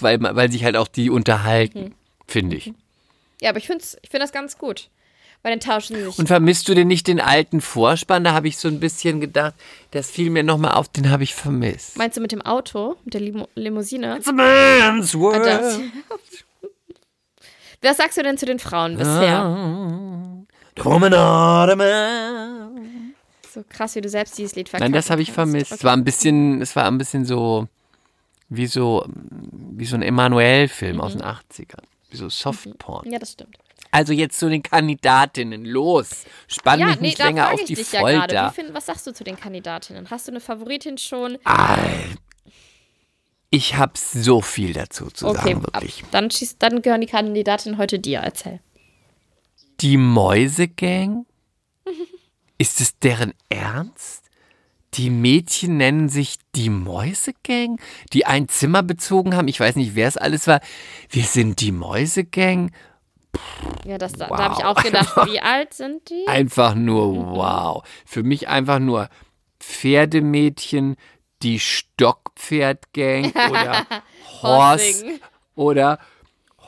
weil, 0.01 0.19
weil 0.21 0.51
sich 0.51 0.65
halt 0.65 0.75
auch 0.75 0.89
die 0.89 1.09
unterhalten, 1.09 1.79
Mhm. 1.79 1.93
finde 2.27 2.57
ich. 2.57 2.73
Ja, 3.39 3.51
aber 3.51 3.59
ich 3.59 3.67
finde 3.67 3.85
ich 4.01 4.09
find 4.09 4.21
das 4.21 4.33
ganz 4.33 4.57
gut. 4.57 4.89
Weil 5.43 5.57
dann 5.57 5.59
tauschen 5.59 5.95
sie 5.95 6.03
sich. 6.03 6.19
Und 6.19 6.27
vermisst 6.27 6.69
du 6.69 6.75
denn 6.75 6.87
nicht 6.87 7.07
den 7.07 7.19
alten 7.19 7.61
Vorspann? 7.61 8.23
Da 8.23 8.33
habe 8.33 8.47
ich 8.47 8.57
so 8.57 8.67
ein 8.67 8.79
bisschen 8.79 9.21
gedacht, 9.21 9.55
das 9.91 10.09
fiel 10.09 10.29
mir 10.29 10.43
nochmal 10.43 10.73
auf, 10.73 10.89
den 10.89 11.09
habe 11.09 11.23
ich 11.23 11.33
vermisst. 11.33 11.97
Meinst 11.97 12.17
du 12.17 12.21
mit 12.21 12.31
dem 12.31 12.41
Auto, 12.41 12.95
mit 13.03 13.15
der 13.15 13.21
Limo 13.21 13.47
Limousine? 13.55 14.17
It's 14.17 14.27
a 14.27 14.31
man's 14.31 15.15
world. 15.15 15.47
Ah, 15.47 15.57
das. 15.57 15.79
Was 17.81 17.97
sagst 17.97 18.17
du 18.17 18.23
denn 18.23 18.37
zu 18.37 18.45
den 18.45 18.59
Frauen 18.59 18.97
bisher? 18.97 20.45
Promenade 20.75 21.75
man. 21.75 23.15
So 23.51 23.63
krass, 23.67 23.95
wie 23.95 24.01
du 24.01 24.09
selbst 24.09 24.37
dieses 24.37 24.55
Lied 24.55 24.69
verkauft 24.69 24.85
Nein, 24.89 24.93
das 24.93 25.09
habe 25.09 25.21
ich 25.21 25.31
vermisst. 25.31 25.71
Es 25.71 25.83
war 25.83 25.93
ein 25.93 26.03
bisschen, 26.03 26.61
es 26.61 26.75
war 26.75 26.85
ein 26.85 26.97
bisschen 26.97 27.25
so 27.25 27.67
wie 28.47 28.67
so 28.67 29.05
wie 29.09 29.85
so 29.85 29.95
ein 29.95 30.03
Emanuel-Film 30.03 31.01
aus 31.01 31.13
den 31.13 31.23
80ern. 31.23 31.83
Wie 32.11 32.17
so 32.17 32.29
Softporn. 32.29 33.09
Ja, 33.11 33.17
das 33.17 33.31
stimmt. 33.31 33.57
Also 33.91 34.13
jetzt 34.13 34.39
zu 34.39 34.49
den 34.49 34.63
Kandidatinnen. 34.63 35.65
Los. 35.65 36.23
Spann 36.47 36.79
Ja, 36.79 36.85
mich 36.87 36.95
nee, 37.01 37.07
nicht 37.09 37.19
länger 37.19 37.51
auf 37.51 37.63
die 37.63 37.75
dich 37.75 37.91
ja. 37.91 37.99
Folter. 37.99 38.49
Wie 38.55 38.61
find- 38.61 38.73
Was 38.73 38.85
sagst 38.85 39.05
du 39.05 39.13
zu 39.13 39.23
den 39.23 39.35
Kandidatinnen? 39.37 40.09
Hast 40.09 40.27
du 40.27 40.31
eine 40.31 40.39
Favoritin 40.39 40.97
schon? 40.97 41.37
ich 43.49 43.75
habe 43.75 43.93
so 43.97 44.41
viel 44.41 44.73
dazu 44.73 45.07
zu 45.07 45.27
Okay, 45.27 45.37
sagen, 45.53 45.65
ab, 45.65 45.73
wirklich. 45.83 46.03
dann, 46.11 46.31
schieß, 46.31 46.57
dann 46.57 46.81
gehören 46.81 47.01
die 47.01 47.07
Kandidatinnen 47.07 47.77
heute 47.77 47.99
dir. 47.99 48.19
Erzähl. 48.19 48.61
Die 49.81 49.97
Mäusegang? 49.97 51.25
Ist 52.57 52.79
es 52.79 52.97
deren 52.99 53.33
Ernst? 53.49 54.19
Die 54.95 55.09
Mädchen 55.09 55.77
nennen 55.77 56.09
sich 56.09 56.35
die 56.55 56.69
Mäusegang, 56.69 57.79
die 58.13 58.25
ein 58.25 58.49
Zimmer 58.49 58.83
bezogen 58.83 59.35
haben. 59.35 59.47
Ich 59.47 59.59
weiß 59.59 59.75
nicht, 59.77 59.95
wer 59.95 60.07
es 60.07 60.17
alles 60.17 60.47
war. 60.47 60.59
Wir 61.09 61.23
sind 61.23 61.61
die 61.61 61.71
Mäusegang. 61.71 62.71
Ja, 63.85 63.97
das, 63.97 64.13
da, 64.13 64.29
Wow. 64.29 64.37
da 64.37 64.43
habe 64.43 64.55
ich 64.59 64.65
auch 64.65 64.83
gedacht, 64.83 65.15
wie 65.27 65.39
alt 65.39 65.73
sind 65.73 66.09
die? 66.09 66.27
Einfach 66.27 66.75
nur 66.75 67.15
wow. 67.35 67.83
Für 68.05 68.23
mich 68.23 68.47
einfach 68.47 68.79
nur 68.79 69.09
Pferdemädchen, 69.59 70.95
die 71.41 71.59
Stockpferdgang 71.59 73.31
oder 73.49 73.85
Horse 74.41 75.19
oder 75.55 75.99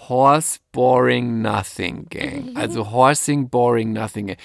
Horse 0.09 0.59
Boring 0.71 1.41
Nothing 1.41 2.07
Gang. 2.09 2.51
Also 2.55 2.91
Horsing 2.91 3.49
Boring 3.49 3.93
Nothing 3.93 4.27
Gang. 4.27 4.37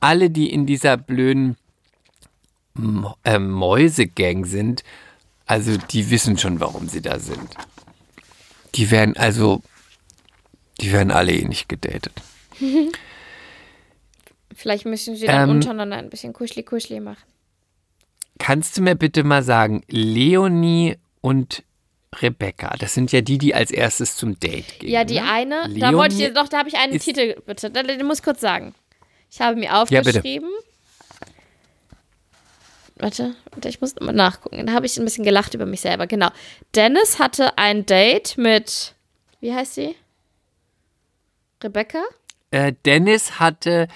Alle, 0.00 0.30
die 0.30 0.50
in 0.52 0.66
dieser 0.66 0.96
blöden 0.96 1.56
äh, 3.24 3.38
Mäusegang 3.38 4.44
sind, 4.44 4.82
also 5.46 5.76
die 5.76 6.10
wissen 6.10 6.36
schon, 6.38 6.60
warum 6.60 6.88
sie 6.88 7.00
da 7.00 7.18
sind. 7.18 7.54
Die 8.74 8.90
werden 8.90 9.16
also, 9.16 9.62
die 10.80 10.92
werden 10.92 11.10
alle 11.10 11.32
eh 11.32 11.44
nicht 11.44 11.68
gedatet. 11.68 12.12
Vielleicht 14.54 14.86
müssen 14.86 15.16
sie 15.16 15.26
dann 15.26 15.48
Ähm, 15.50 15.56
untereinander 15.56 15.96
ein 15.96 16.08
bisschen 16.10 16.32
kuschli-kuschli 16.32 17.00
machen. 17.00 17.22
Kannst 18.38 18.76
du 18.76 18.82
mir 18.82 18.94
bitte 18.94 19.24
mal 19.24 19.42
sagen, 19.42 19.82
Leonie 19.88 20.96
und 21.20 21.62
Rebecca, 22.22 22.74
das 22.78 22.94
sind 22.94 23.12
ja 23.12 23.20
die, 23.20 23.36
die 23.38 23.54
als 23.54 23.70
erstes 23.70 24.16
zum 24.16 24.38
Date 24.40 24.78
gehen. 24.80 24.90
Ja, 24.90 25.04
die 25.04 25.20
ne? 25.20 25.30
eine, 25.30 25.60
da 25.62 25.66
Leonie 25.90 25.96
wollte 25.96 26.22
ich 26.22 26.32
doch, 26.34 26.48
da 26.48 26.58
habe 26.58 26.68
ich 26.68 26.76
einen 26.76 26.98
Titel, 26.98 27.40
bitte. 27.44 27.70
Da, 27.70 27.82
den 27.82 28.06
muss 28.06 28.18
ich 28.18 28.24
kurz 28.24 28.40
sagen. 28.40 28.74
Ich 29.30 29.40
habe 29.40 29.56
mir 29.56 29.66
Ja, 29.66 29.82
aufgeschrieben. 29.82 30.48
Warte, 32.98 33.34
warte, 33.50 33.68
ich 33.68 33.80
muss 33.82 33.94
mal 34.00 34.12
nachgucken. 34.12 34.66
Da 34.66 34.72
habe 34.72 34.86
ich 34.86 34.96
ein 34.96 35.04
bisschen 35.04 35.24
gelacht 35.24 35.52
über 35.52 35.66
mich 35.66 35.82
selber. 35.82 36.06
Genau. 36.06 36.30
Dennis 36.74 37.18
hatte 37.18 37.58
ein 37.58 37.84
Date 37.84 38.38
mit, 38.38 38.94
wie 39.40 39.52
heißt 39.52 39.74
sie? 39.74 39.94
Rebecca? 41.62 42.02
Äh, 42.50 42.72
Dennis 42.84 43.38
hatte, 43.40 43.88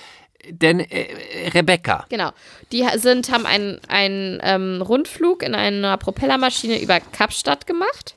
Den, 0.48 0.80
äh, 0.80 1.48
Rebecca. 1.54 2.06
Genau. 2.08 2.30
Die 2.72 2.86
sind, 2.96 3.30
haben 3.30 3.46
einen, 3.46 3.80
einen 3.88 4.40
ähm, 4.42 4.82
Rundflug 4.82 5.42
in 5.42 5.54
einer 5.54 5.96
Propellermaschine 5.98 6.80
über 6.80 6.98
Kapstadt 7.00 7.66
gemacht. 7.66 8.16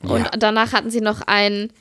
Und 0.00 0.24
Ja. 0.24 0.30
danach 0.38 0.72
hatten 0.72 0.90
sie 0.90 1.00
noch 1.00 1.22
ein, 1.26 1.72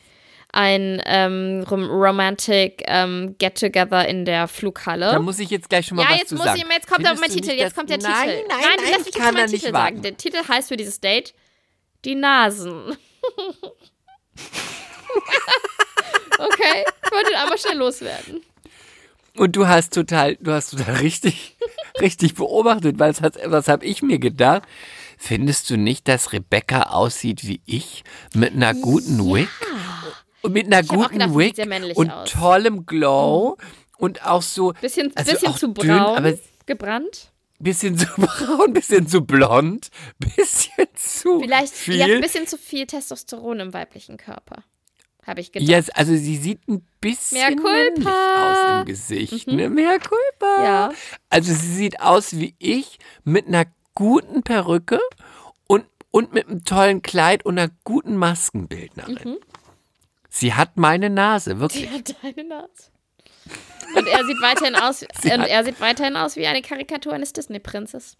ein 0.53 1.01
ähm, 1.05 1.65
rom 1.69 1.89
Romantic 1.89 2.83
ähm, 2.85 3.35
Get-Together 3.37 4.07
in 4.07 4.25
der 4.25 4.47
Flughalle. 4.47 5.11
Da 5.11 5.19
muss 5.19 5.39
ich 5.39 5.49
jetzt 5.49 5.69
gleich 5.69 5.87
schon 5.87 5.97
mal 5.97 6.03
ja, 6.03 6.09
was 6.11 6.17
jetzt 6.19 6.29
zu 6.29 6.35
muss 6.35 6.45
sagen. 6.45 6.61
ich, 6.65 6.73
jetzt 6.73 6.87
kommt 6.87 7.05
aber 7.07 7.19
mein 7.19 7.29
Titel, 7.29 7.51
jetzt 7.51 7.75
kommt 7.75 7.89
der 7.89 7.97
nein, 7.97 8.13
Titel. 8.29 8.43
Nein, 8.47 8.57
nein, 8.59 8.59
nein, 8.77 8.91
lass 8.91 8.99
ich 8.99 9.05
mich 9.05 9.15
kann 9.15 9.25
jetzt 9.25 9.33
meinen 9.35 9.59
Titel 9.59 9.71
sagen. 9.71 10.01
Der 10.01 10.17
Titel 10.17 10.37
heißt 10.47 10.67
für 10.69 10.77
dieses 10.77 10.99
Date 10.99 11.33
Die 12.05 12.15
Nasen. 12.15 12.95
okay, 16.45 16.85
ich 17.05 17.11
wollte 17.11 17.37
aber 17.37 17.57
schnell 17.57 17.77
loswerden. 17.77 18.41
Und 19.37 19.55
du 19.55 19.67
hast 19.67 19.93
total, 19.93 20.35
du 20.37 20.51
hast 20.51 20.71
total 20.71 20.95
richtig, 20.95 21.55
richtig 21.99 22.35
beobachtet, 22.35 22.99
weil 22.99 23.13
hat, 23.21 23.37
was 23.45 23.67
habe 23.67 23.85
ich 23.85 24.01
mir 24.01 24.19
gedacht? 24.19 24.63
Findest 25.17 25.69
du 25.69 25.77
nicht, 25.77 26.07
dass 26.07 26.33
Rebecca 26.33 26.83
aussieht 26.83 27.47
wie 27.47 27.61
ich 27.65 28.03
mit 28.33 28.53
einer 28.53 28.73
guten 28.73 29.19
Wig? 29.19 29.47
Und 30.41 30.53
mit 30.53 30.65
einer 30.65 30.79
auch 30.79 30.87
guten 30.95 31.19
gedacht, 31.19 31.37
Wig 31.37 31.95
und 31.95 32.09
aus. 32.09 32.31
tollem 32.31 32.85
Glow 32.85 33.57
und 33.99 34.25
auch 34.25 34.41
so 34.41 34.73
Bisschen, 34.81 35.15
also 35.15 35.31
bisschen 35.31 35.55
zu 35.55 35.67
dünn, 35.67 35.87
braun 35.87 36.17
aber 36.17 36.33
gebrannt. 36.65 37.31
bisschen 37.59 37.97
zu 37.97 38.07
braun, 38.17 38.73
bisschen 38.73 39.07
zu 39.07 39.21
blond, 39.21 39.89
bisschen 40.17 40.87
zu 40.95 41.39
Vielleicht 41.39 41.73
viel. 41.73 41.95
ja, 41.97 42.07
ein 42.07 42.21
bisschen 42.21 42.47
zu 42.47 42.57
viel 42.57 42.87
Testosteron 42.87 43.59
im 43.59 43.73
weiblichen 43.73 44.17
Körper. 44.17 44.63
Habe 45.25 45.39
ich 45.39 45.51
gedacht. 45.51 45.69
Ja, 45.69 45.79
also 45.95 46.15
sie 46.15 46.37
sieht 46.37 46.67
ein 46.67 46.85
bisschen. 46.99 47.55
Mhm. 47.55 47.63
männlich 47.63 48.07
aus 48.07 48.79
im 48.79 48.85
Gesicht. 48.85 49.47
Ne? 49.47 49.69
Mehr 49.69 49.99
Culpa. 49.99 50.63
Ja. 50.63 50.91
Also 51.29 51.53
sie 51.53 51.73
sieht 51.75 52.01
aus 52.01 52.37
wie 52.37 52.55
ich 52.59 52.97
mit 53.23 53.47
einer 53.47 53.65
guten 53.93 54.41
Perücke 54.41 54.99
und, 55.67 55.85
und 56.09 56.33
mit 56.33 56.47
einem 56.47 56.63
tollen 56.63 57.01
Kleid 57.01 57.45
und 57.45 57.59
einer 57.59 57.71
guten 57.83 58.15
Maskenbildnerin. 58.17 59.19
Mhm. 59.23 59.37
Sie 60.29 60.53
hat 60.53 60.77
meine 60.77 61.09
Nase, 61.09 61.59
wirklich. 61.59 61.87
Die 61.87 61.93
hat 61.93 62.15
deine 62.23 62.47
Nase. 62.47 62.89
Und 63.95 64.07
er 64.07 64.25
sieht 64.25 64.41
weiterhin 64.41 64.75
aus, 64.75 65.01
und 65.23 65.25
er 65.47 65.63
sieht 65.65 65.79
weiterhin 65.81 66.15
aus 66.15 66.35
wie 66.37 66.47
eine 66.47 66.61
Karikatur 66.61 67.13
eines 67.13 67.33
Disney-Prinzes. 67.33 68.15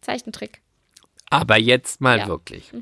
Zeichentrick. 0.00 0.62
Aber 1.28 1.58
jetzt 1.58 2.00
mal 2.00 2.18
Ja. 2.20 2.28
wirklich. 2.28 2.72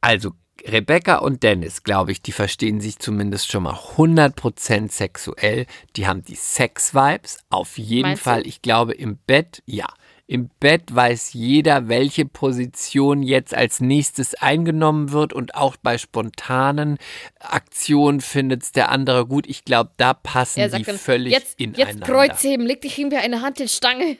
Also 0.00 0.32
Rebecca 0.64 1.16
und 1.18 1.42
Dennis, 1.42 1.82
glaube 1.82 2.12
ich, 2.12 2.22
die 2.22 2.32
verstehen 2.32 2.80
sich 2.80 2.98
zumindest 2.98 3.50
schon 3.50 3.64
mal 3.64 3.74
100% 3.74 4.90
sexuell. 4.90 5.66
Die 5.96 6.06
haben 6.06 6.24
die 6.24 6.34
Sex-Vibes. 6.34 7.38
Auf 7.50 7.78
jeden 7.78 8.02
Meinst 8.08 8.22
du? 8.26 8.30
Fall. 8.30 8.46
Ich 8.46 8.62
glaube, 8.62 8.94
im 8.94 9.18
Bett, 9.26 9.62
ja. 9.66 9.86
Im 10.28 10.48
Bett 10.58 10.92
weiß 10.92 11.34
jeder, 11.34 11.86
welche 11.88 12.24
Position 12.26 13.22
jetzt 13.22 13.54
als 13.54 13.80
nächstes 13.80 14.34
eingenommen 14.34 15.12
wird 15.12 15.32
und 15.32 15.54
auch 15.54 15.76
bei 15.76 15.98
spontanen 15.98 16.98
Aktionen 17.38 18.20
findet 18.20 18.64
es 18.64 18.72
der 18.72 18.90
andere 18.90 19.24
gut. 19.26 19.46
Ich 19.46 19.64
glaube, 19.64 19.90
da 19.98 20.14
passen 20.14 20.58
Er 20.58 20.66
die 20.66 20.72
sagt 20.72 20.88
dann, 20.88 20.98
völlig 20.98 21.32
jetzt, 21.32 21.60
ineinander. 21.60 21.92
jetzt 21.92 22.04
Kreuzheben, 22.04 22.66
leg 22.66 22.80
dich 22.80 22.98
irgendwie 22.98 23.18
eine 23.18 23.40
Hand 23.40 23.60
in 23.60 23.68
Stange. 23.68 24.16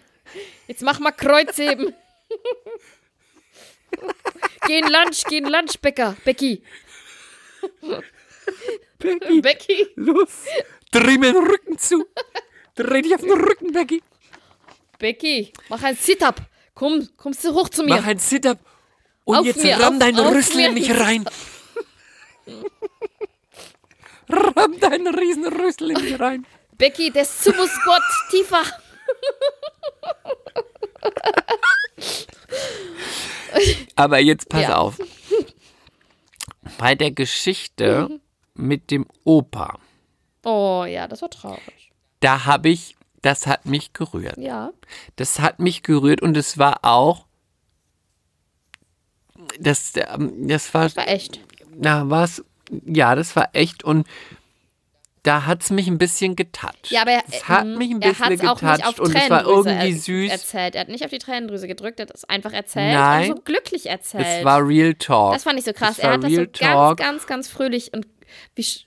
Jetzt 0.69 0.83
mach 0.83 1.01
mal 1.01 1.11
Kreuzheben. 1.11 1.93
geh 4.67 4.79
in 4.79 4.87
Lunch, 4.89 5.23
geh 5.29 5.39
in 5.39 5.47
Lunch, 5.47 5.79
Becker, 5.81 6.17
Becky. 6.25 6.63
Becky, 8.99 9.41
Becky. 9.41 9.87
los, 9.97 10.45
dreh 10.91 11.19
mir 11.19 11.33
den 11.33 11.47
Rücken 11.47 11.79
zu. 11.79 12.07
Dreh 12.75 13.03
dich 13.03 13.15
auf 13.15 13.21
den 13.23 13.33
Rücken, 13.33 13.73
Becky. 13.73 14.03
Becky, 14.99 15.53
mach 15.69 15.83
ein 15.83 15.97
Sit-Up. 15.97 16.41
Komm, 16.75 17.09
kommst 17.17 17.43
du 17.45 17.53
hoch 17.55 17.69
zu 17.69 17.83
mir. 17.83 17.97
Mach 17.97 18.07
ein 18.07 18.19
Sit-up 18.19 18.59
und 19.25 19.37
Auf 19.39 19.47
jetzt 19.47 19.63
mir, 19.63 19.79
ramm 19.81 19.95
auf- 19.95 20.01
deinen 20.01 20.21
auf 20.21 20.35
Rüssel 20.35 20.57
mir. 20.57 20.69
in 20.69 20.75
mich 20.75 20.91
rein. 20.99 21.25
Ramm 24.29 24.79
deinen 24.81 25.15
Riesenrüssel 25.15 25.91
in 25.93 26.03
mich 26.05 26.21
rein. 26.21 26.47
Becky, 26.77 27.11
der 27.11 27.25
Sumusquat 27.25 28.03
tiefer. 28.31 28.63
Aber 33.95 34.19
jetzt 34.19 34.49
pass 34.49 34.63
Ja. 34.63 34.77
auf. 34.77 34.99
Bei 36.79 36.95
der 36.95 37.11
Geschichte 37.13 38.21
mit 38.55 38.91
dem 38.91 39.07
Opa, 39.25 39.79
Oh 40.45 40.85
ja, 40.89 41.09
das 41.09 41.23
war 41.23 41.31
traurig. 41.31 41.91
da 42.21 42.45
habe 42.45 42.69
ich, 42.69 42.97
das 43.23 43.47
hat 43.47 43.67
mich 43.67 43.93
gerührt. 43.93 44.37
Ja. 44.39 44.71
Das 45.17 45.41
hat 45.41 45.59
mich 45.59 45.83
gerührt 45.83 46.23
und 46.23 46.37
es 46.37 46.57
war 46.59 46.85
auch, 46.85 47.27
das, 49.61 49.93
ähm, 49.97 50.49
das 50.49 50.73
war, 50.75 50.95
War 50.97 51.09
echt. 51.09 51.41
na 51.77 52.09
was, 52.11 52.45
ja, 52.85 53.15
das 53.15 53.37
war 53.37 53.51
echt 53.55 53.85
und 53.85 54.07
da 55.27 55.45
hat 55.47 55.63
es 55.63 55.71
mich 55.71 55.89
ein 55.89 55.99
bisschen 55.99 56.37
getoucht. 56.37 56.91
Ja, 56.91 57.03
aber 57.03 57.13
er, 57.13 57.23
es 57.29 57.49
hat 57.49 57.65
ähm, 57.65 57.79
mich 57.79 57.91
ein 57.91 58.01
bisschen 58.01 58.27
hat's 58.27 58.45
auch 58.45 58.63
nicht 58.63 58.87
auf 58.87 58.97
getoucht 58.97 59.01
und 59.01 59.17
es 59.17 59.31
war 59.31 59.45
irgendwie 59.45 59.91
er, 59.91 59.97
süß. 59.97 60.31
erzählt. 60.31 60.75
Er 60.77 60.83
hat 60.83 60.89
nicht 60.89 61.05
auf 61.05 61.11
die 61.11 61.19
Tränendrüse 61.19 61.67
gedrückt, 61.67 61.99
er 61.99 62.07
hat 62.07 62.15
es 62.15 62.25
einfach 62.25 62.53
erzählt 62.53 62.95
Nein. 62.95 63.31
und 63.31 63.37
so 63.37 63.43
glücklich 63.43 63.87
erzählt. 63.87 64.27
Es 64.27 64.45
war 64.45 64.67
Real 64.67 64.95
Talk. 64.95 65.33
das 65.33 65.43
fand 65.43 65.59
ich 65.59 65.65
so 65.65 65.73
krass. 65.73 65.99
Er 65.99 66.13
hat 66.13 66.23
das 66.23 66.31
so 66.31 66.37
Real 66.37 66.47
ganz, 66.47 66.59
Talk. 66.59 66.99
ganz, 66.99 67.27
ganz 67.27 67.49
fröhlich 67.49 67.93
und 67.93 68.07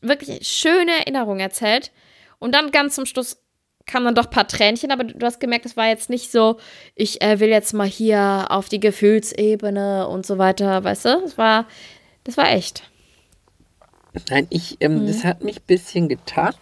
wirklich 0.01 0.47
schöne 0.47 0.91
Erinnerungen 0.99 1.41
erzählt. 1.41 1.91
Und 2.39 2.55
dann 2.55 2.71
ganz 2.71 2.95
zum 2.95 3.05
Schluss 3.05 3.41
kamen 3.85 4.05
dann 4.05 4.15
doch 4.15 4.25
ein 4.25 4.31
paar 4.31 4.47
Tränchen, 4.47 4.91
aber 4.91 5.03
du 5.03 5.25
hast 5.25 5.39
gemerkt, 5.39 5.65
es 5.65 5.75
war 5.75 5.87
jetzt 5.87 6.09
nicht 6.09 6.31
so, 6.31 6.59
ich 6.95 7.21
äh, 7.21 7.39
will 7.39 7.49
jetzt 7.49 7.73
mal 7.73 7.87
hier 7.87 8.47
auf 8.49 8.69
die 8.69 8.79
Gefühlsebene 8.79 10.07
und 10.07 10.25
so 10.25 10.37
weiter, 10.37 10.83
weißt 10.83 11.05
du? 11.05 11.09
Es 11.25 11.37
war, 11.37 11.65
das 12.23 12.37
war 12.37 12.51
echt. 12.51 12.83
Nein, 14.29 14.47
ich, 14.49 14.77
ähm, 14.79 15.07
das 15.07 15.23
hat 15.23 15.43
mich 15.43 15.57
ein 15.57 15.65
bisschen 15.67 16.09
getoucht. 16.09 16.57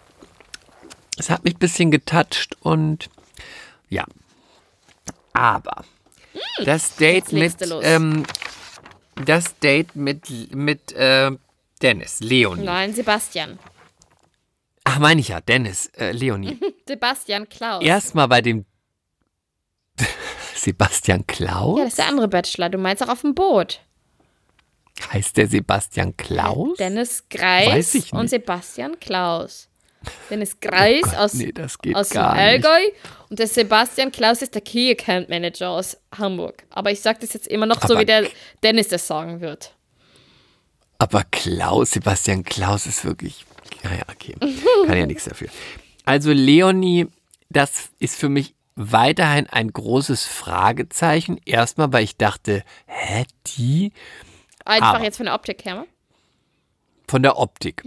Es 1.17 1.29
hat 1.29 1.43
mich 1.43 1.55
ein 1.55 1.59
bisschen 1.59 1.91
getoucht 1.91 2.57
und 2.61 3.09
ja. 3.89 4.05
Aber 5.33 5.85
das 6.63 6.95
Date 6.95 7.31
mit, 7.31 7.55
ähm, 7.81 8.23
das 9.25 9.57
Date 9.59 9.95
mit, 9.95 10.53
mit 10.53 10.91
äh, 10.93 11.31
Dennis, 11.81 12.19
Leonie. 12.19 12.63
Nein, 12.63 12.93
Sebastian. 12.93 13.59
Ach, 14.83 14.99
meine 14.99 15.21
ich 15.21 15.29
ja, 15.29 15.41
Dennis, 15.41 15.87
äh, 15.97 16.11
Leonie. 16.11 16.59
Sebastian 16.87 17.47
Klaus. 17.49 17.83
Erstmal 17.83 18.27
bei 18.27 18.41
dem 18.41 18.65
Sebastian 20.55 21.25
Klaus? 21.27 21.77
Ja, 21.77 21.83
das 21.83 21.93
ist 21.93 21.99
der 21.99 22.07
andere 22.07 22.27
Bachelor. 22.27 22.69
Du 22.69 22.77
meinst 22.77 23.03
auch 23.03 23.09
auf 23.09 23.21
dem 23.21 23.35
Boot. 23.35 23.81
Heißt 25.11 25.37
der 25.37 25.47
Sebastian 25.47 26.15
Klaus? 26.17 26.77
Dennis 26.77 27.23
Greis 27.29 27.95
und. 28.11 28.29
Sebastian 28.29 28.99
Klaus. 28.99 29.69
Dennis 30.29 30.59
Greis 30.59 31.01
Gott, 31.01 31.15
aus, 31.15 31.33
nee, 31.33 31.53
aus 31.93 32.09
gar 32.09 32.33
nicht. 32.35 32.41
Allgäu 32.65 32.79
und 33.29 33.39
der 33.39 33.47
Sebastian 33.47 34.11
Klaus 34.11 34.41
ist 34.41 34.53
der 34.55 34.61
Key 34.61 34.91
Account 34.91 35.27
Manager 35.27 35.71
aus 35.71 35.97
Hamburg. 36.17 36.63
Aber 36.69 36.91
ich 36.91 37.01
sage 37.01 37.19
das 37.21 37.33
jetzt 37.33 37.47
immer 37.47 37.65
noch 37.65 37.81
so, 37.81 37.93
Aber- 37.93 38.01
wie 38.01 38.05
der 38.05 38.27
Dennis 38.63 38.87
das 38.87 39.05
sagen 39.07 39.41
wird. 39.41 39.73
Aber 40.99 41.23
Klaus, 41.31 41.91
Sebastian 41.91 42.43
Klaus 42.43 42.85
ist 42.85 43.03
wirklich. 43.05 43.45
Ja, 43.83 43.91
ja, 43.91 44.03
okay. 44.09 44.35
Kann 44.87 44.97
ja 44.97 45.05
nichts 45.05 45.25
dafür. 45.25 45.49
Also 46.05 46.31
Leonie, 46.31 47.07
das 47.49 47.89
ist 47.99 48.15
für 48.15 48.29
mich 48.29 48.55
weiterhin 48.75 49.47
ein 49.47 49.71
großes 49.73 50.25
Fragezeichen. 50.25 51.39
Erstmal, 51.45 51.91
weil 51.91 52.03
ich 52.03 52.17
dachte, 52.17 52.63
hä, 52.85 53.25
die 53.57 53.91
Einfach 54.67 54.95
Aber- 54.95 55.03
jetzt 55.03 55.17
von 55.17 55.25
der 55.25 55.35
Optik 55.35 55.65
her. 55.65 55.85
von 57.09 57.23
der 57.23 57.37
Optik. 57.37 57.83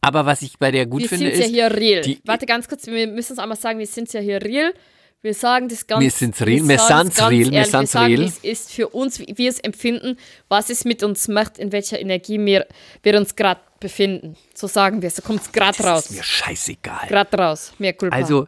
Aber 0.00 0.26
was 0.26 0.42
ich 0.42 0.58
bei 0.58 0.70
der 0.70 0.86
gut 0.86 1.02
Wir 1.02 1.08
finde, 1.08 1.26
sind 1.30 1.38
ja 1.38 1.44
ist, 1.46 1.50
hier 1.52 1.70
real. 1.80 2.02
die- 2.02 2.20
Warte 2.24 2.46
ganz 2.46 2.68
kurz, 2.68 2.86
wir 2.86 3.06
müssen 3.06 3.34
es 3.34 3.38
einmal 3.38 3.56
sagen, 3.56 3.78
wir 3.78 3.86
sind 3.86 4.12
ja 4.12 4.20
hier 4.20 4.42
real. 4.42 4.74
Wir 5.22 5.32
sagen 5.32 5.68
das 5.68 5.86
ganz 5.86 6.02
Wir 6.02 6.10
sind's 6.10 6.42
real, 6.42 6.68
wir 6.68 6.76
ganz 6.76 7.18
real, 7.18 7.50
wir 7.50 7.64
sagen, 7.86 8.14
real. 8.14 8.24
es 8.24 8.38
ist 8.38 8.72
für 8.72 8.88
uns, 8.88 9.18
wie 9.20 9.32
wir 9.38 9.48
es 9.48 9.58
empfinden, 9.60 10.18
was 10.48 10.68
es 10.68 10.84
mit 10.84 11.02
uns 11.02 11.28
macht, 11.28 11.56
in 11.58 11.72
welcher 11.72 11.98
Energie 11.98 12.38
wir, 12.44 12.66
wir 13.02 13.16
uns 13.16 13.34
gerade 13.34 13.60
befinden. 13.80 14.36
So 14.54 14.66
sagen 14.66 15.00
wir 15.00 15.06
es, 15.06 15.16
so 15.16 15.22
kommt 15.22 15.40
es 15.40 15.50
gerade 15.50 15.82
raus. 15.82 16.06
ist 16.10 16.16
mir 16.16 16.22
scheißegal. 16.22 17.08
Gerade 17.08 17.38
raus, 17.38 17.72
mehr 17.78 17.94
culpa. 17.94 18.14
Also, 18.14 18.46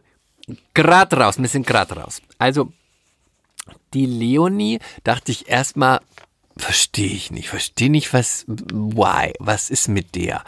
grad 0.75 1.13
raus, 1.15 1.39
wir 1.39 1.47
sind 1.47 1.65
grad 1.65 1.95
raus. 1.97 2.21
Also, 2.37 2.71
die 3.95 4.05
Leonie 4.05 4.77
dachte 5.03 5.31
ich 5.31 5.49
erstmal, 5.49 5.99
verstehe 6.57 7.11
ich 7.11 7.31
nicht, 7.31 7.49
verstehe 7.49 7.89
nicht, 7.89 8.13
was, 8.13 8.45
why, 8.47 9.33
was 9.39 9.69
ist 9.69 9.87
mit 9.87 10.15
der? 10.15 10.43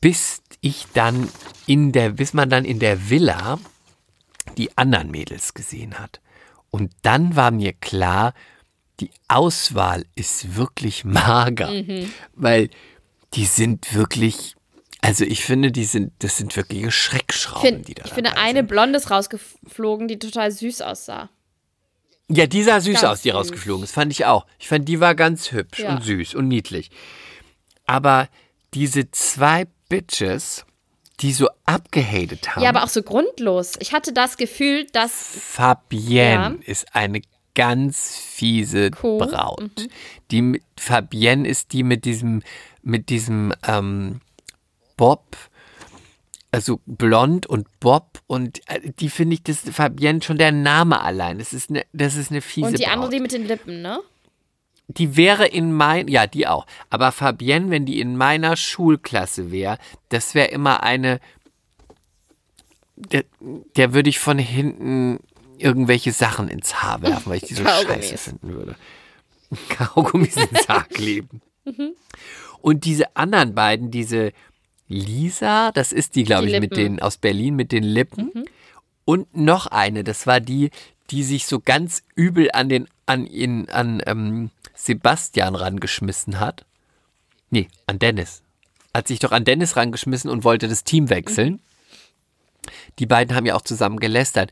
Bis 0.00 0.42
ich 0.60 0.86
dann 0.94 1.28
in 1.66 1.92
der, 1.92 2.10
bis 2.10 2.32
man 2.32 2.50
dann 2.50 2.64
in 2.64 2.78
der 2.78 3.10
Villa 3.10 3.58
die 4.56 4.76
anderen 4.76 5.10
Mädels 5.10 5.54
gesehen 5.54 5.98
hat. 5.98 6.20
Und 6.70 6.92
dann 7.02 7.36
war 7.36 7.50
mir 7.50 7.72
klar, 7.72 8.34
die 9.00 9.10
Auswahl 9.28 10.04
ist 10.14 10.56
wirklich 10.56 11.04
mager, 11.04 11.70
weil 12.34 12.70
die 13.34 13.44
sind 13.44 13.94
wirklich, 13.94 14.56
also 15.00 15.24
ich 15.24 15.44
finde, 15.44 15.72
die 15.72 15.84
sind, 15.84 16.12
das 16.18 16.36
sind 16.36 16.56
wirkliche 16.56 16.88
ich, 16.88 16.94
Schreckschrauben, 16.94 17.76
find, 17.76 17.88
die 17.88 17.94
da 17.94 18.04
ich 18.04 18.12
finde 18.12 18.36
eine 18.36 18.60
sind. 18.60 18.68
Blondes 18.68 19.10
rausgeflogen, 19.10 20.08
die 20.08 20.18
total 20.18 20.50
süß 20.50 20.82
aussah. 20.82 21.30
Ja, 22.32 22.46
die 22.46 22.62
sah 22.62 22.80
süß 22.80 23.00
Ganz 23.00 23.04
aus, 23.04 23.22
die 23.22 23.30
süß. 23.30 23.36
rausgeflogen 23.38 23.84
ist, 23.84 23.92
fand 23.92 24.12
ich 24.12 24.24
auch. 24.24 24.46
Ich 24.58 24.68
fand, 24.68 24.88
die 24.88 25.00
war 25.00 25.14
ganz 25.14 25.50
hübsch 25.52 25.80
Ja. 25.80 25.94
und 25.96 26.04
süß 26.04 26.34
und 26.36 26.46
niedlich. 26.48 26.90
Aber 27.86 28.28
diese 28.72 29.10
zwei 29.10 29.66
Bitches, 29.88 30.64
die 31.20 31.32
so 31.32 31.48
abgehatet 31.66 32.54
haben, 32.54 32.62
Ja, 32.62 32.68
aber 32.70 32.84
auch 32.84 32.88
so 32.88 33.02
grundlos. 33.02 33.72
Ich 33.80 33.92
hatte 33.92 34.12
das 34.12 34.36
Gefühl, 34.36 34.86
dass 34.92 35.12
Fabienne 35.12 36.58
Ja. 36.60 36.66
ist 36.66 36.94
eine 36.94 37.20
ganz 37.56 38.16
fiese 38.16 38.92
Kuh. 38.92 39.18
Braut. 39.18 39.60
Mhm. 39.60 39.88
Die 40.30 40.62
Fabienne 40.78 41.48
ist 41.48 41.72
die 41.72 41.82
mit 41.82 42.04
diesem, 42.04 42.42
mit 42.82 43.08
diesem 43.08 43.52
ähm, 43.66 44.20
Bob, 44.96 45.36
also 46.50 46.80
blond 46.86 47.46
und 47.46 47.68
Bob 47.80 48.20
und 48.26 48.60
äh, 48.68 48.80
die 48.98 49.08
finde 49.08 49.34
ich, 49.34 49.42
das 49.42 49.58
Fabienne 49.60 50.22
schon 50.22 50.38
der 50.38 50.52
Name 50.52 51.00
allein. 51.00 51.38
Das 51.38 51.52
ist 51.52 51.70
eine, 51.70 51.84
das 51.92 52.16
ist 52.16 52.30
eine 52.30 52.40
fiese 52.40 52.68
und 52.68 52.78
die 52.78 52.84
Braut. 52.84 52.92
andere, 52.94 53.10
die 53.10 53.20
mit 53.20 53.32
den 53.32 53.46
Lippen, 53.46 53.82
ne? 53.82 54.00
Die 54.88 55.16
wäre 55.16 55.46
in 55.46 55.72
mein, 55.72 56.08
ja, 56.08 56.26
die 56.26 56.48
auch. 56.48 56.66
Aber 56.88 57.12
Fabienne, 57.12 57.70
wenn 57.70 57.86
die 57.86 58.00
in 58.00 58.16
meiner 58.16 58.56
Schulklasse 58.56 59.52
wäre, 59.52 59.78
das 60.08 60.34
wäre 60.34 60.48
immer 60.48 60.82
eine, 60.82 61.20
der, 62.96 63.24
der 63.76 63.94
würde 63.94 64.10
ich 64.10 64.18
von 64.18 64.38
hinten 64.38 65.20
irgendwelche 65.58 66.10
Sachen 66.10 66.48
ins 66.48 66.82
Haar 66.82 67.02
werfen, 67.02 67.30
weil 67.30 67.36
ich 67.36 67.44
die 67.44 67.54
so 67.54 67.64
scheiße 67.64 68.18
finden 68.18 68.48
würde. 68.48 68.74
Kaugummis 69.68 70.36
ins 70.36 70.68
Haar 70.68 70.84
kleben. 70.84 71.40
Mhm. 71.64 71.92
Und 72.60 72.84
diese 72.84 73.16
anderen 73.16 73.54
beiden, 73.54 73.90
diese 73.90 74.32
Lisa, 74.90 75.70
das 75.70 75.92
ist 75.92 76.16
die, 76.16 76.24
glaube 76.24 76.48
ich, 76.48 76.52
mit 76.54 76.62
Lippen. 76.62 76.92
Mhm. 76.92 76.96
den, 76.96 77.02
aus 77.02 77.16
Berlin 77.16 77.54
mit 77.54 77.70
den 77.70 77.84
Lippen. 77.84 78.44
Und 79.04 79.34
noch 79.36 79.66
eine, 79.66 80.02
das 80.04 80.26
war 80.26 80.40
die, 80.40 80.70
die 81.10 81.22
sich 81.22 81.46
so 81.46 81.60
ganz 81.60 82.02
übel 82.16 82.50
an 82.52 82.68
den, 82.68 82.88
an 83.06 83.26
ihn, 83.26 83.68
an 83.70 84.02
ähm, 84.06 84.50
Sebastian 84.74 85.54
rangeschmissen 85.54 86.40
hat. 86.40 86.64
Nee, 87.50 87.68
an 87.86 88.00
Dennis. 88.00 88.42
Hat 88.92 89.06
sich 89.06 89.20
doch 89.20 89.30
an 89.30 89.44
Dennis 89.44 89.76
rangeschmissen 89.76 90.28
und 90.28 90.42
wollte 90.42 90.66
das 90.66 90.82
Team 90.82 91.08
wechseln. 91.08 91.60
Die 92.98 93.06
beiden 93.06 93.36
haben 93.36 93.46
ja 93.46 93.54
auch 93.54 93.62
zusammen 93.62 94.00
gelästert. 94.00 94.50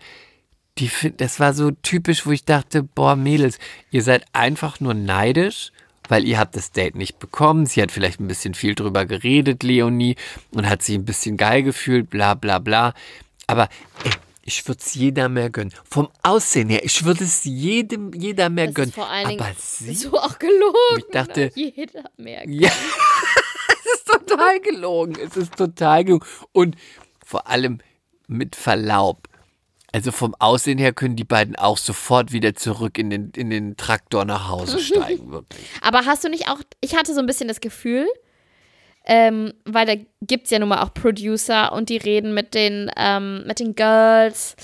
Die, 0.79 0.91
das 1.17 1.41
war 1.41 1.53
so 1.53 1.73
typisch, 1.73 2.27
wo 2.27 2.31
ich 2.31 2.45
dachte, 2.45 2.85
boah, 2.85 3.17
Mädels, 3.17 3.59
ihr 3.91 4.05
seid 4.05 4.25
einfach 4.33 4.79
nur 4.79 4.95
neidisch, 4.95 5.73
weil 6.09 6.25
ihr 6.27 6.39
habt 6.39 6.57
das 6.57 6.73
Date 6.73 6.95
nicht 6.97 7.19
bekommen. 7.19 7.67
Sie 7.67 7.81
hat 7.83 7.93
vielleicht 7.93 8.21
ein 8.21 8.29
bisschen 8.29 8.55
viel 8.55 8.75
drüber 8.75 9.05
geredet, 9.07 9.63
Leonie, 9.63 10.17
und 10.51 10.69
hat 10.69 10.83
sich 10.83 10.95
ein 10.97 11.05
bisschen 11.05 11.37
geil 11.37 11.63
gefühlt, 11.63 12.11
bla 12.11 12.35
bla 12.35 12.59
bla. 12.59 12.95
Aber 13.47 13.69
ey, 14.05 14.11
ich 14.45 14.67
würde 14.67 14.81
es 14.85 14.95
jeder 14.95 15.29
mehr 15.29 15.51
gönnen. 15.51 15.73
Vom 15.89 16.09
Aussehen 16.23 16.69
her, 16.71 16.83
ich 16.85 17.05
würde 17.05 17.25
es 17.25 17.45
jedem, 17.45 18.13
jeder 18.15 18.49
mehr 18.49 18.67
Das 18.67 18.75
gönnen. 18.75 18.89
ist 18.91 18.95
vor 18.95 19.09
allen 19.09 19.29
Dingen 19.29 19.41
Aber 19.41 19.53
sie, 19.59 19.95
so 19.95 20.19
auch 20.19 20.39
gelogen. 20.39 20.99
Ich 20.99 21.05
dachte- 21.13 21.51
jeder 21.55 22.05
merkt. 22.17 22.49
ja, 22.51 22.71
es 23.69 23.93
ist 23.95 24.07
total 24.07 24.61
gelogen. 24.61 25.17
Es 25.23 25.37
ist 25.37 25.55
total 25.57 26.05
gelogen. 26.05 26.27
Und 26.53 26.77
vor 27.25 27.47
allem 27.49 27.81
mit 28.27 28.57
Verlaub. 28.57 29.28
Also 29.93 30.13
vom 30.13 30.35
Aussehen 30.39 30.77
her 30.79 30.93
können 30.93 31.17
die 31.17 31.25
beiden 31.25 31.57
auch 31.57 31.79
sofort 31.79 32.31
wieder 32.33 32.55
zurück 32.55 32.99
in 32.99 33.09
den, 33.09 33.31
in 33.35 33.49
den 33.51 33.77
Traktor 33.77 34.25
nach 34.27 34.49
Hause 34.49 34.79
steigen, 34.81 35.31
wirklich. 35.33 35.65
Aber 35.81 36.05
hast 36.05 36.25
du 36.25 36.29
nicht 36.29 36.49
auch, 36.51 36.61
ich 36.81 36.95
hatte 36.95 37.15
so 37.15 37.21
ein 37.21 37.27
bisschen 37.27 37.49
das 37.49 37.61
Gefühl, 37.61 38.07
ähm, 39.07 39.55
weil 39.65 39.87
da 39.87 39.95
gibt 40.21 40.45
es 40.45 40.51
ja 40.51 40.59
nun 40.59 40.69
mal 40.69 40.83
auch 40.83 40.93
Producer 40.93 41.73
und 41.73 41.89
die 41.89 41.97
reden 41.97 42.35
mit 42.35 42.53
den, 42.55 42.91
ähm, 42.97 43.45
mit 43.47 43.61
den 43.61 43.75
Girls 43.75 44.55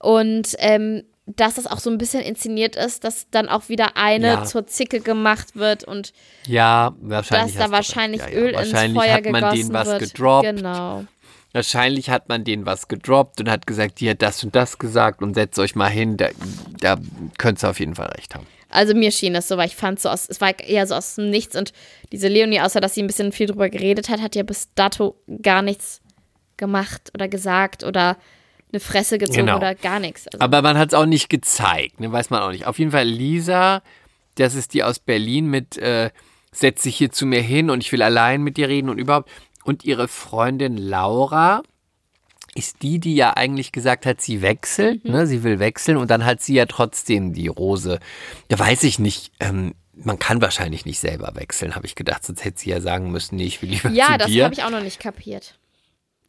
und 0.00 0.54
ähm, 0.58 1.04
dass 1.24 1.54
das 1.54 1.66
auch 1.66 1.80
so 1.80 1.90
ein 1.90 1.98
bisschen 1.98 2.22
inszeniert 2.22 2.76
ist, 2.76 3.02
dass 3.02 3.28
dann 3.30 3.48
auch 3.48 3.68
wieder 3.68 3.96
eine 3.96 4.26
Ja. 4.28 4.44
zur 4.44 4.66
Zicke 4.68 5.00
gemacht 5.00 5.56
wird 5.56 5.82
und 5.82 6.12
Ja, 6.46 6.94
wahrscheinlich. 7.00 7.56
dass 7.56 7.66
da 7.66 7.72
wahrscheinlich 7.72 8.22
recht. 8.22 8.32
Ja, 8.32 8.38
ja. 8.38 8.44
Öl 8.44 8.48
ins 8.50 8.58
wahrscheinlich 8.72 9.02
Feuer 9.02 9.14
hat 9.14 9.24
man 9.24 9.34
gegossen 9.34 9.56
denen 9.56 9.72
was 9.72 9.88
wird. 9.88 10.00
gedroppt. 10.02 10.56
Genau. 10.56 11.04
Wahrscheinlich 11.56 12.10
hat 12.10 12.28
man 12.28 12.44
denen 12.44 12.66
was 12.66 12.86
gedroppt 12.86 13.40
und 13.40 13.48
hat 13.50 13.66
gesagt, 13.66 14.00
die 14.00 14.10
hat 14.10 14.20
das 14.20 14.44
und 14.44 14.54
das 14.54 14.78
gesagt 14.78 15.22
und 15.22 15.32
setzt 15.32 15.58
euch 15.58 15.74
mal 15.74 15.88
hin. 15.88 16.18
Da, 16.18 16.28
da 16.80 16.98
könnt 17.38 17.64
ihr 17.64 17.70
auf 17.70 17.80
jeden 17.80 17.94
Fall 17.94 18.08
recht 18.08 18.34
haben. 18.34 18.46
Also 18.68 18.94
mir 18.94 19.10
schien 19.10 19.34
es 19.34 19.48
so, 19.48 19.56
weil 19.56 19.66
ich 19.68 19.74
fand 19.74 19.98
so 19.98 20.10
aus, 20.10 20.28
es 20.28 20.42
war 20.42 20.58
eher 20.60 20.86
so 20.86 20.94
aus 20.94 21.14
dem 21.14 21.30
Nichts 21.30 21.56
und 21.56 21.72
diese 22.12 22.28
Leonie, 22.28 22.60
außer 22.60 22.78
dass 22.82 22.92
sie 22.92 23.02
ein 23.02 23.06
bisschen 23.06 23.32
viel 23.32 23.46
drüber 23.46 23.70
geredet 23.70 24.10
hat, 24.10 24.20
hat 24.20 24.34
ja 24.34 24.42
bis 24.42 24.68
dato 24.74 25.16
gar 25.40 25.62
nichts 25.62 26.02
gemacht 26.58 27.10
oder 27.14 27.26
gesagt 27.26 27.84
oder 27.84 28.18
eine 28.70 28.80
Fresse 28.80 29.16
gezogen 29.16 29.46
Genau. 29.46 29.56
oder 29.56 29.74
gar 29.74 29.98
nichts. 29.98 30.28
Also, 30.28 30.38
Aber 30.40 30.60
man 30.60 30.76
hat 30.76 30.88
es 30.88 30.94
auch 30.94 31.06
nicht 31.06 31.30
gezeigt, 31.30 32.00
ne? 32.00 32.12
weiß 32.12 32.28
man 32.28 32.42
auch 32.42 32.50
nicht. 32.50 32.66
Auf 32.66 32.78
jeden 32.78 32.90
Fall 32.90 33.06
Lisa, 33.06 33.80
das 34.34 34.54
ist 34.54 34.74
die 34.74 34.84
aus 34.84 34.98
Berlin 34.98 35.46
mit, 35.46 35.78
äh, 35.78 36.10
setz 36.52 36.82
dich 36.82 36.96
hier 36.96 37.10
zu 37.10 37.24
mir 37.24 37.40
hin 37.40 37.70
und 37.70 37.82
ich 37.82 37.92
will 37.92 38.02
allein 38.02 38.42
mit 38.42 38.58
dir 38.58 38.68
reden 38.68 38.90
und 38.90 38.98
überhaupt. 38.98 39.30
Und 39.66 39.84
ihre 39.84 40.06
Freundin 40.08 40.76
Laura 40.76 41.62
ist 42.54 42.82
die, 42.82 42.98
die 43.00 43.16
ja 43.16 43.36
eigentlich 43.36 43.72
gesagt 43.72 44.06
hat, 44.06 44.20
sie 44.20 44.40
wechselt, 44.40 45.04
ne? 45.04 45.26
sie 45.26 45.42
will 45.42 45.58
wechseln 45.58 45.96
und 45.98 46.10
dann 46.10 46.24
hat 46.24 46.40
sie 46.40 46.54
ja 46.54 46.66
trotzdem 46.66 47.34
die 47.34 47.48
Rose. 47.48 47.98
Da 48.48 48.58
weiß 48.58 48.84
ich 48.84 48.98
nicht, 48.98 49.32
ähm, 49.40 49.74
man 49.94 50.18
kann 50.18 50.40
wahrscheinlich 50.40 50.86
nicht 50.86 51.00
selber 51.00 51.32
wechseln, 51.34 51.74
habe 51.74 51.84
ich 51.86 51.94
gedacht, 51.96 52.24
sonst 52.24 52.44
hätte 52.44 52.60
sie 52.60 52.70
ja 52.70 52.80
sagen 52.80 53.10
müssen, 53.10 53.36
nee, 53.36 53.44
ich 53.44 53.60
will 53.60 53.70
lieber 53.70 53.90
ja, 53.90 54.12
zu 54.12 54.18
das 54.18 54.26
dir. 54.28 54.44
habe 54.44 54.54
ich 54.54 54.62
auch 54.62 54.70
noch 54.70 54.82
nicht 54.82 55.00
kapiert. 55.00 55.58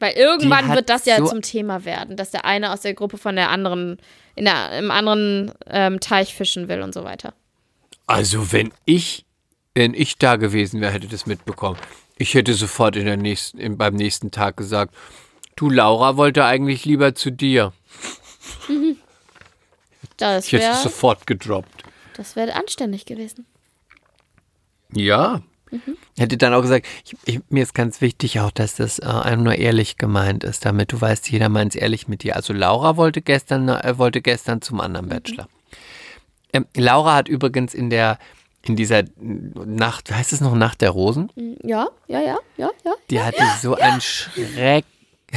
Weil 0.00 0.12
irgendwann 0.14 0.74
wird 0.74 0.90
das 0.90 1.06
ja 1.06 1.16
so- 1.18 1.26
zum 1.26 1.42
Thema 1.42 1.84
werden, 1.84 2.16
dass 2.16 2.30
der 2.30 2.44
eine 2.44 2.72
aus 2.72 2.80
der 2.80 2.94
Gruppe 2.94 3.18
von 3.18 3.36
der 3.36 3.50
anderen, 3.50 3.98
in 4.36 4.44
der, 4.44 4.78
im 4.78 4.90
anderen 4.90 5.52
ähm, 5.66 6.00
Teich 6.00 6.34
fischen 6.34 6.68
will 6.68 6.82
und 6.82 6.92
so 6.92 7.04
weiter. 7.04 7.34
Also 8.06 8.52
wenn 8.52 8.72
ich, 8.84 9.24
wenn 9.74 9.94
ich 9.94 10.18
da 10.18 10.36
gewesen 10.36 10.80
wäre, 10.80 10.92
hätte 10.92 11.08
das 11.08 11.26
mitbekommen. 11.26 11.78
Ich 12.18 12.34
hätte 12.34 12.54
sofort 12.54 12.96
in 12.96 13.04
der 13.06 13.16
nächsten, 13.16 13.58
im, 13.58 13.78
beim 13.78 13.94
nächsten 13.94 14.30
Tag 14.30 14.56
gesagt, 14.56 14.94
du 15.56 15.70
Laura 15.70 16.16
wollte 16.16 16.44
eigentlich 16.44 16.84
lieber 16.84 17.14
zu 17.14 17.30
dir. 17.30 17.72
Das 20.16 20.46
Ich 20.46 20.52
hätte 20.52 20.64
es 20.64 20.70
wäre 20.70 20.82
sofort 20.82 21.26
gedroppt. 21.28 21.84
das 22.16 22.34
wär 22.34 22.54
anständig 22.56 23.06
gewesen. 23.06 23.46
Ja. 24.92 25.42
Hätte 26.16 26.36
dann 26.36 26.54
auch 26.54 26.62
gesagt, 26.62 26.86
ich, 27.04 27.16
ich, 27.24 27.40
mir 27.50 27.62
ist 27.62 27.74
ganz 27.74 28.00
wichtig 28.00 28.40
auch, 28.40 28.50
dass 28.50 28.74
das 28.74 28.98
äh, 28.98 29.04
einfach 29.04 29.44
nur 29.44 29.54
ehrlich 29.54 29.96
gemeint 29.96 30.42
ist, 30.42 30.64
damit 30.64 30.92
du 30.92 31.00
weißt, 31.00 31.30
jeder 31.30 31.48
meint 31.48 31.74
es 31.74 31.80
ehrlich 31.80 32.08
mit 32.08 32.22
dir. 32.22 32.36
Also 32.36 32.52
Laura 32.52 32.96
wollte 32.96 33.22
gestern, 33.22 33.68
äh, 33.68 33.98
wollte 33.98 34.20
gestern 34.22 34.60
zum 34.60 34.80
anderen 34.80 35.08
Bachelor. 35.08 35.48
Ähm, 36.52 36.66
Laura 36.74 37.14
hat 37.14 37.28
übrigens 37.28 37.74
in 37.74 37.90
der, 37.90 38.18
in 38.68 38.76
dieser 38.76 39.04
Nacht, 39.16 40.10
heißt 40.10 40.32
es 40.32 40.40
noch 40.40 40.54
Nacht 40.54 40.80
der 40.80 40.90
Rosen? 40.90 41.30
Ja, 41.62 41.88
ja, 42.06 42.20
ja, 42.20 42.38
ja, 42.56 42.70
ja. 42.84 42.94
Die 43.10 43.20
hatte 43.20 43.42
so 43.60 43.74
ein 43.74 44.00
Schreck. 44.00 44.84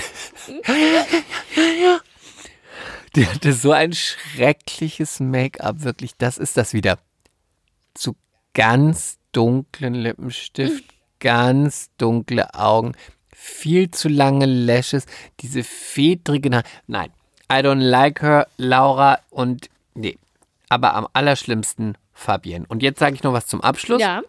Die 3.16 3.28
hatte 3.28 3.52
so 3.52 3.74
ein 3.74 3.92
schreckliches 3.94 5.20
Make-up, 5.20 5.84
wirklich. 5.84 6.16
Das 6.18 6.38
ist 6.38 6.56
das 6.56 6.74
wieder. 6.74 6.98
Zu 7.94 8.16
ganz 8.54 9.18
dunklen 9.34 9.96
Lippenstift, 9.96 10.86
ganz 11.20 11.90
dunkle 11.98 12.54
Augen, 12.54 12.94
viel 13.34 13.92
zu 13.92 14.08
lange 14.08 14.46
Lashes, 14.46 15.06
diese 15.42 15.64
fedrigen 15.64 16.56
Haare. 16.56 16.66
Nein, 16.88 17.12
I 17.52 17.56
don't 17.56 17.82
like 17.82 18.22
her, 18.22 18.48
Laura 18.58 19.20
und 19.30 19.70
nee. 19.94 20.18
Aber 20.70 20.96
am 20.96 21.08
allerschlimmsten 21.12 21.98
Fabienne. 22.22 22.66
Und 22.70 22.82
jetzt 22.84 23.00
sage 23.00 23.16
ich 23.16 23.24
noch 23.24 23.34
was 23.34 23.48
zum 23.48 23.62
Abschluss. 23.62 24.02
Ja. 24.02 24.22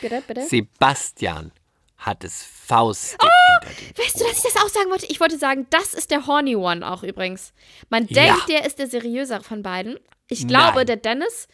Bitte, 0.00 0.22
bitte. 0.26 0.42
Sebastian 0.46 1.52
hat 1.98 2.24
es 2.24 2.42
faustdick 2.42 3.20
Oh! 3.22 3.66
Weißt 3.96 4.20
du, 4.20 4.24
dass 4.24 4.36
ich 4.44 4.52
das 4.52 4.56
auch 4.62 4.68
sagen 4.68 4.90
wollte? 4.90 5.06
Ich 5.06 5.18
wollte 5.20 5.38
sagen, 5.38 5.66
das 5.70 5.94
ist 5.94 6.10
der 6.10 6.26
Horny 6.26 6.54
One 6.56 6.86
auch 6.88 7.02
übrigens. 7.02 7.52
Man 7.88 8.06
denkt, 8.06 8.48
der 8.48 8.66
ist 8.66 8.78
der 8.78 8.86
seriösere 8.86 9.42
von 9.42 9.62
beiden. 9.62 9.98
Ich 10.28 10.46
glaube, 10.46 10.78
Nein. 10.78 10.86
der 10.86 10.96
Dennis, 10.96 11.48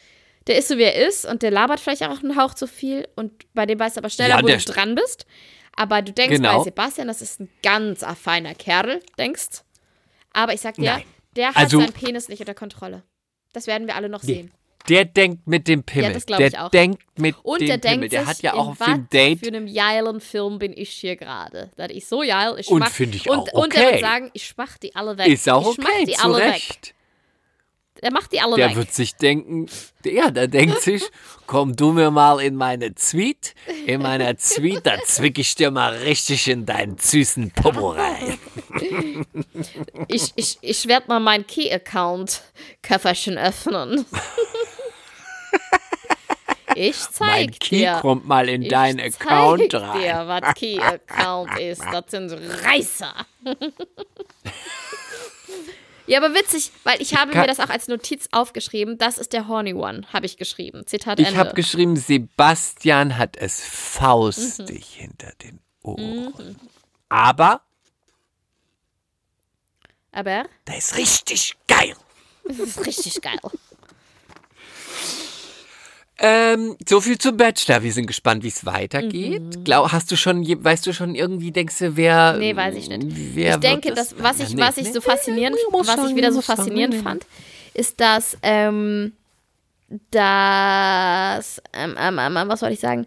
der 0.46 0.58
ist 0.58 0.68
so, 0.68 0.76
wie 0.78 0.82
er 0.82 1.06
ist 1.06 1.24
und 1.24 1.42
der 1.42 1.50
labert 1.52 1.78
vielleicht 1.80 2.02
auch 2.02 2.22
einen 2.22 2.36
Hauch 2.36 2.54
zu 2.54 2.66
viel 2.66 3.06
und 3.14 3.32
bei 3.54 3.66
dem 3.66 3.78
weißt 3.78 3.96
du 3.96 4.00
aber 4.00 4.10
schneller, 4.10 4.36
Ja, 4.38 4.42
wo 4.42 4.46
du 4.48 4.58
dran 4.58 4.94
bist. 4.94 5.26
Aber 5.76 6.02
du 6.02 6.12
denkst 6.12 6.36
Genau. 6.36 6.58
bei 6.58 6.64
Sebastian, 6.64 7.06
das 7.08 7.22
ist 7.22 7.40
ein 7.40 7.48
ganz 7.62 8.04
feiner 8.20 8.54
Kerl, 8.54 9.00
denkst. 9.18 9.62
Aber 10.32 10.52
ich 10.52 10.60
sag 10.60 10.74
dir, 10.74 10.92
Nein. 10.92 11.04
der 11.36 11.48
hat 11.48 11.56
Also- 11.56 11.80
seinen 11.80 11.92
Penis 11.92 12.28
nicht 12.28 12.40
unter 12.40 12.54
Kontrolle. 12.54 13.04
Das 13.52 13.66
werden 13.66 13.86
wir 13.86 13.94
alle 13.96 14.08
noch 14.08 14.22
sehen. 14.22 14.50
Der 14.88 15.04
denkt 15.04 15.46
mit 15.46 15.68
dem 15.68 15.84
Pimmel. 15.84 16.12
das 16.12 16.26
glaub 16.26 16.38
der 16.38 16.48
ich 16.48 16.58
auch. 16.58 16.70
denkt 16.70 17.02
mit 17.16 17.36
Und 17.44 17.60
dem 17.60 17.68
der 17.68 17.78
Pimmel. 17.78 17.98
denkt 18.08 18.12
Der 18.12 18.26
hat 18.26 18.42
ja 18.42 18.54
auch 18.54 18.68
auf 18.70 18.78
dem 18.78 19.08
Date. 19.10 19.38
für 19.40 19.46
einem 19.48 19.72
geilen 19.72 20.20
Film 20.20 20.58
bin 20.58 20.72
ich 20.76 20.90
hier 20.90 21.16
gerade. 21.16 21.70
Das 21.76 21.90
ist 21.92 22.08
so 22.08 22.20
geil. 22.20 22.56
Ich 22.58 22.68
Und 22.68 22.80
mach- 22.80 22.90
finde 22.90 23.16
ich 23.16 23.28
und, 23.30 23.38
auch 23.38 23.52
Und 23.52 23.72
der 23.74 23.82
okay. 23.82 23.92
wird 23.92 24.00
sagen, 24.00 24.30
ich 24.32 24.52
mach 24.56 24.78
die 24.78 24.94
alle 24.96 25.16
weg. 25.18 25.28
Ist 25.28 25.48
auch 25.48 25.70
ich 25.72 25.78
mach 25.78 25.88
okay, 25.88 26.04
die 26.06 26.12
zu 26.14 26.24
alle 26.24 26.38
weg. 26.38 26.54
Recht. 26.54 26.94
Der 28.02 28.10
macht 28.10 28.32
die 28.32 28.40
alle 28.40 28.56
Der 28.56 28.70
weg. 28.70 28.76
wird 28.76 28.92
sich 28.92 29.14
denken, 29.14 29.66
ja, 30.04 30.30
der 30.32 30.48
denkt 30.48 30.80
sich, 30.82 31.04
komm 31.46 31.76
du 31.76 31.92
mir 31.92 32.10
mal 32.10 32.40
in 32.40 32.56
meine 32.56 32.92
Suite. 32.98 33.54
In 33.86 34.02
meiner 34.02 34.34
Suite, 34.38 34.80
da 34.84 34.98
zwick 35.04 35.38
ich 35.38 35.54
dir 35.54 35.70
mal 35.70 35.92
richtig 35.98 36.48
in 36.48 36.66
deinen 36.66 36.98
süßen 36.98 37.52
Popo 37.52 37.90
rein. 37.90 38.38
Ich, 40.08 40.32
ich, 40.36 40.58
ich 40.60 40.88
werde 40.88 41.08
mal 41.08 41.20
mein 41.20 41.46
Key-Account-Köfferchen 41.46 43.36
öffnen. 43.38 44.04
ich 46.74 46.96
Mein 46.96 47.12
zeig 47.50 47.60
Key 47.60 47.78
dir. 47.78 47.98
kommt 48.00 48.26
mal 48.26 48.48
in 48.48 48.62
ich 48.62 48.68
deinen 48.68 49.00
Account 49.00 49.70
zeig 49.72 49.82
rein. 49.82 50.00
dir, 50.00 50.24
was 50.26 50.54
Key-Account 50.54 51.58
ist. 51.58 51.82
Das 51.92 52.04
sind 52.08 52.32
Reißer. 52.32 53.14
ja, 56.06 56.18
aber 56.18 56.34
witzig, 56.34 56.72
weil 56.84 57.00
ich 57.00 57.14
habe 57.16 57.32
kann- 57.32 57.42
mir 57.42 57.46
das 57.46 57.60
auch 57.60 57.68
als 57.70 57.88
Notiz 57.88 58.28
aufgeschrieben. 58.32 58.98
Das 58.98 59.18
ist 59.18 59.32
der 59.32 59.48
Horny 59.48 59.74
One, 59.74 60.02
habe 60.12 60.26
ich 60.26 60.36
geschrieben. 60.36 60.86
Zitat 60.86 61.20
Ich 61.20 61.26
Ende. 61.28 61.38
habe 61.38 61.54
geschrieben, 61.54 61.96
Sebastian 61.96 63.18
hat 63.18 63.36
es 63.36 63.60
Mhm. 63.60 63.64
faustig 63.66 64.86
hinter 64.94 65.32
den 65.42 65.60
Ohren. 65.82 66.58
Aber 67.08 67.60
aber 70.12 70.44
der 70.66 70.78
ist 70.78 70.96
richtig 70.96 71.56
geil. 71.66 71.94
es 72.48 72.58
ist 72.58 72.86
richtig 72.86 73.20
geil. 73.20 73.38
Ähm, 76.24 76.76
so 76.88 77.00
viel 77.00 77.18
zum 77.18 77.36
Bachelor. 77.36 77.82
Wir 77.82 77.92
sind 77.92 78.06
gespannt, 78.06 78.44
wie 78.44 78.48
es 78.48 78.64
weitergeht. 78.64 79.64
Glaub, 79.64 79.90
hast 79.90 80.12
du 80.12 80.16
schon, 80.16 80.46
weißt 80.46 80.86
du 80.86 80.92
schon 80.92 81.16
irgendwie, 81.16 81.50
denkst 81.50 81.78
du, 81.78 81.96
wer. 81.96 82.34
Nee, 82.34 82.54
weiß 82.54 82.76
ich 82.76 82.88
nicht. 82.88 83.02
Ich 83.36 83.56
denke, 83.56 83.92
dass, 83.92 84.14
was, 84.18 84.38
ich, 84.38 84.56
was 84.56 84.76
ich 84.76 84.92
so 84.92 85.00
faszinierend, 85.00 85.56
was 85.72 86.10
ich 86.10 86.14
wieder 86.14 86.32
so 86.32 86.40
faszinierend 86.40 87.02
fand, 87.02 87.26
ist, 87.74 87.98
dass, 88.00 88.36
ähm, 88.42 89.14
dass, 90.12 91.60
ähm, 91.72 91.96
ähm, 91.98 92.18
ähm, 92.20 92.48
was 92.48 92.62
wollte 92.62 92.74
ich 92.74 92.80
sagen, 92.80 93.06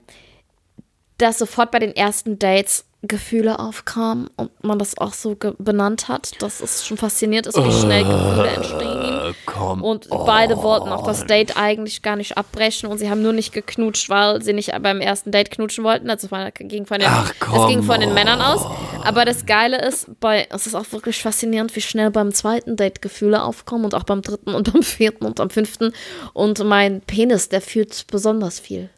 dass 1.17 1.37
sofort 1.37 1.71
bei 1.71 1.79
den 1.79 1.95
ersten 1.95 2.37
Dates 2.37 2.84
Gefühle 3.07 3.59
aufkamen 3.59 4.29
und 4.35 4.51
man 4.63 4.79
das 4.79 4.97
auch 4.97 5.13
so 5.13 5.35
benannt 5.57 6.07
hat, 6.07 6.41
dass 6.41 6.61
es 6.61 6.85
schon 6.85 6.97
faszinierend 6.97 7.47
ist, 7.47 7.57
wie 7.57 7.71
schnell 7.71 8.03
Gefühle 8.03 8.47
entstehen. 8.47 9.01
Äh. 9.01 9.81
Und 9.81 10.09
beide 10.09 10.57
wollten 10.57 10.89
auch 10.89 11.05
das 11.05 11.25
Date 11.25 11.57
eigentlich 11.57 12.01
gar 12.01 12.15
nicht 12.15 12.37
abbrechen 12.37 12.89
und 12.89 12.97
sie 12.97 13.09
haben 13.09 13.21
nur 13.21 13.33
nicht 13.33 13.53
geknutscht, 13.53 14.09
weil 14.09 14.41
sie 14.41 14.53
nicht 14.53 14.71
beim 14.81 15.01
ersten 15.01 15.31
Date 15.31 15.51
knutschen 15.51 15.83
wollten. 15.83 16.09
Also 16.09 16.27
ging 16.59 16.85
von 16.85 16.99
den, 16.99 17.09
Ach, 17.09 17.33
das 17.39 17.67
ging 17.67 17.83
von 17.83 17.99
den 17.99 18.13
Männern 18.13 18.41
aus. 18.41 18.65
Aber 19.03 19.25
das 19.25 19.45
Geile 19.45 19.81
ist, 19.85 20.19
bei, 20.19 20.47
es 20.49 20.67
ist 20.67 20.75
auch 20.75 20.91
wirklich 20.91 21.21
faszinierend, 21.21 21.75
wie 21.75 21.81
schnell 21.81 22.11
beim 22.11 22.33
zweiten 22.33 22.75
Date 22.75 23.01
Gefühle 23.01 23.43
aufkommen 23.43 23.85
und 23.85 23.95
auch 23.95 24.03
beim 24.03 24.21
dritten 24.21 24.53
und 24.53 24.71
beim 24.71 24.83
vierten 24.83 25.25
und 25.25 25.39
am 25.39 25.49
fünften. 25.49 25.93
Und 26.33 26.63
mein 26.63 27.01
Penis, 27.01 27.49
der 27.49 27.61
fühlt 27.61 28.07
besonders 28.07 28.59
viel. 28.59 28.89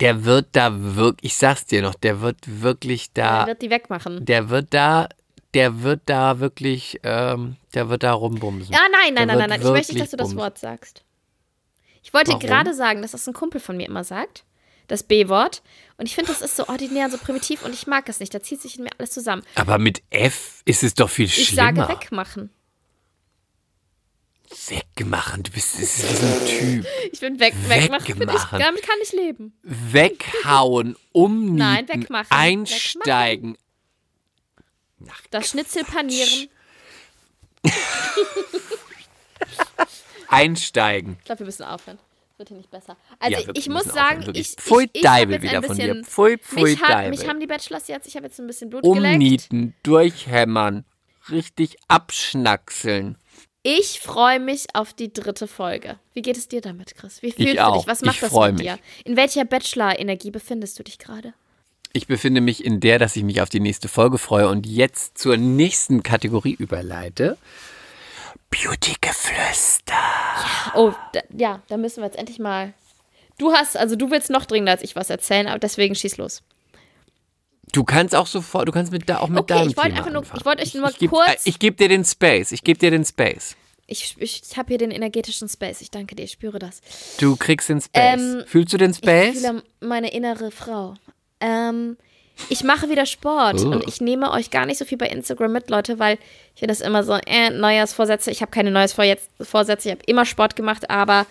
Der 0.00 0.24
wird 0.24 0.48
da 0.52 0.70
wirklich, 0.96 1.32
ich 1.32 1.36
sag's 1.36 1.66
dir 1.66 1.82
noch, 1.82 1.94
der 1.94 2.20
wird 2.20 2.38
wirklich 2.62 3.12
da, 3.12 3.46
wird 3.46 3.62
die 3.62 3.70
wegmachen. 3.70 4.24
der 4.24 4.48
wird 4.50 4.74
da, 4.74 5.08
der 5.54 5.82
wird 5.82 6.02
da 6.06 6.40
wirklich, 6.40 6.98
ähm, 7.04 7.56
der 7.74 7.88
wird 7.88 8.02
da 8.02 8.12
rumbumsen. 8.12 8.72
Ja, 8.72 8.80
nein, 8.90 9.14
nein, 9.14 9.28
Der 9.28 9.36
nein, 9.36 9.38
nein, 9.38 9.48
nein. 9.50 9.60
Ich 9.62 9.68
möchte 9.72 9.92
nicht, 9.92 10.02
dass 10.02 10.10
du 10.10 10.16
das. 10.16 10.34
Wort 10.36 10.58
sagst. 10.58 11.04
Ich 12.02 12.12
wollte 12.12 12.36
gerade 12.38 12.74
sagen, 12.74 13.02
dass 13.02 13.12
das 13.12 13.26
ein 13.28 13.34
Kumpel 13.34 13.60
von 13.60 13.76
mir 13.76 13.86
immer 13.86 14.04
sagt. 14.04 14.44
Das 14.88 15.02
B-Wort. 15.02 15.62
Und 15.96 16.06
ich 16.06 16.14
finde, 16.14 16.30
das 16.32 16.42
ist 16.42 16.56
so 16.56 16.68
ordinär, 16.68 17.08
so 17.08 17.16
primitiv 17.16 17.64
und 17.64 17.72
ich 17.72 17.86
mag 17.86 18.06
es 18.08 18.20
nicht. 18.20 18.34
Da 18.34 18.42
zieht 18.42 18.60
sich 18.60 18.76
in 18.76 18.84
mir 18.84 18.90
alles 18.98 19.12
zusammen. 19.12 19.42
Aber 19.54 19.78
mit 19.78 20.02
F 20.10 20.60
ist 20.66 20.82
es 20.82 20.92
doch 20.94 21.08
viel 21.08 21.24
Ich 21.26 21.46
schlimmer. 21.46 21.74
sage 21.86 21.88
wegmachen. 21.88 22.50
Wegmachen, 24.68 25.42
du 25.42 25.50
bist, 25.50 25.76
so 25.76 26.26
ein 26.26 26.46
Typ. 26.46 26.86
Ich 27.12 27.20
bin 27.20 27.38
weg, 27.40 27.54
wegmachen. 27.66 28.04
Find 28.16 28.32
ich, 28.32 28.42
damit 28.50 28.82
kann 28.82 28.96
ich 29.02 29.12
leben. 29.12 29.58
Weghauen, 29.62 30.96
umnieten, 31.12 31.56
Nein, 31.56 31.88
wegmachen. 31.88 32.26
einsteigen. 32.30 33.58
Das 35.30 35.48
Schnitzel 35.50 35.84
panieren. 35.84 36.48
einsteigen. 40.28 41.16
Ich 41.18 41.24
glaube, 41.24 41.40
wir 41.40 41.46
müssen 41.46 41.64
aufhören. 41.64 41.98
Das 42.30 42.38
wird 42.38 42.48
hier 42.48 42.56
nicht 42.58 42.70
besser. 42.70 42.96
Also 43.20 43.38
Ja, 43.40 43.48
ich, 43.54 43.68
muss 43.68 43.84
sagen, 43.84 44.20
aufhören, 44.20 44.34
ich, 44.36 44.48
Pfui 44.56 44.84
ich, 44.84 44.90
ich 44.94 45.04
hab 45.06 45.16
Deibel 45.16 45.42
wieder 45.42 45.58
ein 45.58 45.62
von 45.64 45.76
bisschen, 45.76 45.94
dir. 45.98 46.04
Pfui, 46.04 46.38
pfui 46.38 46.62
mich, 46.62 46.80
Deibel. 46.80 47.10
mich 47.10 47.28
haben 47.28 47.40
die 47.40 47.46
Bachelors 47.46 47.86
jetzt, 47.88 48.08
ich 48.08 48.16
habe 48.16 48.26
jetzt 48.26 48.40
ein 48.40 48.46
bisschen 48.46 48.70
Blut 48.70 48.82
geleckt. 48.82 49.14
Umnieten, 49.14 49.74
durchhämmern, 49.82 50.84
richtig 51.30 51.76
abschnackseln. 51.88 53.16
Ich 53.66 53.98
freue 54.00 54.40
mich 54.40 54.66
auf 54.74 54.92
die 54.92 55.10
dritte 55.10 55.48
Folge. 55.48 55.96
Wie 56.12 56.20
geht 56.20 56.36
es 56.36 56.48
dir 56.48 56.60
damit, 56.60 56.94
Chris? 56.96 57.22
Wie 57.22 57.32
fühlst 57.32 57.54
du 57.54 57.66
auch. 57.66 57.78
dich? 57.78 57.86
Was 57.86 58.02
macht 58.02 58.16
Ich 58.16 58.20
das 58.20 58.32
mit 58.32 58.52
mich. 58.58 58.62
dir? 58.62 58.78
In 59.06 59.16
welcher 59.16 59.46
Bachelor-Energie 59.46 60.30
befindest 60.30 60.78
du 60.78 60.82
dich 60.82 60.98
gerade? 60.98 61.32
Ich 61.94 62.06
befinde 62.06 62.42
mich 62.42 62.62
in 62.62 62.80
der, 62.80 62.98
dass 62.98 63.16
ich 63.16 63.22
mich 63.22 63.40
auf 63.40 63.48
die 63.48 63.60
nächste 63.60 63.88
Folge 63.88 64.18
freue 64.18 64.48
und 64.50 64.66
jetzt 64.66 65.16
zur 65.16 65.38
nächsten 65.38 66.02
Kategorie 66.02 66.52
überleite. 66.52 67.38
Beauty-Geflüster. 68.50 69.94
Oh, 70.74 70.92
da, 71.12 71.20
ja, 71.34 71.62
da 71.68 71.78
müssen 71.78 72.00
wir 72.02 72.06
jetzt 72.06 72.18
endlich 72.18 72.38
mal. 72.38 72.74
Du 73.38 73.52
hast, 73.52 73.78
also 73.78 73.96
du 73.96 74.10
willst 74.10 74.28
noch 74.28 74.44
dringender 74.44 74.72
als 74.72 74.82
ich 74.82 74.94
was 74.94 75.08
erzählen, 75.08 75.46
aber 75.46 75.58
deswegen 75.58 75.94
schieß 75.94 76.18
los. 76.18 76.42
Du 77.74 77.82
kannst 77.84 78.14
auch 78.14 78.26
sofort, 78.28 78.68
du 78.68 78.72
kannst 78.72 78.92
mit 78.92 79.08
da 79.08 79.18
auch 79.18 79.28
mit 79.28 79.40
Okay, 79.40 79.54
deinem 79.54 79.68
ich 79.70 79.76
wollte 79.76 79.90
einfach 79.96 80.10
nur- 80.10 80.18
anfangen. 80.22 80.38
ich 80.40 80.46
wollte 80.46 80.62
euch 80.62 80.74
nur 80.74 80.88
ich, 80.90 80.96
geb- 80.98 81.10
kurz- 81.10 81.28
äh, 81.46 81.48
Ich 81.48 81.58
gebe 81.58 81.76
dir 81.76 81.88
den 81.88 82.04
Space. 82.04 82.52
Ich 82.52 82.62
gebe 82.62 82.78
dir 82.78 82.90
den 82.92 83.04
Space. 83.04 83.56
Ich, 83.86 84.14
ich, 84.18 84.42
ich 84.48 84.56
habe 84.56 84.68
hier 84.68 84.78
den 84.78 84.90
energetischen 84.92 85.48
Space. 85.48 85.80
Ich 85.80 85.90
danke 85.90 86.14
dir, 86.14 86.22
ich 86.22 86.32
spüre 86.32 86.58
das. 86.58 86.80
Du 87.18 87.36
kriegst 87.36 87.68
den 87.68 87.80
Space. 87.80 88.20
Ähm, 88.20 88.44
Fühlst 88.46 88.72
du 88.72 88.78
den 88.78 88.92
Ich 88.92 88.98
Space? 88.98 89.40
fühle 89.40 89.62
meine 89.80 90.12
innere 90.12 90.50
Frau. 90.52 90.94
Ähm, 91.40 91.96
ich 92.48 92.64
mache 92.64 92.88
wieder 92.88 93.06
Sport 93.06 93.60
Oh. 93.64 93.68
und 93.72 93.86
ich 93.88 94.00
nehme 94.00 94.30
euch 94.30 94.50
gar 94.50 94.66
nicht 94.66 94.78
so 94.78 94.84
viel 94.84 94.96
bei 94.98 95.08
Instagram 95.08 95.52
mit, 95.52 95.68
Leute, 95.68 95.98
weil 95.98 96.18
ich 96.54 96.60
finde 96.60 96.72
das 96.74 96.80
immer 96.80 97.02
so, 97.04 97.14
äh, 97.26 97.50
Neujahrsvorsätze. 97.50 98.30
Ich 98.30 98.40
habe 98.40 98.50
keine 98.52 98.70
Neujahrsvorsätze, 98.70 99.88
ich 99.88 99.92
habe 99.92 100.02
immer 100.06 100.24
Sport 100.24 100.56
gemacht, 100.56 100.88
aber 100.90 101.26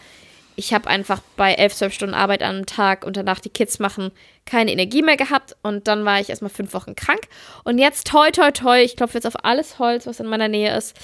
ich 0.56 0.74
habe 0.74 0.88
einfach 0.88 1.22
bei 1.36 1.54
11, 1.54 1.76
12 1.76 1.93
Stunden 1.93 2.16
Arbeit 2.16 2.43
am 2.43 2.66
Tag 2.66 3.06
und 3.06 3.18
danach 3.18 3.39
die 3.39 3.49
Kids 3.49 3.80
machen 3.80 4.12
keine 4.45 4.72
Energie 4.72 5.01
mehr 5.01 5.18
gehabt 5.18 5.56
und 5.64 5.88
dann 5.88 6.06
war 6.06 6.20
ich 6.20 6.30
erstmal 6.30 6.49
fünf 6.49 6.74
Wochen 6.74 6.95
krank 6.95 7.22
und 7.64 7.78
jetzt 7.78 8.08
toi 8.08 8.30
toi 8.32 8.51
toi, 8.51 8.82
ich 8.82 8.95
klopfe 8.95 9.16
jetzt 9.16 9.28
auf 9.28 9.43
alles 9.43 9.80
Holz, 9.80 10.06
was 10.06 10.20
in 10.20 10.28
meiner 10.28 10.47
Nähe 10.47 10.76
ist. 10.76 10.95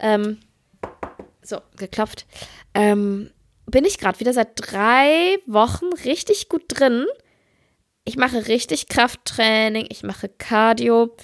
Ähm, 0.00 0.38
so, 1.42 1.60
geklopft. 1.76 2.26
Ähm, 2.74 3.30
bin 3.66 3.84
ich 3.84 3.98
gerade 3.98 4.20
wieder 4.20 4.32
seit 4.32 4.50
drei 4.56 5.38
Wochen 5.46 5.86
richtig 6.04 6.48
gut 6.48 6.64
drin. 6.68 7.06
Ich 8.04 8.16
mache 8.16 8.48
richtig 8.48 8.88
Krafttraining, 8.88 9.86
ich 9.90 10.02
mache 10.02 10.28
Cardio, 10.28 11.14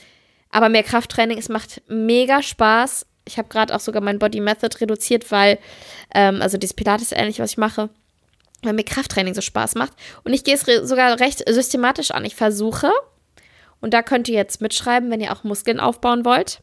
aber 0.51 0.69
mehr 0.69 0.83
Krafttraining, 0.83 1.39
es 1.39 1.49
macht 1.49 1.83
mega 1.89 2.43
Spaß. 2.43 3.07
Ich 3.27 3.39
habe 3.39 3.49
gerade 3.49 3.75
auch 3.75 3.81
sogar 3.81 4.03
mein 4.03 4.19
Body 4.19 4.41
Method 4.41 4.77
reduziert, 4.81 5.31
weil, 5.31 5.59
ähm, 6.15 6.41
also 6.43 6.59
dieses 6.59 6.75
Pilates 6.75 7.13
ähnlich, 7.13 7.39
was 7.41 7.51
ich 7.53 7.57
mache, 7.59 7.91
weil 8.63 8.73
mir 8.73 8.85
Krafttraining 8.85 9.35
so 9.35 9.41
Spaß 9.41 9.75
macht. 9.75 9.93
Und 10.25 10.33
ich 10.33 10.45
gehe 10.45 10.55
es 10.55 10.67
re 10.67 10.87
sogar 10.87 11.19
recht 11.21 11.43
systematisch 11.49 12.11
an. 12.13 12.25
Ich 12.25 12.35
versuche, 12.37 12.91
und 13.81 13.93
da 13.95 14.03
könnt 14.03 14.29
ihr 14.29 14.37
jetzt 14.37 14.61
mitschreiben, 14.61 15.11
wenn 15.11 15.21
ihr 15.21 15.33
auch 15.33 15.45
Muskeln 15.45 15.81
aufbauen 15.81 16.25
wollt. 16.25 16.61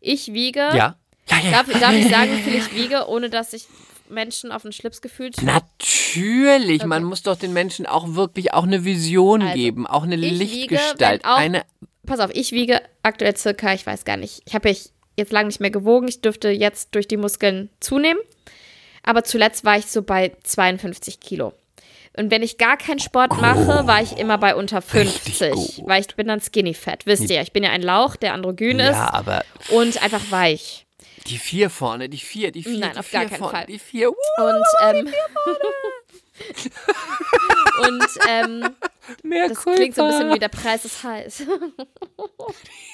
Ich 0.00 0.32
wiege, 0.32 0.60
ja. 0.60 0.96
Ja, 1.30 1.38
ja. 1.42 1.50
darf, 1.50 1.66
darf 1.80 1.92
ich 1.96 2.08
sagen, 2.08 2.32
wie 2.32 2.42
viel 2.42 2.54
ich 2.54 2.74
wiege, 2.74 3.06
ohne 3.08 3.28
dass 3.30 3.52
ich 3.52 3.66
Menschen 4.08 4.50
auf 4.52 4.62
den 4.62 4.72
Schlips 4.72 5.02
gefühlt 5.02 5.36
Natürlich, 5.42 6.84
man 6.86 7.02
Okay. 7.02 7.08
muss 7.10 7.22
doch 7.22 7.36
den 7.36 7.52
Menschen 7.52 7.84
auch 7.86 8.14
wirklich 8.14 8.54
auch 8.54 8.62
eine 8.64 8.84
Vision 8.84 9.42
Also, 9.42 9.54
geben, 9.54 9.86
auch 9.86 10.04
eine 10.04 10.16
ich 10.16 10.22
wiege, 10.22 10.34
Lichtgestalt, 10.44 11.22
wenn 11.24 11.30
auch- 11.30 11.36
eine 11.36 11.62
pass 12.06 12.20
auf, 12.20 12.30
ich 12.32 12.52
wiege 12.52 12.80
aktuell 13.02 13.36
circa, 13.36 13.74
ich 13.74 13.86
weiß 13.86 14.06
gar 14.06 14.16
nicht, 14.16 14.40
ich 14.46 14.54
habe 14.54 14.70
ich 14.70 14.90
jetzt 15.18 15.32
lange 15.32 15.48
nicht 15.48 15.60
mehr 15.60 15.70
gewogen, 15.70 16.08
ich 16.08 16.22
dürfte 16.22 16.48
jetzt 16.48 16.94
durch 16.94 17.08
die 17.08 17.16
Muskeln 17.18 17.68
zunehmen, 17.80 18.20
aber 19.02 19.24
zuletzt 19.24 19.64
war 19.64 19.76
ich 19.76 19.86
so 19.86 20.02
bei 20.02 20.32
52 20.44 21.20
Kilo. 21.20 21.52
Und 22.16 22.30
wenn 22.32 22.42
ich 22.42 22.58
gar 22.58 22.76
keinen 22.76 22.98
Sport 22.98 23.40
mache, 23.40 23.86
war 23.86 24.02
ich 24.02 24.18
immer 24.18 24.38
bei 24.38 24.56
unter 24.56 24.82
Richtig 24.92 25.36
50, 25.38 25.76
gut. 25.76 25.86
weil 25.88 26.00
ich 26.00 26.08
bin 26.16 26.26
dann 26.26 26.40
skinny 26.40 26.74
fat, 26.74 27.06
wisst 27.06 27.30
ihr, 27.30 27.40
ich 27.42 27.52
bin 27.52 27.62
ja 27.62 27.70
ein 27.70 27.82
Lauch, 27.82 28.16
der 28.16 28.34
androgyn 28.34 28.80
ja, 28.80 28.90
ist 28.90 29.14
aber 29.14 29.44
und 29.70 30.02
einfach 30.02 30.22
weich. 30.30 30.84
die 31.26 31.38
vier 31.38 31.70
vorne, 31.70 32.08
die 32.08 32.18
vier, 32.18 32.50
die 32.50 32.64
vier, 32.64 32.78
Nein, 32.78 32.90
die 32.94 32.98
auf 32.98 33.06
vier 33.06 33.20
gar 33.20 33.28
keinen 33.28 33.38
vorne, 33.38 33.58
Fall. 33.58 33.66
die 33.66 33.78
vier. 33.78 34.10
Uh, 34.10 34.14
Und 34.38 34.64
ähm, 34.82 35.08
und 37.82 38.06
ähm, 38.28 38.76
mehr 39.22 39.48
das 39.48 39.58
klingt 39.62 39.94
so 39.94 40.02
ein 40.02 40.08
bisschen 40.08 40.20
Kulpa. 40.28 40.34
wie 40.34 40.38
der 40.38 40.48
Preis 40.48 40.84
ist 40.84 41.02
heiß. 41.04 41.42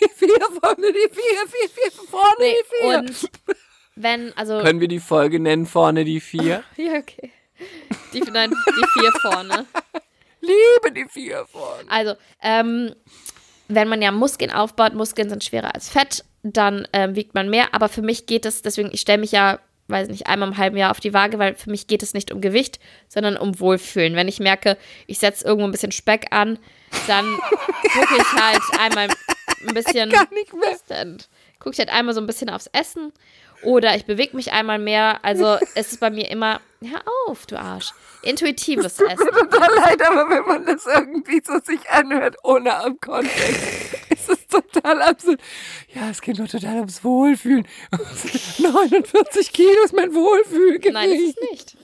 die 0.00 0.08
vier 0.16 0.38
vorne, 0.60 0.92
die 0.92 1.08
vier, 1.12 1.48
vier, 1.48 1.68
vier 1.68 1.90
vorne, 2.10 2.34
Nee, 2.38 2.54
die 2.54 2.76
vier. 2.82 2.98
und 2.98 3.30
wenn, 3.96 4.36
also 4.36 4.60
Können 4.60 4.80
wir 4.80 4.88
die 4.88 5.00
Folge 5.00 5.38
nennen, 5.40 5.66
vorne 5.66 6.04
die 6.04 6.20
vier? 6.20 6.64
Ja, 6.76 6.94
okay. 6.94 7.30
Die, 8.12 8.20
nein, 8.20 8.50
die 8.50 9.00
vier 9.00 9.12
vorne. 9.22 9.66
Liebe 10.40 10.92
die 10.94 11.06
vier 11.08 11.46
vorne. 11.46 11.88
Also, 11.88 12.14
ähm, 12.42 12.94
wenn 13.68 13.88
man 13.88 14.02
ja 14.02 14.10
Muskeln 14.12 14.50
aufbaut, 14.50 14.94
Muskeln 14.94 15.28
sind 15.30 15.42
schwerer 15.44 15.74
als 15.74 15.88
Fett, 15.88 16.24
dann 16.42 16.86
ähm, 16.92 17.14
wiegt 17.16 17.34
man 17.34 17.48
mehr. 17.48 17.72
Aber 17.72 17.88
für 17.88 18.02
mich 18.02 18.26
geht 18.26 18.44
es, 18.44 18.60
deswegen, 18.62 18.90
ich 18.92 19.00
stelle 19.00 19.18
mich 19.18 19.32
ja, 19.32 19.60
weiß 19.88 20.08
nicht, 20.08 20.26
einmal 20.26 20.48
im 20.48 20.58
halben 20.58 20.76
Jahr 20.76 20.90
auf 20.90 21.00
die 21.00 21.14
Waage, 21.14 21.38
weil 21.38 21.54
für 21.54 21.70
mich 21.70 21.86
geht 21.86 22.02
es 22.02 22.12
nicht 22.12 22.32
um 22.32 22.40
Gewicht, 22.40 22.78
sondern 23.08 23.36
um 23.36 23.58
Wohlfühlen. 23.60 24.16
Wenn 24.16 24.28
ich 24.28 24.40
merke, 24.40 24.76
ich 25.06 25.18
setze 25.18 25.46
irgendwo 25.46 25.66
ein 25.66 25.72
bisschen 25.72 25.92
Speck 25.92 26.26
an, 26.30 26.58
dann 27.06 27.24
gucke 27.94 28.16
ich 28.16 28.32
halt 28.32 28.62
einmal 28.78 29.08
ein 29.66 29.74
bisschen. 29.74 30.10
Gar 30.10 30.32
nicht 30.32 30.52
mehr. 30.52 30.76
Denn? 30.88 31.18
Gucke 31.58 31.72
ich 31.72 31.78
halt 31.78 31.90
einmal 31.90 32.14
so 32.14 32.20
ein 32.20 32.26
bisschen 32.26 32.50
aufs 32.50 32.68
Essen. 32.72 33.12
Oder 33.62 33.96
ich 33.96 34.04
bewege 34.04 34.36
mich 34.36 34.52
einmal 34.52 34.78
mehr. 34.78 35.24
Also 35.24 35.56
es 35.74 35.92
ist 35.92 36.00
bei 36.00 36.10
mir 36.10 36.30
immer, 36.30 36.60
hör 36.82 37.02
auf, 37.26 37.46
du 37.46 37.58
Arsch. 37.58 37.92
Intuitives 38.22 39.00
Essen. 39.00 39.26
Total 39.26 39.74
leid, 39.74 40.02
aber 40.02 40.28
wenn 40.30 40.44
man 40.44 40.66
das 40.66 40.86
irgendwie 40.86 41.42
so 41.44 41.58
sich 41.60 41.88
anhört, 41.90 42.36
ohne 42.42 42.74
am 42.74 42.98
Kontext, 43.00 43.94
ist 44.10 44.28
es 44.30 44.46
total 44.46 45.02
absurd. 45.02 45.40
Ja, 45.94 46.10
es 46.10 46.20
geht 46.20 46.38
nur 46.38 46.48
total 46.48 46.76
ums 46.76 47.04
Wohlfühlen. 47.04 47.66
49 48.58 49.52
Kilo 49.52 49.84
ist 49.84 49.94
mein 49.94 50.14
Wohlfühlgewicht. 50.14 50.92
Nein, 50.94 51.10
ist 51.10 51.38
nicht. 51.50 51.76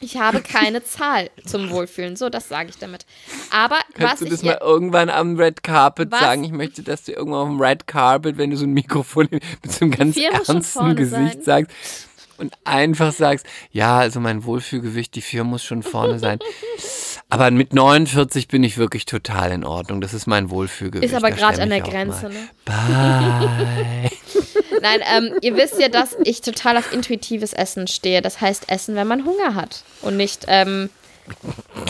Ich 0.00 0.16
habe 0.16 0.40
keine 0.40 0.82
Zahl 0.82 1.30
zum 1.44 1.70
Wohlfühlen. 1.70 2.16
So, 2.16 2.30
das 2.30 2.48
sage 2.48 2.70
ich 2.70 2.78
damit. 2.78 3.04
Aber 3.50 3.76
Kannst 3.94 4.14
was 4.14 4.18
du 4.20 4.24
das 4.26 4.42
mal 4.42 4.58
irgendwann 4.60 5.10
am 5.10 5.36
Red 5.36 5.62
Carpet 5.62 6.10
Was? 6.10 6.20
sagen? 6.20 6.44
Ich 6.44 6.52
möchte, 6.52 6.82
dass 6.82 7.04
du 7.04 7.12
irgendwann 7.12 7.40
auf 7.40 7.48
dem 7.48 7.60
Red 7.60 7.86
Carpet, 7.86 8.38
wenn 8.38 8.50
du 8.50 8.56
so 8.56 8.64
ein 8.64 8.72
Mikrofon 8.72 9.28
mit 9.30 9.70
so 9.70 9.84
einem 9.84 9.90
ganz 9.92 10.16
ernsten 10.16 10.96
Gesicht 10.96 11.44
sein. 11.44 11.66
sagst 11.66 12.06
und 12.38 12.54
einfach 12.64 13.12
sagst, 13.12 13.46
ja, 13.70 13.98
also 13.98 14.18
mein 14.18 14.44
Wohlfühlgewicht, 14.44 15.14
die 15.14 15.20
vier 15.20 15.44
muss 15.44 15.62
schon 15.62 15.82
vorne 15.82 16.18
sein. 16.18 16.38
Aber 17.30 17.50
mit 17.50 17.72
49 17.72 18.48
bin 18.48 18.64
ich 18.64 18.76
wirklich 18.76 19.04
total 19.04 19.52
in 19.52 19.64
Ordnung. 19.64 20.00
Das 20.00 20.14
ist 20.14 20.26
mein 20.26 20.50
Wohlfühlgewicht. 20.50 21.12
ist 21.12 21.16
aber 21.16 21.30
gerade 21.30 21.62
an 21.62 21.70
der 21.70 21.80
Grenze, 21.80 22.28
ne? 22.28 22.48
Bye. 22.64 24.10
Nein, 24.82 25.00
ähm, 25.14 25.38
ihr 25.40 25.56
wisst 25.56 25.78
ja, 25.80 25.88
dass 25.88 26.16
ich 26.24 26.40
total 26.40 26.76
auf 26.76 26.92
intuitives 26.92 27.52
Essen 27.52 27.86
stehe. 27.86 28.20
Das 28.20 28.40
heißt, 28.40 28.70
Essen, 28.70 28.96
wenn 28.96 29.06
man 29.06 29.24
Hunger 29.24 29.54
hat. 29.54 29.84
Und 30.02 30.16
nicht, 30.16 30.46
ähm, 30.48 30.90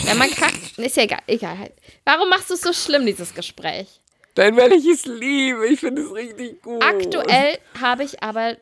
wenn 0.05 0.17
man 0.17 0.29
krank. 0.29 0.53
Ist 0.77 0.97
ja 0.97 1.03
egal. 1.03 1.21
egal. 1.27 1.71
Warum 2.05 2.29
machst 2.29 2.49
du 2.49 2.53
es 2.53 2.61
so 2.61 2.73
schlimm, 2.73 3.05
dieses 3.05 3.33
Gespräch? 3.33 3.87
Dann, 4.35 4.55
weil 4.57 4.71
ich 4.73 4.85
es 4.85 5.05
liebe. 5.05 5.67
Ich 5.67 5.79
finde 5.79 6.03
es 6.03 6.13
richtig 6.13 6.61
gut. 6.61 6.83
Aktuell 6.83 7.57
habe 7.81 8.03
ich 8.03 8.21
aber, 8.23 8.57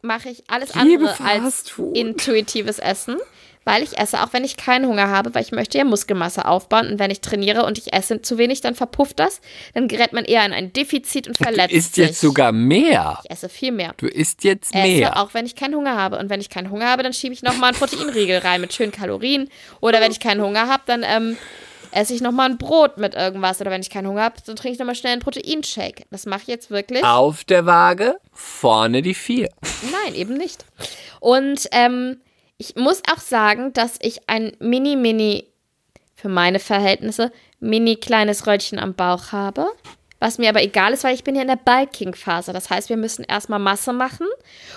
mache 0.00 0.30
ich 0.30 0.44
alles 0.48 0.74
Liebe 0.74 1.10
andere 1.10 1.24
als 1.24 1.72
intuitives 1.94 2.78
Essen, 2.78 3.18
weil 3.64 3.82
ich 3.82 3.98
esse, 3.98 4.22
auch 4.22 4.32
wenn 4.32 4.44
ich 4.44 4.56
keinen 4.56 4.86
Hunger 4.86 5.08
habe, 5.08 5.34
weil 5.34 5.42
ich 5.42 5.52
möchte 5.52 5.78
ja 5.78 5.84
Muskelmasse 5.84 6.46
aufbauen 6.46 6.88
und 6.90 6.98
wenn 6.98 7.10
ich 7.10 7.20
trainiere 7.20 7.64
und 7.64 7.78
ich 7.78 7.92
esse 7.92 8.20
zu 8.22 8.38
wenig, 8.38 8.60
dann 8.60 8.74
verpufft 8.74 9.18
das, 9.18 9.40
dann 9.74 9.88
gerät 9.88 10.12
man 10.12 10.24
eher 10.24 10.44
in 10.44 10.52
ein 10.52 10.72
Defizit 10.72 11.28
und 11.28 11.38
Du 11.38 11.44
verletzt 11.44 11.72
isst 11.74 11.94
sich. 11.94 12.06
jetzt 12.08 12.20
sogar 12.20 12.52
mehr. 12.52 13.20
Ich 13.24 13.30
esse 13.30 13.48
viel 13.48 13.72
mehr. 13.72 13.94
Du 13.98 14.06
isst 14.06 14.44
jetzt 14.44 14.74
Esse, 14.74 14.86
mehr. 14.86 15.16
auch 15.20 15.34
wenn 15.34 15.46
ich 15.46 15.54
keinen 15.56 15.74
Hunger 15.74 15.96
habe. 15.96 16.18
Und 16.18 16.28
wenn 16.30 16.40
ich 16.40 16.50
keinen 16.50 16.70
Hunger 16.70 16.88
habe, 16.90 17.02
dann 17.02 17.12
schiebe 17.12 17.34
ich 17.34 17.42
nochmal 17.42 17.70
einen 17.70 17.78
Proteinriegel 17.78 18.38
rein 18.38 18.60
mit 18.60 18.72
schönen 18.72 18.92
Kalorien. 18.92 19.48
Oder 19.80 20.00
wenn 20.00 20.12
ich 20.12 20.20
keinen 20.20 20.42
Hunger 20.42 20.68
habe, 20.68 20.82
dann 20.86 21.04
ähm, 21.06 21.36
esse 21.92 22.14
ich 22.14 22.20
nochmal 22.20 22.50
ein 22.50 22.58
Brot 22.58 22.98
mit 22.98 23.14
irgendwas. 23.14 23.60
Oder 23.60 23.70
wenn 23.70 23.82
ich 23.82 23.90
keinen 23.90 24.08
Hunger 24.08 24.22
habe, 24.22 24.36
dann 24.44 24.56
trinke 24.56 24.72
ich 24.74 24.78
nochmal 24.78 24.94
schnell 24.94 25.12
einen 25.12 25.22
Proteinshake. 25.22 26.04
Das 26.10 26.26
mache 26.26 26.42
ich 26.42 26.48
jetzt 26.48 26.70
wirklich. 26.70 27.04
Auf 27.04 27.44
der 27.44 27.66
Waage 27.66 28.16
vorne 28.32 29.02
die 29.02 29.14
vier. 29.14 29.50
Nein, 29.90 30.14
eben 30.14 30.34
nicht. 30.36 30.64
Und 31.20 31.68
ähm, 31.72 32.18
ich 32.62 32.76
muss 32.76 33.02
auch 33.12 33.18
sagen, 33.18 33.72
dass 33.72 33.96
ich 34.00 34.28
ein 34.28 34.52
mini, 34.60 34.94
mini, 34.94 35.48
für 36.14 36.28
meine 36.28 36.60
Verhältnisse, 36.60 37.32
mini 37.58 37.96
kleines 37.96 38.46
Röllchen 38.46 38.78
am 38.78 38.94
Bauch 38.94 39.32
habe. 39.32 39.66
Was 40.20 40.38
mir 40.38 40.48
aber 40.48 40.62
egal 40.62 40.92
ist, 40.92 41.02
weil 41.02 41.16
ich 41.16 41.24
bin 41.24 41.34
ja 41.34 41.42
in 41.42 41.48
der 41.48 41.56
Bulking-Phase. 41.56 42.52
Das 42.52 42.70
heißt, 42.70 42.88
wir 42.88 42.96
müssen 42.96 43.24
erstmal 43.24 43.58
Masse 43.58 43.92
machen, 43.92 44.28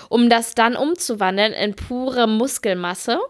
um 0.08 0.28
das 0.28 0.56
dann 0.56 0.74
umzuwandeln 0.74 1.52
in 1.52 1.76
pure 1.76 2.26
Muskelmasse. 2.26 3.20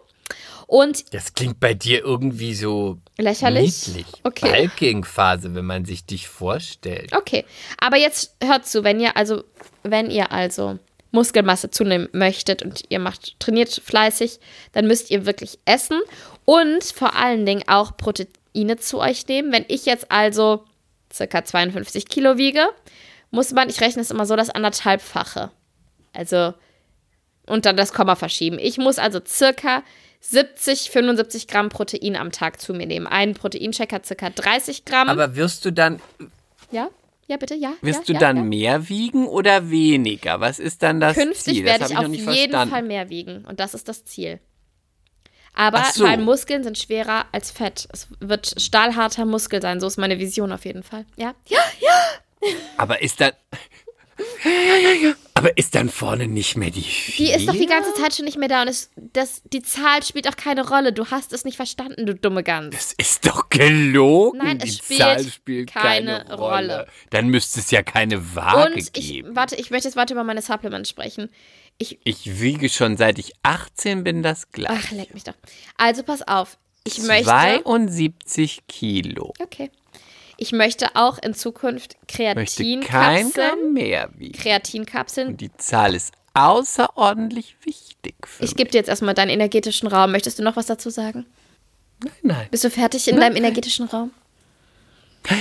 Und 0.67 1.13
Das 1.13 1.35
klingt 1.35 1.61
bei 1.61 1.75
dir 1.75 2.03
irgendwie 2.03 2.55
so 2.55 2.97
Lächerlich? 3.19 3.89
niedlich. 3.89 4.07
Okay. 4.23 4.51
Balking-Phase, 4.51 5.55
wenn 5.55 5.67
man 5.67 5.85
sich 5.85 6.07
dich 6.07 6.29
vorstellt. 6.29 7.15
Okay, 7.15 7.45
aber 7.79 7.99
jetzt 7.99 8.35
hört 8.43 8.67
zu, 8.67 8.83
wenn 8.85 8.99
ihr 9.01 9.19
also, 9.19 9.45
wenn 9.83 10.11
ihr 10.11 10.33
also 10.33 10.79
Muskelmasse 11.17 11.71
zunehmen 11.71 12.09
möchtet 12.13 12.63
und 12.63 12.85
ihr 12.91 12.99
macht, 12.99 13.41
trainiert 13.41 13.71
fleißig, 13.71 14.39
dann 14.73 14.87
müsst 14.87 15.11
ihr 15.11 15.25
wirklich 15.25 15.59
essen 15.65 15.99
und 16.45 16.85
vor 16.85 17.17
allen 17.17 17.47
Dingen 17.47 17.65
auch 17.67 17.97
Proteine 17.97 18.77
zu 18.79 19.01
euch 19.01 19.27
nehmen. 19.27 19.51
Wenn 19.51 19.65
ich 19.69 19.87
jetzt 19.87 20.11
also 20.13 20.65
circa 21.13 21.43
52 21.43 22.07
Kilo 22.09 22.37
wiege, 22.37 22.69
muss 23.31 23.53
man, 23.53 23.71
ich 23.71 23.81
rechne 23.81 24.03
es 24.03 24.11
immer 24.11 24.27
so, 24.27 24.37
das 24.37 24.51
anderthalbfache. 24.51 25.51
Also, 26.13 26.53
und 27.47 27.65
dann 27.65 27.77
das 27.77 27.95
Komma 27.95 28.15
verschieben. 28.15 28.59
Ich 28.59 28.77
muss 28.77 28.99
also 28.99 29.21
circa 29.27 29.83
70, 30.21 30.91
75 30.91 31.49
Gramm 31.49 31.71
Protein 31.71 32.17
am 32.17 32.31
Tag 32.31 32.61
zu 32.61 32.75
mir 32.75 32.87
nehmen. 32.87 33.07
Ein 33.07 33.33
Proteincheck 33.33 33.93
hat 33.93 34.05
circa 34.05 34.29
30 34.29 34.85
Gramm. 34.85 35.09
Aber 35.09 35.35
wirst 35.35 35.65
du 35.65 35.73
dann, 35.73 36.01
ja? 36.71 36.91
Ja, 37.29 37.37
bitte, 37.37 37.55
ja. 37.55 37.73
wirst 37.81 38.01
ja, 38.01 38.05
du 38.07 38.13
ja, 38.15 38.19
dann 38.21 38.37
ja. 38.37 38.43
mehr 38.43 38.89
wiegen 38.89 39.27
oder 39.27 39.71
weniger? 39.71 40.41
Was 40.41 40.59
ist 40.59 40.83
dann 40.83 41.01
das 41.01 41.17
Künftig 41.17 41.55
Ziel? 41.55 41.65
werde 41.65 41.81
das 41.81 41.91
ich 41.91 41.99
auf 41.99 42.09
jeden 42.09 42.25
verstanden. 42.25 42.71
Fall 42.71 42.83
mehr 42.83 43.11
wiegen. 43.11 43.45
Und 43.45 43.59
das 43.59 43.75
ist 43.75 43.89
das 43.89 44.05
Ziel. 44.05 44.39
Aber 45.53 45.83
so. 45.93 46.05
weil 46.05 46.19
Muskeln 46.19 46.63
sind 46.63 46.79
schwerer 46.79 47.27
als 47.33 47.51
Fett. 47.51 47.89
Es 47.93 48.09
wird 48.21 48.55
stahlharter 48.61 49.25
Muskel 49.25 49.61
sein. 49.63 49.81
So 49.81 49.87
ist 49.87 49.97
meine 49.97 50.19
Vision 50.19 50.53
auf 50.53 50.65
jeden 50.65 50.83
Fall. 50.83 51.07
Ja? 51.17 51.35
Ja, 51.49 51.59
ja. 51.81 52.53
Aber 52.77 53.03
ist 53.03 53.21
dann. 53.21 53.33
Aber 55.37 55.57
ist 55.59 55.75
dann 55.75 55.91
vorne 55.91 56.27
nicht 56.29 56.57
mehr 56.57 56.71
die 56.71 56.81
Die 57.19 57.31
ist 57.31 57.47
doch 57.47 57.53
die 57.53 57.59
vier? 57.59 57.69
ganze 57.69 57.93
Zeit 57.95 58.15
schon 58.15 58.25
nicht 58.25 58.39
mehr 58.39 58.49
da. 58.49 58.63
Und 58.63 58.69
es, 58.69 58.91
das, 58.97 59.43
die 59.53 59.61
Zahl 59.61 60.03
spielt 60.03 60.27
auch 60.29 60.37
keine 60.37 60.67
Rolle. 60.67 60.95
Du 60.95 61.11
hast 61.11 61.33
es 61.35 61.45
nicht 61.45 61.57
verstanden, 61.57 62.07
du 62.07 62.15
dumme 62.15 62.43
Gans. 62.43 62.75
Das 62.75 62.93
ist 62.97 63.27
doch 63.27 63.51
gelogen. 63.51 64.39
Nein, 64.43 64.59
die 64.59 64.69
es 64.69 64.79
spielt 64.79 65.01
Zahl 65.01 65.23
spielt 65.25 65.73
keine, 65.75 66.25
keine 66.25 66.35
Rolle. 66.37 66.77
Rolle. 66.79 66.87
Dann 67.11 67.29
müsste 67.29 67.61
es 67.61 67.71
ja 67.71 67.83
keine 67.83 68.35
Waage 68.35 68.73
Und 68.73 68.79
ich, 68.79 68.93
geben. 68.95 69.37
warte, 69.37 69.57
ich 69.57 69.71
möchte 69.71 69.89
jetzt 69.89 69.97
weiter 69.97 70.15
über 70.15 70.25
meine 70.25 70.41
Supplements 70.41 70.89
sprechen. 70.89 71.29
Ich, 71.77 71.99
Ich 72.05 72.41
wiege 72.41 72.71
schon 72.71 72.97
seit 72.97 73.19
ich 73.19 73.33
18 73.43 74.05
bin 74.05 74.23
das 74.23 74.51
gleich. 74.53 74.71
ach, 74.87 74.91
leck 74.93 75.13
mich 75.13 75.25
doch. 75.25 75.35
Also 75.77 76.03
pass 76.03 76.27
auf. 76.27 76.57
Ich 76.85 76.99
möchte. 77.01 77.25
72 77.25 78.67
Kilo. 78.69 79.35
Okay. 79.41 79.71
Ich 80.37 80.53
möchte 80.53 80.95
auch 80.95 81.19
in 81.19 81.35
Zukunft 81.35 81.97
Kreatinkapseln. 82.09 83.73
Mehr 83.73 84.11
wiegen. 84.17 84.39
Kreatinkapseln. 84.39 85.29
Und 85.29 85.41
die 85.41 85.55
Zahl 85.57 85.95
ist 85.95 86.13
außerordentlich 86.35 87.57
wichtig 87.63 88.15
für 88.25 88.45
Ich 88.45 88.55
gebe 88.55 88.71
dir 88.71 88.79
jetzt 88.79 88.89
erstmal 88.89 89.15
deinen 89.15 89.31
energetischen 89.31 89.89
Raum. 89.89 90.13
Möchtest 90.13 90.39
du 90.39 90.43
noch 90.43 90.57
was 90.57 90.67
dazu 90.67 90.91
sagen? 90.91 91.25
Nein. 92.23 92.47
Bist 92.51 92.65
du 92.65 92.71
fertig 92.71 93.09
in 93.09 93.19
deinem 93.19 93.37
energetischen 93.37 93.87
Raum? 93.87 94.11
Ja, 95.29 95.37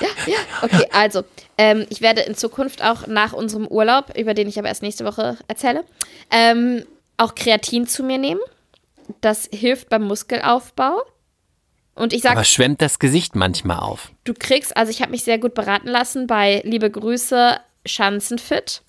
ja, 0.00 0.08
ja. 0.26 0.38
Okay, 0.62 0.88
also, 0.92 1.24
ähm, 1.58 1.86
ich 1.90 2.00
werde 2.00 2.22
in 2.22 2.34
Zukunft 2.34 2.82
auch 2.82 3.06
nach 3.06 3.32
unserem 3.32 3.66
Urlaub, 3.66 4.16
über 4.16 4.32
den 4.32 4.48
ich 4.48 4.58
aber 4.58 4.68
erst 4.68 4.82
nächste 4.82 5.04
Woche 5.04 5.36
erzähle, 5.48 5.84
ähm, 6.30 6.86
auch 7.16 7.34
Kreatin 7.34 7.86
zu 7.86 8.02
mir 8.02 8.18
nehmen. 8.18 8.40
Das 9.20 9.48
hilft 9.52 9.88
beim 9.88 10.04
Muskelaufbau. 10.04 11.02
Und 11.96 12.12
ich 12.12 12.22
sage, 12.22 12.36
Aber 12.36 12.44
schwemmt 12.44 12.80
das 12.82 12.98
Gesicht 12.98 13.34
manchmal 13.34 13.78
auf? 13.80 14.12
du 14.24 14.34
kriegst, 14.34 14.76
also 14.76 14.90
ich 14.90 15.00
habe 15.02 15.10
mich 15.10 15.24
sehr 15.24 15.38
gut 15.38 15.54
beraten 15.54 15.88
lassen 15.88 16.26
bei 16.26 16.60
Liebe 16.64 16.90
Grüße 16.90 17.58
Schanzenfit. 17.86 18.82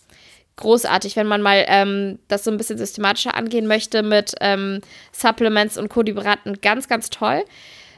Großartig, 0.58 1.16
wenn 1.16 1.28
man 1.28 1.42
mal 1.42 1.66
ähm, 1.68 2.18
das 2.28 2.44
so 2.44 2.50
ein 2.52 2.58
bisschen 2.58 2.78
systematischer 2.80 3.36
angehen 3.36 3.68
möchte 3.68 4.02
mit 4.04 4.34
ähm, 4.42 4.82
Supplements 5.12 5.78
und 5.78 5.88
Co. 5.90 6.02
Die 6.04 6.14
beraten 6.14 6.60
ganz, 6.62 6.88
ganz 6.88 7.10
toll. 7.12 7.46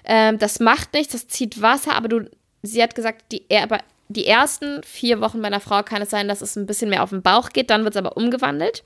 Ähm, 0.03 0.38
das 0.39 0.60
macht 0.60 0.93
nichts, 0.93 1.14
das 1.14 1.28
zieht 1.28 1.62
Wasser, 1.62 1.95
aber 1.95 2.07
du, 2.10 2.30
sie 2.62 2.84
hat 2.84 2.95
gesagt, 2.95 3.32
die, 3.32 3.45
er- 3.49 3.64
aber 3.64 3.80
die 4.10 4.26
ersten 4.28 4.84
vier 4.84 5.22
Wochen 5.22 5.39
meiner 5.39 5.60
Frau 5.62 5.84
kann 5.84 6.01
es 6.01 6.10
sein, 6.10 6.28
dass 6.28 6.41
es 6.41 6.55
ein 6.57 6.66
bisschen 6.66 6.89
mehr 6.89 7.01
auf 7.03 7.12
den 7.12 7.22
Bauch 7.22 7.49
geht, 7.51 7.70
dann 7.70 7.84
wird 7.86 7.95
es 7.95 7.99
aber 7.99 8.18
umgewandelt. 8.18 8.84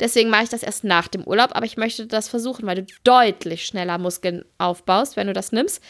Deswegen 0.00 0.30
mache 0.30 0.44
ich 0.44 0.48
das 0.48 0.62
erst 0.62 0.84
nach 0.84 1.08
dem 1.08 1.24
Urlaub, 1.24 1.50
aber 1.54 1.66
ich 1.66 1.76
möchte 1.76 2.06
das 2.06 2.28
versuchen, 2.28 2.66
weil 2.66 2.82
du 2.82 2.86
deutlich 3.04 3.64
schneller 3.66 3.98
Muskeln 3.98 4.44
aufbaust, 4.58 5.16
wenn 5.16 5.26
du 5.26 5.32
das 5.32 5.50
nimmst. 5.52 5.82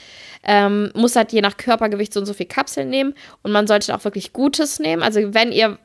Ähm, 0.44 0.90
muss 0.94 1.14
halt 1.16 1.32
je 1.32 1.42
nach 1.42 1.56
Körpergewicht 1.56 2.12
so 2.12 2.20
und 2.20 2.26
so 2.26 2.32
viel 2.32 2.46
Kapseln 2.46 2.88
nehmen 2.88 3.14
und 3.42 3.52
man 3.52 3.66
sollte 3.66 3.94
auch 3.94 4.04
wirklich 4.04 4.32
Gutes 4.32 4.78
nehmen. 4.78 5.02
Also 5.02 5.34
wenn 5.34 5.52
ihr 5.52 5.78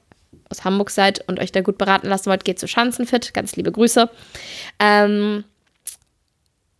aus 0.49 0.63
Hamburg 0.63 0.89
seid 0.89 1.27
und 1.27 1.39
euch 1.39 1.51
da 1.51 1.61
gut 1.61 1.77
beraten 1.77 2.07
lassen 2.07 2.27
wollt, 2.27 2.45
geht 2.45 2.59
zu 2.59 2.67
Schanzenfit. 2.67 3.33
Ganz 3.33 3.55
liebe 3.55 3.71
Grüße. 3.71 4.09
Ähm, 4.79 5.43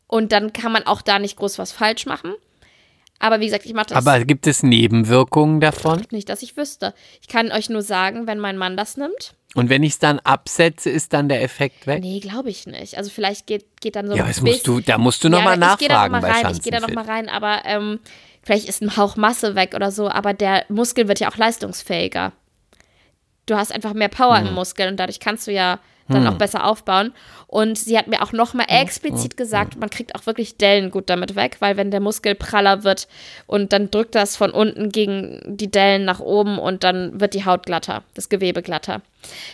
und 0.08 0.32
dann 0.32 0.54
kann 0.54 0.72
man 0.72 0.84
auch 0.84 1.02
da 1.02 1.20
nicht 1.20 1.38
groß 1.38 1.58
was 1.60 1.72
falsch 1.72 2.06
machen. 2.06 2.34
Aber 3.20 3.40
wie 3.40 3.46
gesagt, 3.46 3.66
ich 3.66 3.74
mache 3.74 3.88
das 3.88 4.06
Aber 4.06 4.24
gibt 4.26 4.48
es 4.48 4.64
Nebenwirkungen 4.64 5.62
davon? 5.62 6.06
nicht, 6.12 6.30
dass 6.30 6.42
ich 6.42 6.58
wüsste. 6.58 6.94
Ich 7.22 7.28
kann 7.28 7.52
euch 7.52 7.70
nur 7.70 7.82
sagen, 7.82 8.28
wenn 8.28 8.38
mein 8.38 8.58
Mann 8.58 8.76
das 8.76 8.98
nimmt. 8.98 9.34
Und 9.56 9.70
wenn 9.70 9.84
ich 9.84 9.94
es 9.94 10.00
dann 10.00 10.20
absetze, 10.20 10.90
ist 10.90 11.14
dann 11.14 11.30
der 11.30 11.44
Effekt 11.44 11.86
weg? 11.86 12.02
Nee, 12.02 12.20
glaube 12.20 12.50
ich 12.50 12.66
nicht. 12.66 12.98
Also 12.98 13.12
vielleicht 13.12 13.46
geht, 13.46 13.66
geht 13.82 13.96
dann 13.96 14.08
so 14.08 14.16
Ja, 14.16 14.24
ein 14.24 14.28
das 14.30 14.42
musst 14.42 14.66
du, 14.68 14.80
da 14.80 14.98
musst 14.98 15.24
du 15.24 15.28
Ja, 15.28 15.32
nochmal 15.38 15.54
ich 15.62 15.78
gehe 15.78 15.88
da 15.88 15.94
noch 15.96 16.10
nachfragen 16.10 16.12
mal 16.12 16.22
bei 16.22 16.32
rein. 16.32 16.56
Ich 16.56 16.62
gehe 16.64 16.72
da 16.72 16.80
noch 16.80 16.88
Schanzenfit. 16.90 16.96
mal 16.96 17.06
rein, 17.14 17.30
aber 17.30 17.62
ähm, 17.66 18.00
vielleicht 18.42 18.68
ist 18.68 18.82
ein 18.82 18.98
Hauch 18.98 19.16
Masse 19.16 19.54
weg 19.56 19.74
oder 19.76 19.92
so, 19.92 20.10
aber 20.10 20.34
der 20.34 20.66
Muskel 20.70 21.08
wird 21.08 21.20
ja 21.20 21.30
auch 21.30 21.38
leistungsfähiger. 21.38 22.32
Du 23.46 23.56
hast 23.56 23.72
einfach 23.72 23.94
mehr 23.94 24.10
Power 24.10 24.40
Hm. 24.40 24.48
im 24.48 24.54
Muskel 24.56 24.88
und 24.88 24.98
dadurch 24.98 25.20
kannst 25.20 25.46
du 25.48 25.52
ja 25.52 25.80
dann 26.10 26.28
auch 26.28 26.38
besser 26.38 26.66
aufbauen. 26.66 27.14
Und 27.48 27.78
sie 27.78 27.98
hat 27.98 28.08
mir 28.08 28.22
auch 28.24 28.32
noch 28.34 28.54
mal 28.54 28.66
Hm. 28.68 28.82
explizit 28.82 29.38
gesagt, 29.38 29.80
man 29.80 29.90
kriegt 29.90 30.16
auch 30.16 30.26
wirklich 30.26 30.58
Dellen 30.58 30.92
gut 30.92 31.10
damit 31.10 31.36
weg, 31.36 31.58
weil 31.60 31.78
wenn 31.78 31.92
der 31.92 32.00
Muskel 32.00 32.36
praller 32.36 32.84
wird 32.84 33.08
und 33.48 33.72
dann 33.74 33.92
drückt 33.92 34.16
das 34.16 34.36
von 34.36 34.52
unten 34.52 34.90
gegen 34.90 35.40
die 35.46 35.70
Dellen 35.70 36.04
nach 36.04 36.20
oben 36.20 36.58
und 36.60 36.84
dann 36.84 37.20
wird 37.22 37.34
die 37.36 37.46
Haut 37.46 37.66
glatter, 37.66 38.04
das 38.16 38.30
Gewebe 38.30 38.62
glatter. 38.64 39.02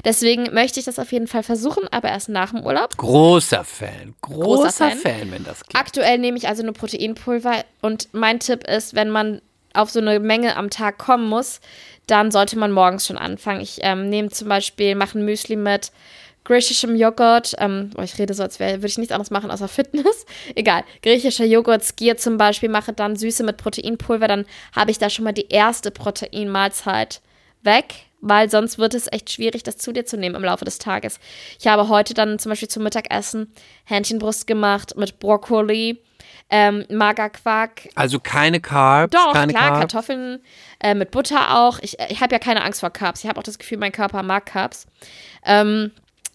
Deswegen 0.06 0.54
möchte 0.54 0.80
ich 0.80 0.86
das 0.86 0.98
auf 0.98 1.12
jeden 1.12 1.28
Fall 1.28 1.44
versuchen, 1.44 1.84
aber 1.92 2.08
erst 2.10 2.30
nach 2.30 2.52
dem 2.52 2.64
Urlaub. 2.66 2.96
Großer 2.98 3.64
Fan. 3.64 4.16
Großer, 4.22 4.64
Großer 4.64 4.90
Fan. 4.92 4.98
Fan. 4.98 5.32
wenn 5.32 5.44
das 5.44 5.64
klappt. 5.66 5.76
Aktuell 5.88 6.18
nehme 6.18 6.38
ich 6.38 6.48
also 6.48 6.64
nur 6.64 6.74
Proteinpulver 6.74 7.64
und 7.82 8.08
mein 8.14 8.40
Tipp 8.40 8.66
ist, 8.68 8.96
wenn 8.96 9.10
man 9.10 9.42
auf 9.74 9.92
so 9.92 10.00
eine 10.00 10.20
Menge 10.20 10.56
am 10.56 10.70
Tag 10.70 10.98
kommen 10.98 11.28
muss, 11.28 11.60
dann 12.08 12.32
sollte 12.32 12.58
man 12.58 12.72
morgens 12.72 13.06
schon 13.06 13.18
anfangen. 13.20 13.62
Ich 13.62 13.80
ähm, 13.84 14.10
nehme 14.10 14.30
zum 14.30 14.50
Beispiel, 14.50 14.96
mache 14.96 15.20
ein 15.20 15.26
Müsli 15.26 15.56
mit 15.56 15.92
griechischem 16.44 16.96
Joghurt. 16.96 17.54
Ähm, 17.60 17.92
boah, 17.94 18.04
ich 18.04 18.18
rede 18.18 18.34
so, 18.34 18.44
als 18.44 18.60
wär- 18.60 18.78
würde 18.78 18.88
ich 18.88 18.98
nichts 18.98 19.12
anderes 19.14 19.32
machen 19.32 19.52
außer 19.52 19.68
Fitness. 19.68 20.26
Egal. 20.56 20.84
Griechischer 21.04 21.46
Joghurt, 21.46 21.84
Skier 21.84 22.18
zum 22.18 22.38
Beispiel, 22.38 22.70
mache 22.70 22.94
dann 22.94 23.16
Süße 23.16 23.44
mit 23.44 23.58
Proteinpulver. 23.58 24.28
Dann 24.28 24.46
habe 24.76 24.92
ich 24.92 24.98
da 24.98 25.10
schon 25.10 25.26
mal 25.26 25.32
die 25.34 25.50
erste 25.50 25.92
Proteinmahlzeit 25.92 27.22
weg, 27.64 27.94
weil 28.22 28.50
sonst 28.50 28.78
wird 28.78 28.94
es 28.94 29.12
echt 29.12 29.32
schwierig, 29.32 29.64
das 29.64 29.78
zu 29.78 29.92
dir 29.92 30.06
zu 30.06 30.18
nehmen 30.18 30.36
im 30.36 30.44
Laufe 30.44 30.66
des 30.66 30.78
Tages. 30.80 31.20
Ich 31.60 31.68
habe 31.68 31.90
heute 31.90 32.14
dann 32.14 32.40
zum 32.40 32.50
Beispiel 32.52 32.68
zum 32.70 32.84
Mittagessen 32.84 33.54
Hähnchenbrust 33.86 34.48
gemacht 34.48 34.96
mit 34.98 35.20
Brokkoli, 35.20 36.02
ähm, 36.50 36.86
Magerquark. 36.90 37.90
Also 37.96 38.20
keine 38.20 38.60
Carbs, 38.60 39.12
Doch, 39.16 39.34
keine 39.34 39.54
klar, 39.54 39.68
Carbs. 39.70 39.80
Kartoffeln 39.82 40.40
äh, 40.82 40.96
mit 40.96 41.12
Butter 41.12 41.58
auch. 41.60 41.80
Ich, 41.82 41.98
ich 42.10 42.22
habe 42.22 42.34
ja 42.34 42.40
keine 42.40 42.64
Angst 42.64 42.80
vor 42.80 42.90
Carbs. 42.90 43.24
Ich 43.24 43.30
habe 43.30 43.40
auch 43.40 43.44
das 43.44 43.60
Gefühl, 43.60 43.78
mein 43.78 43.92
Körper 43.92 44.24
mag 44.24 44.46
Carbs. 44.48 44.88
Ähm, 45.46 45.92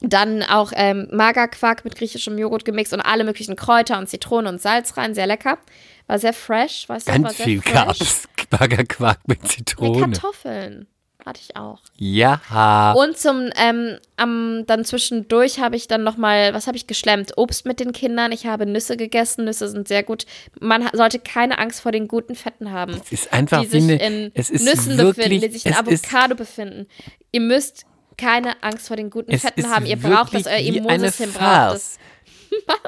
dann 0.08 0.42
auch 0.42 0.72
ähm, 0.74 1.08
Magerquark 1.12 1.84
mit 1.84 1.96
griechischem 1.96 2.38
Joghurt 2.38 2.64
gemixt 2.64 2.92
und 2.92 3.00
alle 3.00 3.24
möglichen 3.24 3.56
Kräuter 3.56 3.98
und 3.98 4.08
Zitrone 4.08 4.48
und 4.48 4.60
Salz 4.60 4.96
rein. 4.96 5.14
Sehr 5.14 5.26
lecker. 5.26 5.58
War 6.06 6.18
sehr 6.18 6.32
fresh. 6.32 6.88
Weißt 6.88 7.08
du, 7.08 7.12
war 7.12 7.18
Ganz 7.20 7.36
sehr 7.36 7.46
viel 7.46 7.62
fresh. 7.62 7.72
Carbs. 7.72 8.28
Baggerquark 8.50 9.20
mit 9.26 9.46
Zitrone. 9.46 10.00
Kartoffeln. 10.00 10.86
Hatte 11.24 11.40
ich 11.42 11.56
auch. 11.56 11.80
Ja. 11.96 12.92
Und 12.92 13.16
zum, 13.16 13.48
ähm, 13.56 13.96
am, 14.18 14.64
dann 14.66 14.84
zwischendurch 14.84 15.58
habe 15.58 15.74
ich 15.74 15.88
dann 15.88 16.04
nochmal, 16.04 16.52
was 16.52 16.66
habe 16.66 16.76
ich 16.76 16.86
geschlemmt? 16.86 17.32
Obst 17.38 17.64
mit 17.64 17.80
den 17.80 17.92
Kindern. 17.92 18.30
Ich 18.30 18.44
habe 18.44 18.66
Nüsse 18.66 18.98
gegessen. 18.98 19.46
Nüsse 19.46 19.68
sind 19.68 19.88
sehr 19.88 20.02
gut. 20.02 20.26
Man 20.60 20.86
sollte 20.92 21.18
keine 21.18 21.58
Angst 21.58 21.80
vor 21.80 21.92
den 21.92 22.08
guten 22.08 22.34
Fetten 22.34 22.72
haben. 22.72 23.00
Es 23.02 23.10
ist 23.10 23.32
einfach 23.32 23.62
die 23.62 23.68
sich 23.68 23.84
eine, 23.84 23.96
in 23.96 24.32
es 24.34 24.50
ist 24.50 24.66
Nüssen 24.66 24.98
wirklich, 24.98 25.16
befinden, 25.16 25.40
die 25.40 25.48
sich 25.48 25.64
in 25.64 25.74
Avocado 25.74 26.34
befinden. 26.34 26.86
Ihr 27.32 27.40
müsst 27.40 27.86
keine 28.16 28.62
Angst 28.62 28.88
vor 28.88 28.96
den 28.96 29.10
guten 29.10 29.30
es 29.30 29.42
Fetten 29.42 29.70
haben. 29.70 29.86
Ihr 29.86 29.96
braucht 29.96 30.34
das, 30.34 30.46
euer 30.46 30.58
Immunsystem 30.58 31.32
braucht 31.32 31.76
es. 31.76 31.98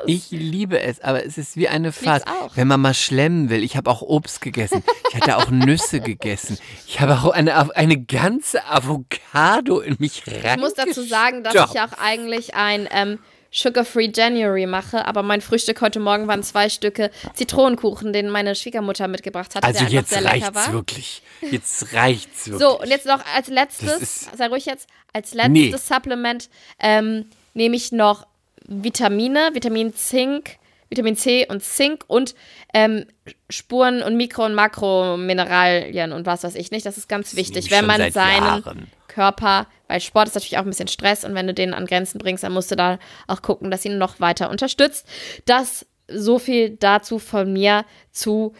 Ich 0.06 0.30
liebe 0.30 0.80
es, 0.80 1.00
aber 1.00 1.24
es 1.24 1.38
ist 1.38 1.56
wie 1.56 1.68
eine 1.68 1.92
Farce. 1.92 2.22
Wenn 2.54 2.68
man 2.68 2.80
mal 2.80 2.94
schlemmen 2.94 3.50
will. 3.50 3.62
Ich 3.62 3.76
habe 3.76 3.90
auch 3.90 4.02
Obst 4.02 4.40
gegessen. 4.40 4.82
Ich 5.08 5.16
hatte 5.16 5.36
auch 5.36 5.50
Nüsse 5.50 6.00
gegessen. 6.00 6.58
Ich 6.86 7.00
habe 7.00 7.14
auch 7.14 7.30
eine, 7.30 7.74
eine 7.76 8.00
ganze 8.00 8.64
Avocado 8.66 9.80
in 9.80 9.96
mich 9.98 10.22
rein. 10.26 10.56
Ich 10.56 10.62
muss 10.62 10.74
dazu 10.74 11.02
sagen, 11.02 11.42
dass 11.42 11.54
ich 11.54 11.80
auch 11.80 11.98
eigentlich 11.98 12.54
ein 12.54 12.88
ähm, 12.92 13.18
Sugar-Free 13.56 14.10
January 14.14 14.66
mache, 14.66 15.06
aber 15.06 15.22
mein 15.22 15.40
Frühstück 15.40 15.80
heute 15.80 15.98
Morgen 15.98 16.28
waren 16.28 16.42
zwei 16.42 16.68
Stücke 16.68 17.10
Zitronenkuchen, 17.34 18.12
den 18.12 18.28
meine 18.28 18.54
Schwiegermutter 18.54 19.08
mitgebracht 19.08 19.54
hat, 19.54 19.64
Also 19.64 19.80
der 19.84 19.88
jetzt 19.92 20.10
sehr 20.10 20.20
lecker 20.20 20.32
reicht's 20.34 20.54
war. 20.54 20.72
wirklich. 20.72 21.22
Jetzt 21.50 21.92
reicht's 21.94 22.48
wirklich. 22.48 22.60
So, 22.68 22.80
und 22.80 22.88
jetzt 22.88 23.06
noch 23.06 23.24
als 23.34 23.48
letztes, 23.48 24.28
sei 24.36 24.48
ruhig 24.48 24.66
jetzt, 24.66 24.88
als 25.12 25.32
letztes 25.34 25.52
Nee. 25.52 25.74
Supplement 25.76 26.48
ähm, 26.78 27.26
nehme 27.54 27.76
ich 27.76 27.92
noch 27.92 28.26
Vitamine, 28.68 29.50
Vitamin 29.54 29.94
Zink, 29.94 30.56
Vitamin 30.90 31.16
C 31.16 31.46
und 31.48 31.62
Zink 31.64 32.04
und 32.06 32.34
ähm, 32.74 33.06
Spuren 33.50 34.02
und 34.02 34.16
Mikro- 34.16 34.44
und 34.44 34.54
Makromineralien 34.54 36.12
und 36.12 36.26
was 36.26 36.44
weiß 36.44 36.54
ich 36.54 36.70
nicht. 36.70 36.86
Das 36.86 36.96
ist 36.98 37.08
ganz 37.08 37.34
wichtig, 37.36 37.70
wenn 37.70 37.86
man 37.86 38.10
seinen 38.12 38.44
Jahren. 38.44 38.86
Körper 39.08 39.66
Weil 39.88 40.00
Sport 40.00 40.28
ist 40.28 40.34
natürlich 40.34 40.58
auch 40.58 40.62
ein 40.62 40.68
bisschen 40.68 40.88
Stress 40.88 41.24
und 41.24 41.34
wenn 41.34 41.46
du 41.46 41.54
den 41.54 41.74
an 41.74 41.86
Grenzen 41.86 42.18
bringst, 42.18 42.44
dann 42.44 42.52
musst 42.52 42.70
du 42.70 42.76
da 42.76 42.98
auch 43.26 43.42
gucken, 43.42 43.70
dass 43.70 43.84
ihn 43.84 43.98
noch 43.98 44.20
weiter 44.20 44.50
unterstützt. 44.50 45.06
Das 45.44 45.86
so 46.08 46.38
viel 46.38 46.70
dazu 46.70 47.18
von 47.18 47.52
mir 47.52 47.84
zu 48.12 48.54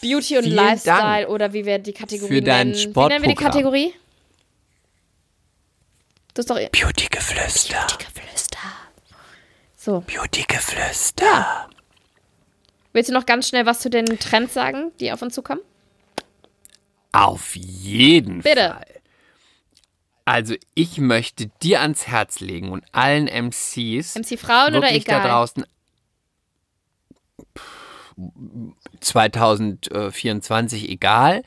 Beauty 0.00 0.36
und 0.36 0.44
Vielen 0.44 0.56
Lifestyle 0.56 1.22
Dank 1.22 1.28
oder 1.28 1.52
wie 1.52 1.64
wir 1.64 1.78
die 1.78 1.92
Kategorie 1.92 2.34
für 2.34 2.42
dein 2.42 2.70
nennen. 2.70 2.94
Wie 2.94 3.00
nennen 3.00 3.22
wir 3.22 3.28
die. 3.30 3.34
Kategorie? 3.34 3.94
Das 6.34 6.44
ist 6.44 6.50
doch 6.50 6.56
Beauty-Geflüster. 6.56 7.86
Geflüster. 7.98 8.58
So, 9.74 10.00
Beauty-Geflüster. 10.00 11.68
willst 12.92 13.08
du 13.08 13.14
noch 13.14 13.26
ganz 13.26 13.48
schnell 13.48 13.66
was 13.66 13.80
zu 13.80 13.88
den 13.88 14.18
Trends 14.18 14.52
sagen, 14.52 14.92
die 15.00 15.12
auf 15.12 15.22
uns 15.22 15.34
zukommen? 15.34 15.62
Auf 17.12 17.56
jeden 17.56 18.42
Bitte. 18.42 18.74
Fall. 18.74 18.95
Also 20.26 20.56
ich 20.74 20.98
möchte 20.98 21.46
dir 21.62 21.80
ans 21.82 22.08
Herz 22.08 22.40
legen 22.40 22.72
und 22.72 22.84
allen 22.90 23.28
MCs 23.28 24.16
MC 24.16 24.36
Frauen 24.38 24.74
oder 24.74 24.92
egal? 24.92 25.22
da 25.22 25.28
draußen 25.28 25.64
2024 29.00 30.88
egal, 30.88 31.44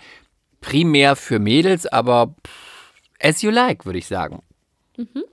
primär 0.62 1.18
für 1.18 1.40
Mädels, 1.40 1.88
aber 1.88 2.36
as 3.22 3.42
you 3.42 3.52
like, 3.52 3.86
würde 3.86 4.00
ich 4.00 4.08
sagen. 4.08 4.44
Mhm. 4.96 5.26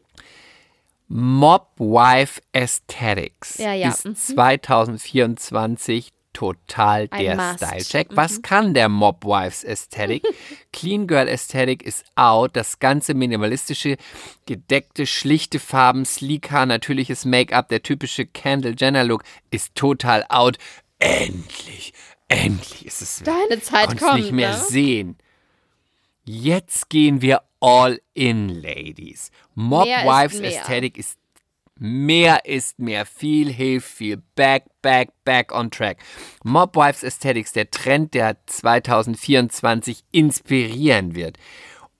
Mob 1.06 1.68
Wife 1.78 2.42
Aesthetics 2.52 3.58
Ja, 3.58 3.74
ja, 3.74 3.90
ist 3.90 4.06
mhm. 4.06 4.16
2024 4.16 6.12
total 6.36 7.08
Ein 7.10 7.24
der 7.24 7.36
Must. 7.36 7.64
Style-Check. 7.64 8.08
Was 8.10 8.42
kann 8.42 8.74
der 8.74 8.90
Mob 8.90 9.24
Wives 9.24 9.64
Aesthetic? 9.64 10.22
Clean 10.72 11.06
Girl 11.06 11.28
Aesthetic 11.28 11.82
ist 11.82 12.04
out. 12.14 12.54
Das 12.56 12.78
ganze 12.78 13.14
minimalistische, 13.14 13.96
gedeckte, 14.44 15.06
schlichte 15.06 15.58
Farben, 15.58 16.04
sleek 16.04 16.50
Haar, 16.50 16.66
natürliches 16.66 17.24
Make-up, 17.24 17.68
der 17.70 17.82
typische 17.82 18.26
Kendall 18.26 18.74
Jenner 18.78 19.04
Look 19.04 19.24
ist 19.50 19.74
total 19.76 20.26
out. 20.28 20.58
Endlich, 20.98 21.94
endlich 22.28 22.84
ist 22.84 23.00
es. 23.00 23.22
Deine 23.24 23.62
Zeit 23.62 23.98
kommt, 23.98 24.20
nicht 24.20 24.32
mehr 24.32 24.50
ne? 24.50 24.62
sehen. 24.68 25.16
Jetzt 26.24 26.90
gehen 26.90 27.22
wir 27.22 27.42
all 27.60 27.98
in, 28.12 28.50
Ladies. 28.50 29.30
Mob 29.54 29.86
Mehr 29.86 30.00
ist 30.00 30.06
Wives 30.06 30.40
mehr. 30.40 30.50
Aesthetic 30.50 30.98
ist 30.98 31.18
mehr 31.78 32.44
ist 32.44 32.78
mehr. 32.78 33.06
Viel 33.06 33.50
hilft 33.52 33.88
viel. 33.88 34.22
Back, 34.34 34.64
back, 34.82 35.10
back 35.24 35.54
on 35.54 35.70
track. 35.70 35.98
Mob 36.44 36.76
Wives 36.76 37.04
Aesthetics, 37.04 37.52
der 37.52 37.70
Trend, 37.70 38.12
der 38.14 38.36
2024 38.46 40.04
inspirieren 40.12 41.14
wird. 41.14 41.38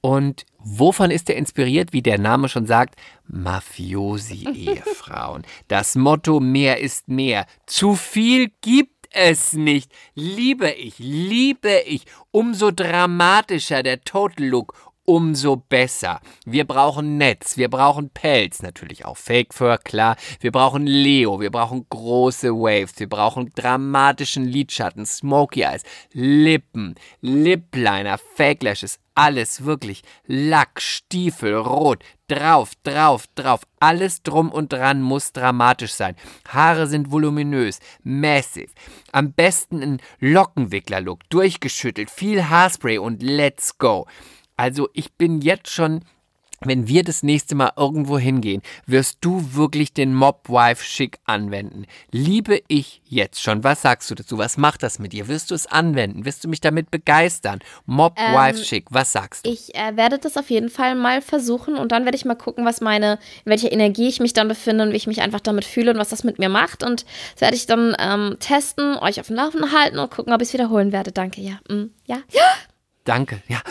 Und 0.01 0.47
wovon 0.59 1.11
ist 1.11 1.29
er 1.29 1.37
inspiriert? 1.37 1.93
Wie 1.93 2.03
der 2.03 2.19
Name 2.19 2.49
schon 2.49 2.67
sagt, 2.67 2.95
Mafiosi-Ehefrauen. 3.27 5.45
Das 5.69 5.97
Motto 5.97 6.39
mehr 6.39 6.79
ist 6.81 7.09
mehr. 7.09 7.47
Zu 7.67 7.97
viel 7.97 8.53
gibt 8.61 9.09
es 9.11 9.55
nicht. 9.55 9.91
Liebe 10.15 10.71
ich, 10.71 10.99
liebe 10.99 11.81
ich. 11.87 12.05
Umso 12.31 12.71
dramatischer 12.71 13.83
der 13.83 14.03
Total 14.03 14.47
Look, 14.47 14.86
umso 15.07 15.57
besser. 15.57 16.21
Wir 16.45 16.67
brauchen 16.67 17.17
Netz, 17.17 17.57
wir 17.57 17.71
brauchen 17.71 18.11
Pelz, 18.11 18.61
natürlich 18.61 19.05
auch 19.05 19.17
Fake 19.17 19.55
Fur, 19.55 19.79
klar. 19.79 20.17
Wir 20.41 20.53
brauchen 20.53 20.87
Leo, 20.87 21.41
wir 21.41 21.51
brauchen 21.51 21.87
große 21.89 22.51
Waves, 22.51 22.99
wir 22.99 23.09
brauchen 23.09 23.53
dramatischen 23.55 24.45
Lidschatten, 24.45 25.07
Smoky 25.07 25.63
Eyes, 25.63 25.83
Lippen, 26.13 26.95
Lip 27.21 27.75
Liner, 27.75 28.19
Fake 28.19 28.63
Lashes, 28.63 28.99
alles 29.17 29.65
wirklich. 29.65 30.03
Lack, 30.27 30.81
Stiefel, 30.81 31.55
Rot, 31.55 32.05
drauf, 32.29 32.73
drauf, 32.83 33.25
drauf. 33.35 33.63
Alles 33.81 34.23
drum 34.23 34.53
und 34.53 34.73
dran 34.75 35.01
muss 35.01 35.33
dramatisch 35.33 35.95
sein. 35.95 36.17
Haare 36.49 36.87
sind 36.87 37.11
voluminös, 37.11 37.81
massive. 38.03 38.73
Am 39.13 39.33
besten 39.33 39.83
ein 39.83 40.01
Lockenwickler-Look, 40.21 41.29
durchgeschüttelt, 41.31 42.11
viel 42.11 42.51
Haarspray 42.51 42.99
und 42.99 43.23
let's 43.23 43.79
go. 43.79 44.07
Also 44.57 44.89
ich 44.95 45.13
bin 45.15 45.41
jetzt 45.41 45.71
schon, 45.71 46.01
wenn 46.61 46.89
wir 46.89 47.05
das 47.05 47.23
nächste 47.23 47.55
Mal 47.55 47.73
irgendwo 47.77 48.19
hingehen, 48.19 48.63
wirst 48.87 49.19
du 49.21 49.55
wirklich 49.55 49.93
den 49.93 50.15
Mob 50.15 50.49
Wife 50.49 50.83
Schick 50.83 51.19
anwenden. 51.27 51.85
Liebe 52.11 52.63
ich 52.69 53.03
jetzt 53.05 53.43
schon. 53.43 53.63
Was 53.63 53.83
sagst 53.83 54.11
du 54.11 54.15
dazu? 54.15 54.39
Was 54.39 54.57
macht 54.57 54.83
das 54.83 54.99
mit 54.99 55.13
dir? 55.13 55.29
Wirst 55.29 55.51
du 55.51 55.55
es 55.55 55.67
anwenden? 55.67 56.25
Wirst 56.25 56.43
du 56.43 56.49
mich 56.49 56.63
damit 56.63 56.91
begeistern? 56.91 57.59
Mob 57.85 58.19
Wife 58.19 58.65
Schick, 58.65 58.87
was 58.89 59.13
sagst 59.13 59.45
du? 59.45 59.51
Ich 59.51 59.75
äh, 59.75 59.97
werde 59.97 60.19
das 60.19 60.39
auf 60.39 60.49
jeden 60.49 60.71
Fall 60.71 60.95
mal 60.95 61.21
versuchen 61.21 61.77
und 61.77 61.93
dann 61.93 62.05
werde 62.05 62.17
ich 62.17 62.25
mal 62.25 62.35
gucken, 62.35 62.65
was 62.65 62.81
meine, 62.81 63.19
in 63.45 63.51
welcher 63.51 63.71
Energie 63.71 64.09
ich 64.09 64.21
mich 64.21 64.33
dann 64.33 64.49
befinde 64.49 64.85
und 64.85 64.93
wie 64.93 64.97
ich 64.97 65.07
mich 65.07 65.21
einfach 65.21 65.41
damit 65.41 65.67
fühle 65.67 65.91
und 65.91 65.99
was 65.99 66.09
das 66.09 66.25
mit 66.25 66.39
mir 66.39 66.49
macht. 66.49 66.83
Und 66.83 67.05
das 67.35 67.43
werde 67.43 67.57
ich 67.57 67.67
dann 67.67 67.95
ähm, 67.99 68.37
testen, 68.41 68.97
euch 68.97 69.21
auf 69.21 69.27
dem 69.27 69.37
Laufenden 69.37 69.73
halten 69.73 69.99
und 69.99 70.11
gucken, 70.11 70.33
ob 70.33 70.41
ich 70.41 70.49
es 70.49 70.55
wiederholen 70.55 70.91
werde. 70.91 71.13
Danke, 71.13 71.43
ja. 71.43 71.61
Mm, 71.69 71.91
ja. 72.07 72.17
Danke. 73.07 73.41
Ja. 73.49 73.63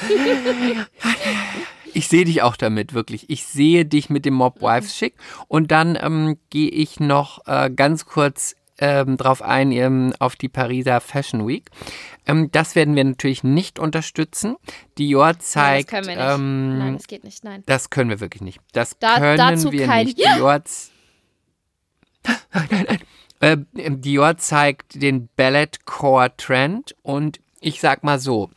Ich 1.94 2.08
sehe 2.08 2.26
dich 2.26 2.42
auch 2.42 2.56
damit, 2.56 2.94
wirklich. 2.94 3.30
Ich 3.30 3.46
sehe 3.46 3.86
dich 3.86 4.10
mit 4.10 4.26
dem 4.26 4.34
Mob 4.34 4.62
Wives 4.62 4.98
Schick. 4.98 5.14
Und 5.48 5.72
dann 5.72 5.98
ähm, 6.02 6.38
gehe 6.50 6.70
ich 6.70 7.00
noch 7.00 7.46
äh, 7.48 7.70
ganz 7.70 8.06
kurz 8.06 8.56
ähm, 8.78 9.16
drauf 9.16 9.42
ein, 9.42 9.72
ähm, 9.72 10.14
auf 10.20 10.36
die 10.36 10.50
Pariser 10.50 11.00
Fashion 11.00 11.48
Week. 11.48 11.70
Ähm, 12.26 12.52
das 12.52 12.76
werden 12.76 12.96
wir 12.98 13.04
natürlich 13.06 13.44
nicht 13.46 13.80
unterstützen. 13.80 14.58
Dior 14.98 15.28
Nein, 15.28 15.36
das 15.38 15.50
zeigt. 15.52 15.90
können 15.90 16.08
wir 16.08 16.16
nicht. 16.16 16.26
ähm, 16.34 16.78
Nein, 16.80 16.94
das 16.98 17.08
geht 17.08 17.24
nicht. 17.24 17.44
Nein. 17.46 17.64
das 17.68 17.90
können 17.90 18.10
wir 18.10 18.20
wirklich 18.20 18.42
nicht. 18.42 18.60
Das 18.74 18.98
Da- 19.00 19.16
können 19.38 19.72
wir 19.72 19.86
kein- 19.86 20.08
nicht. 20.08 20.20
Ja! 20.26 20.36
Dior, 20.36 20.62
nein, 22.54 22.86
nein. 22.88 23.00
Äh, 23.40 23.58
Dior 23.92 24.38
zeigt 24.38 25.02
den 25.02 25.30
Ballet-Core-Trend 25.38 26.96
und 27.02 27.40
ich 27.62 27.80
sag 27.80 28.04
mal 28.04 28.20
so, 28.20 28.50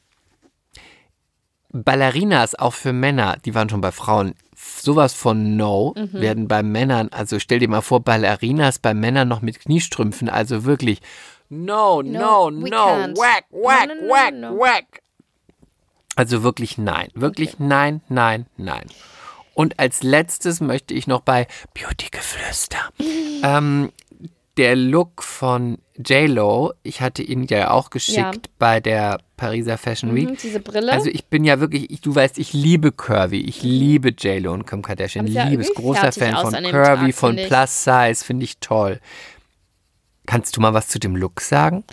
Ballerinas 1.70 2.54
auch 2.54 2.74
für 2.74 2.92
Männer, 2.92 3.36
die 3.44 3.54
waren 3.54 3.68
schon 3.68 3.80
bei 3.80 3.92
Frauen 3.92 4.34
sowas 4.56 5.14
von 5.14 5.56
No, 5.56 5.94
Mhm. 5.96 6.12
werden 6.14 6.48
bei 6.48 6.62
Männern, 6.62 7.08
also 7.10 7.38
stell 7.38 7.58
dir 7.58 7.68
mal 7.68 7.82
vor, 7.82 8.00
Ballerinas 8.00 8.78
bei 8.78 8.94
Männern 8.94 9.28
noch 9.28 9.42
mit 9.42 9.60
Kniestrümpfen, 9.60 10.28
also 10.28 10.64
wirklich 10.64 11.00
No, 11.50 12.02
no, 12.02 12.50
No, 12.50 12.50
no, 12.50 12.68
whack, 13.16 13.44
whack, 13.50 13.88
no, 13.88 13.94
no, 13.94 14.08
whack, 14.10 14.58
whack. 14.60 15.02
Also 16.16 16.42
wirklich 16.42 16.78
nein, 16.78 17.08
wirklich 17.14 17.58
nein, 17.58 18.00
nein, 18.08 18.46
nein. 18.56 18.86
Und 19.54 19.78
als 19.78 20.02
letztes 20.02 20.60
möchte 20.60 20.94
ich 20.94 21.06
noch 21.06 21.20
bei 21.20 21.46
Beauty-Geflüster. 21.74 22.78
ähm, 23.42 23.92
der 24.58 24.76
Look 24.76 25.22
von 25.22 25.78
J-Lo, 25.96 26.74
ich 26.82 27.00
hatte 27.00 27.22
ihn 27.22 27.46
ja 27.46 27.70
auch 27.70 27.90
geschickt 27.90 28.16
Ja. 28.18 28.32
bei 28.58 28.80
der 28.80 29.20
Pariser 29.36 29.78
Fashion 29.78 30.14
Week. 30.14 30.28
Mhm, 30.28 30.36
diese 30.36 30.60
Brille. 30.60 30.92
Also 30.92 31.08
ich 31.08 31.24
bin 31.26 31.44
ja 31.44 31.60
wirklich, 31.60 31.90
ich, 31.90 32.00
du 32.00 32.14
weißt, 32.14 32.38
ich 32.38 32.52
liebe 32.52 32.92
Curvy, 32.92 33.40
ich 33.40 33.62
liebe 33.62 34.10
J-Lo 34.10 34.52
und 34.52 34.66
Kim 34.66 34.82
Kardashian, 34.82 35.24
Aber 35.26 35.30
es 35.30 35.34
sah 35.34 35.44
liebe 35.48 35.62
es, 35.62 35.68
irgendwie 35.68 35.82
großer 35.82 36.12
Fan 36.12 36.36
von 36.36 36.52
Curvy, 36.52 37.06
Tag, 37.06 37.14
von. 37.14 37.36
Plus 37.36 37.84
Size, 37.84 38.24
finde 38.24 38.44
ich 38.44 38.58
toll. 38.58 39.00
Kannst 40.26 40.56
du 40.56 40.60
mal 40.60 40.74
was 40.74 40.88
zu 40.88 40.98
dem 40.98 41.16
Look 41.16 41.40
sagen? 41.40 41.84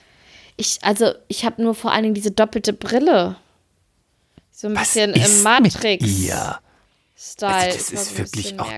ich, 0.58 0.80
also, 0.82 1.12
ich 1.28 1.46
habe 1.46 1.62
nur 1.62 1.76
vor 1.76 1.92
allen 1.92 2.04
Dingen 2.04 2.16
diese 2.16 2.32
doppelte 2.32 2.74
Brille. 2.74 3.36
So 4.52 4.68
ein 4.68 4.76
Was 4.76 4.84
bisschen 4.94 5.14
ist 5.14 5.38
im 5.38 5.44
Matrix-Style. 5.44 6.60
Also 7.42 7.78
das 7.78 7.92
ist 7.92 8.18
wirklich 8.18 8.60
auch-. 8.60 8.72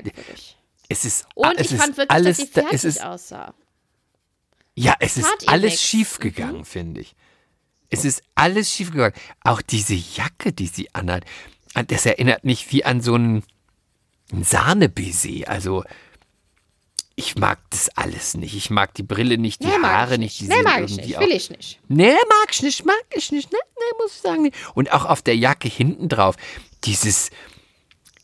Es 0.89 1.05
ist, 1.05 1.27
Und 1.35 1.53
es 1.59 1.71
ich 1.71 1.77
fand 1.77 1.91
ist 1.91 1.97
wirklich, 1.97 2.11
alles, 2.11 2.37
dass 2.37 2.47
sie 2.47 2.51
fertig 2.53 2.73
es 2.73 2.83
ist, 2.83 3.03
aussah. 3.03 3.53
Ja, 4.79 4.95
es 4.99 5.17
ist 5.17 5.27
alles 5.47 5.71
nix. 5.73 5.81
schief 5.81 6.19
gegangen, 6.19 6.63
finde 6.65 7.01
ich. 7.01 7.15
Es 7.89 8.05
ist 8.05 8.21
alles 8.35 8.71
schief 8.71 8.91
gegangen. 8.91 9.15
Auch 9.43 9.61
diese 9.61 9.95
Jacke, 9.95 10.53
die 10.53 10.67
sie 10.67 10.93
anhat, 10.93 11.23
an- 11.73 11.87
das 11.87 12.05
erinnert 12.05 12.43
mich 12.43 12.71
wie 12.71 12.85
an 12.85 13.01
so 13.01 13.15
ein, 13.15 13.43
ein 14.31 14.43
Sahnebaiser. 14.43 15.47
Also 15.49 15.83
ich 17.15 17.35
mag 17.37 17.59
das 17.71 17.89
alles 17.95 18.35
nicht. 18.35 18.53
Ich 18.55 18.69
mag 18.69 18.93
die 18.93 19.03
Brille 19.03 19.37
nicht, 19.37 19.63
die 19.63 19.67
Nee, 19.67 19.79
Haare 19.81 20.13
ich 20.15 20.19
nicht. 20.19 20.39
Die 20.41 20.47
Nee, 20.47 20.61
mag 20.61 20.83
ich 20.83 20.97
nicht. 20.97 21.19
Will 21.19 21.31
ich 21.31 21.49
nicht. 21.49 21.79
Nee, 21.87 22.11
mag 22.13 22.51
ich 22.51 22.61
nicht, 22.61 22.85
mag 22.85 22.95
ich 23.15 23.31
nicht. 23.31 23.51
Nee, 23.51 23.57
nee, 23.77 23.97
muss 24.03 24.15
ich 24.15 24.21
sagen. 24.21 24.51
Und 24.75 24.91
auch 24.91 25.05
auf 25.05 25.21
der 25.23 25.35
Jacke 25.35 25.67
hinten 25.69 26.09
drauf, 26.09 26.35
dieses, 26.83 27.31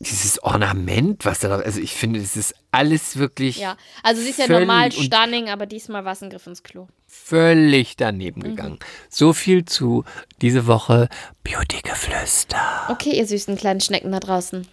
dieses 0.04 0.42
Ornament, 0.42 1.24
was 1.24 1.40
da 1.40 1.48
drauf, 1.48 1.62
also 1.64 1.80
ich 1.80 1.92
finde, 1.94 2.20
das 2.20 2.36
ist 2.36 2.54
alles 2.70 3.16
wirklich 3.16 3.58
Ja, 3.58 3.76
also 4.02 4.20
sie 4.22 4.30
ist 4.30 4.38
ja 4.38 4.48
normal 4.48 4.92
stunning, 4.92 5.48
aber 5.50 5.66
diesmal 5.66 6.04
war 6.04 6.12
es 6.12 6.22
ein 6.22 6.30
Griff 6.30 6.46
ins 6.46 6.62
Klo. 6.62 6.86
völlig 7.06 7.96
daneben 7.96 8.40
Mhm. 8.40 8.44
gegangen. 8.44 8.78
So 9.08 9.32
viel 9.32 9.64
zu 9.64 10.04
diese 10.40 10.66
Woche 10.66 11.08
Beauty-Geflüster. 11.44 12.86
Okay, 12.88 13.10
ihr 13.16 13.26
süßen 13.26 13.56
kleinen 13.56 13.80
Schnecken 13.80 14.12
da 14.12 14.20
draußen. 14.20 14.66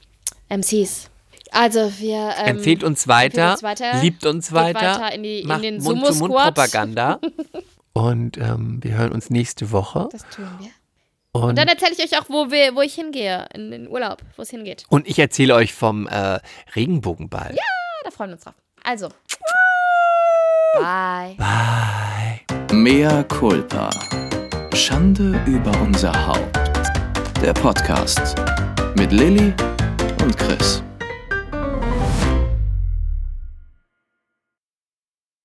MCs. 0.49 1.09
Also 1.51 1.91
wir 1.99 2.33
ähm, 2.37 2.57
Empfehlt 2.57 2.83
uns 2.83 3.07
weiter, 3.07 3.51
empfehlt 3.53 3.53
uns 3.53 3.63
weiter, 3.63 4.01
liebt 4.01 4.25
uns 4.25 4.51
weiter, 4.53 4.79
weiter 4.79 5.13
in 5.15 5.23
die- 5.23 5.39
in 5.41 5.47
macht 5.47 5.63
den 5.63 5.75
Mund-zu-Mund 5.81 6.15
Sumo-Squad. 6.17 6.55
Propaganda. 6.55 7.19
Und 7.93 8.37
ähm, 8.37 8.79
wir 8.81 8.93
hören 8.97 9.11
uns 9.11 9.29
nächste 9.29 9.71
Woche. 9.71 10.07
Das 10.11 10.21
tun 10.29 10.47
wir. 10.59 10.69
Und, 11.33 11.43
Und, 11.43 11.57
dann 11.57 11.67
erzähle 11.69 11.93
ich 11.97 12.03
euch 12.03 12.19
auch, 12.19 12.25
wo, 12.27 12.51
wir, 12.51 12.75
wo 12.75 12.81
ich 12.81 12.93
hingehe, 12.93 13.47
in 13.53 13.71
den 13.71 13.87
Urlaub, 13.87 14.21
wo 14.35 14.41
es 14.41 14.49
hingeht. 14.49 14.83
und 14.89 15.07
ich 15.07 15.17
erzähle 15.17 15.55
euch 15.55 15.73
vom 15.73 16.07
äh, 16.07 16.39
Regenbogenball. 16.75 17.53
Ja, 17.55 17.63
da 18.03 18.11
freuen 18.11 18.31
wir 18.31 18.33
uns 18.35 18.43
drauf. 18.43 18.55
Also. 18.83 19.07
Bye. 20.73 21.35
Bye. 21.37 22.75
Mea 22.75 23.23
culpa. 23.23 23.89
Schande 24.73 25.41
über 25.45 25.71
unser 25.81 26.11
Haupt. 26.27 26.59
Der 27.41 27.53
Podcast 27.53 28.35
mit 28.95 29.11
Lilly 29.11 29.53
und 30.21 30.37
Chris. 30.37 30.83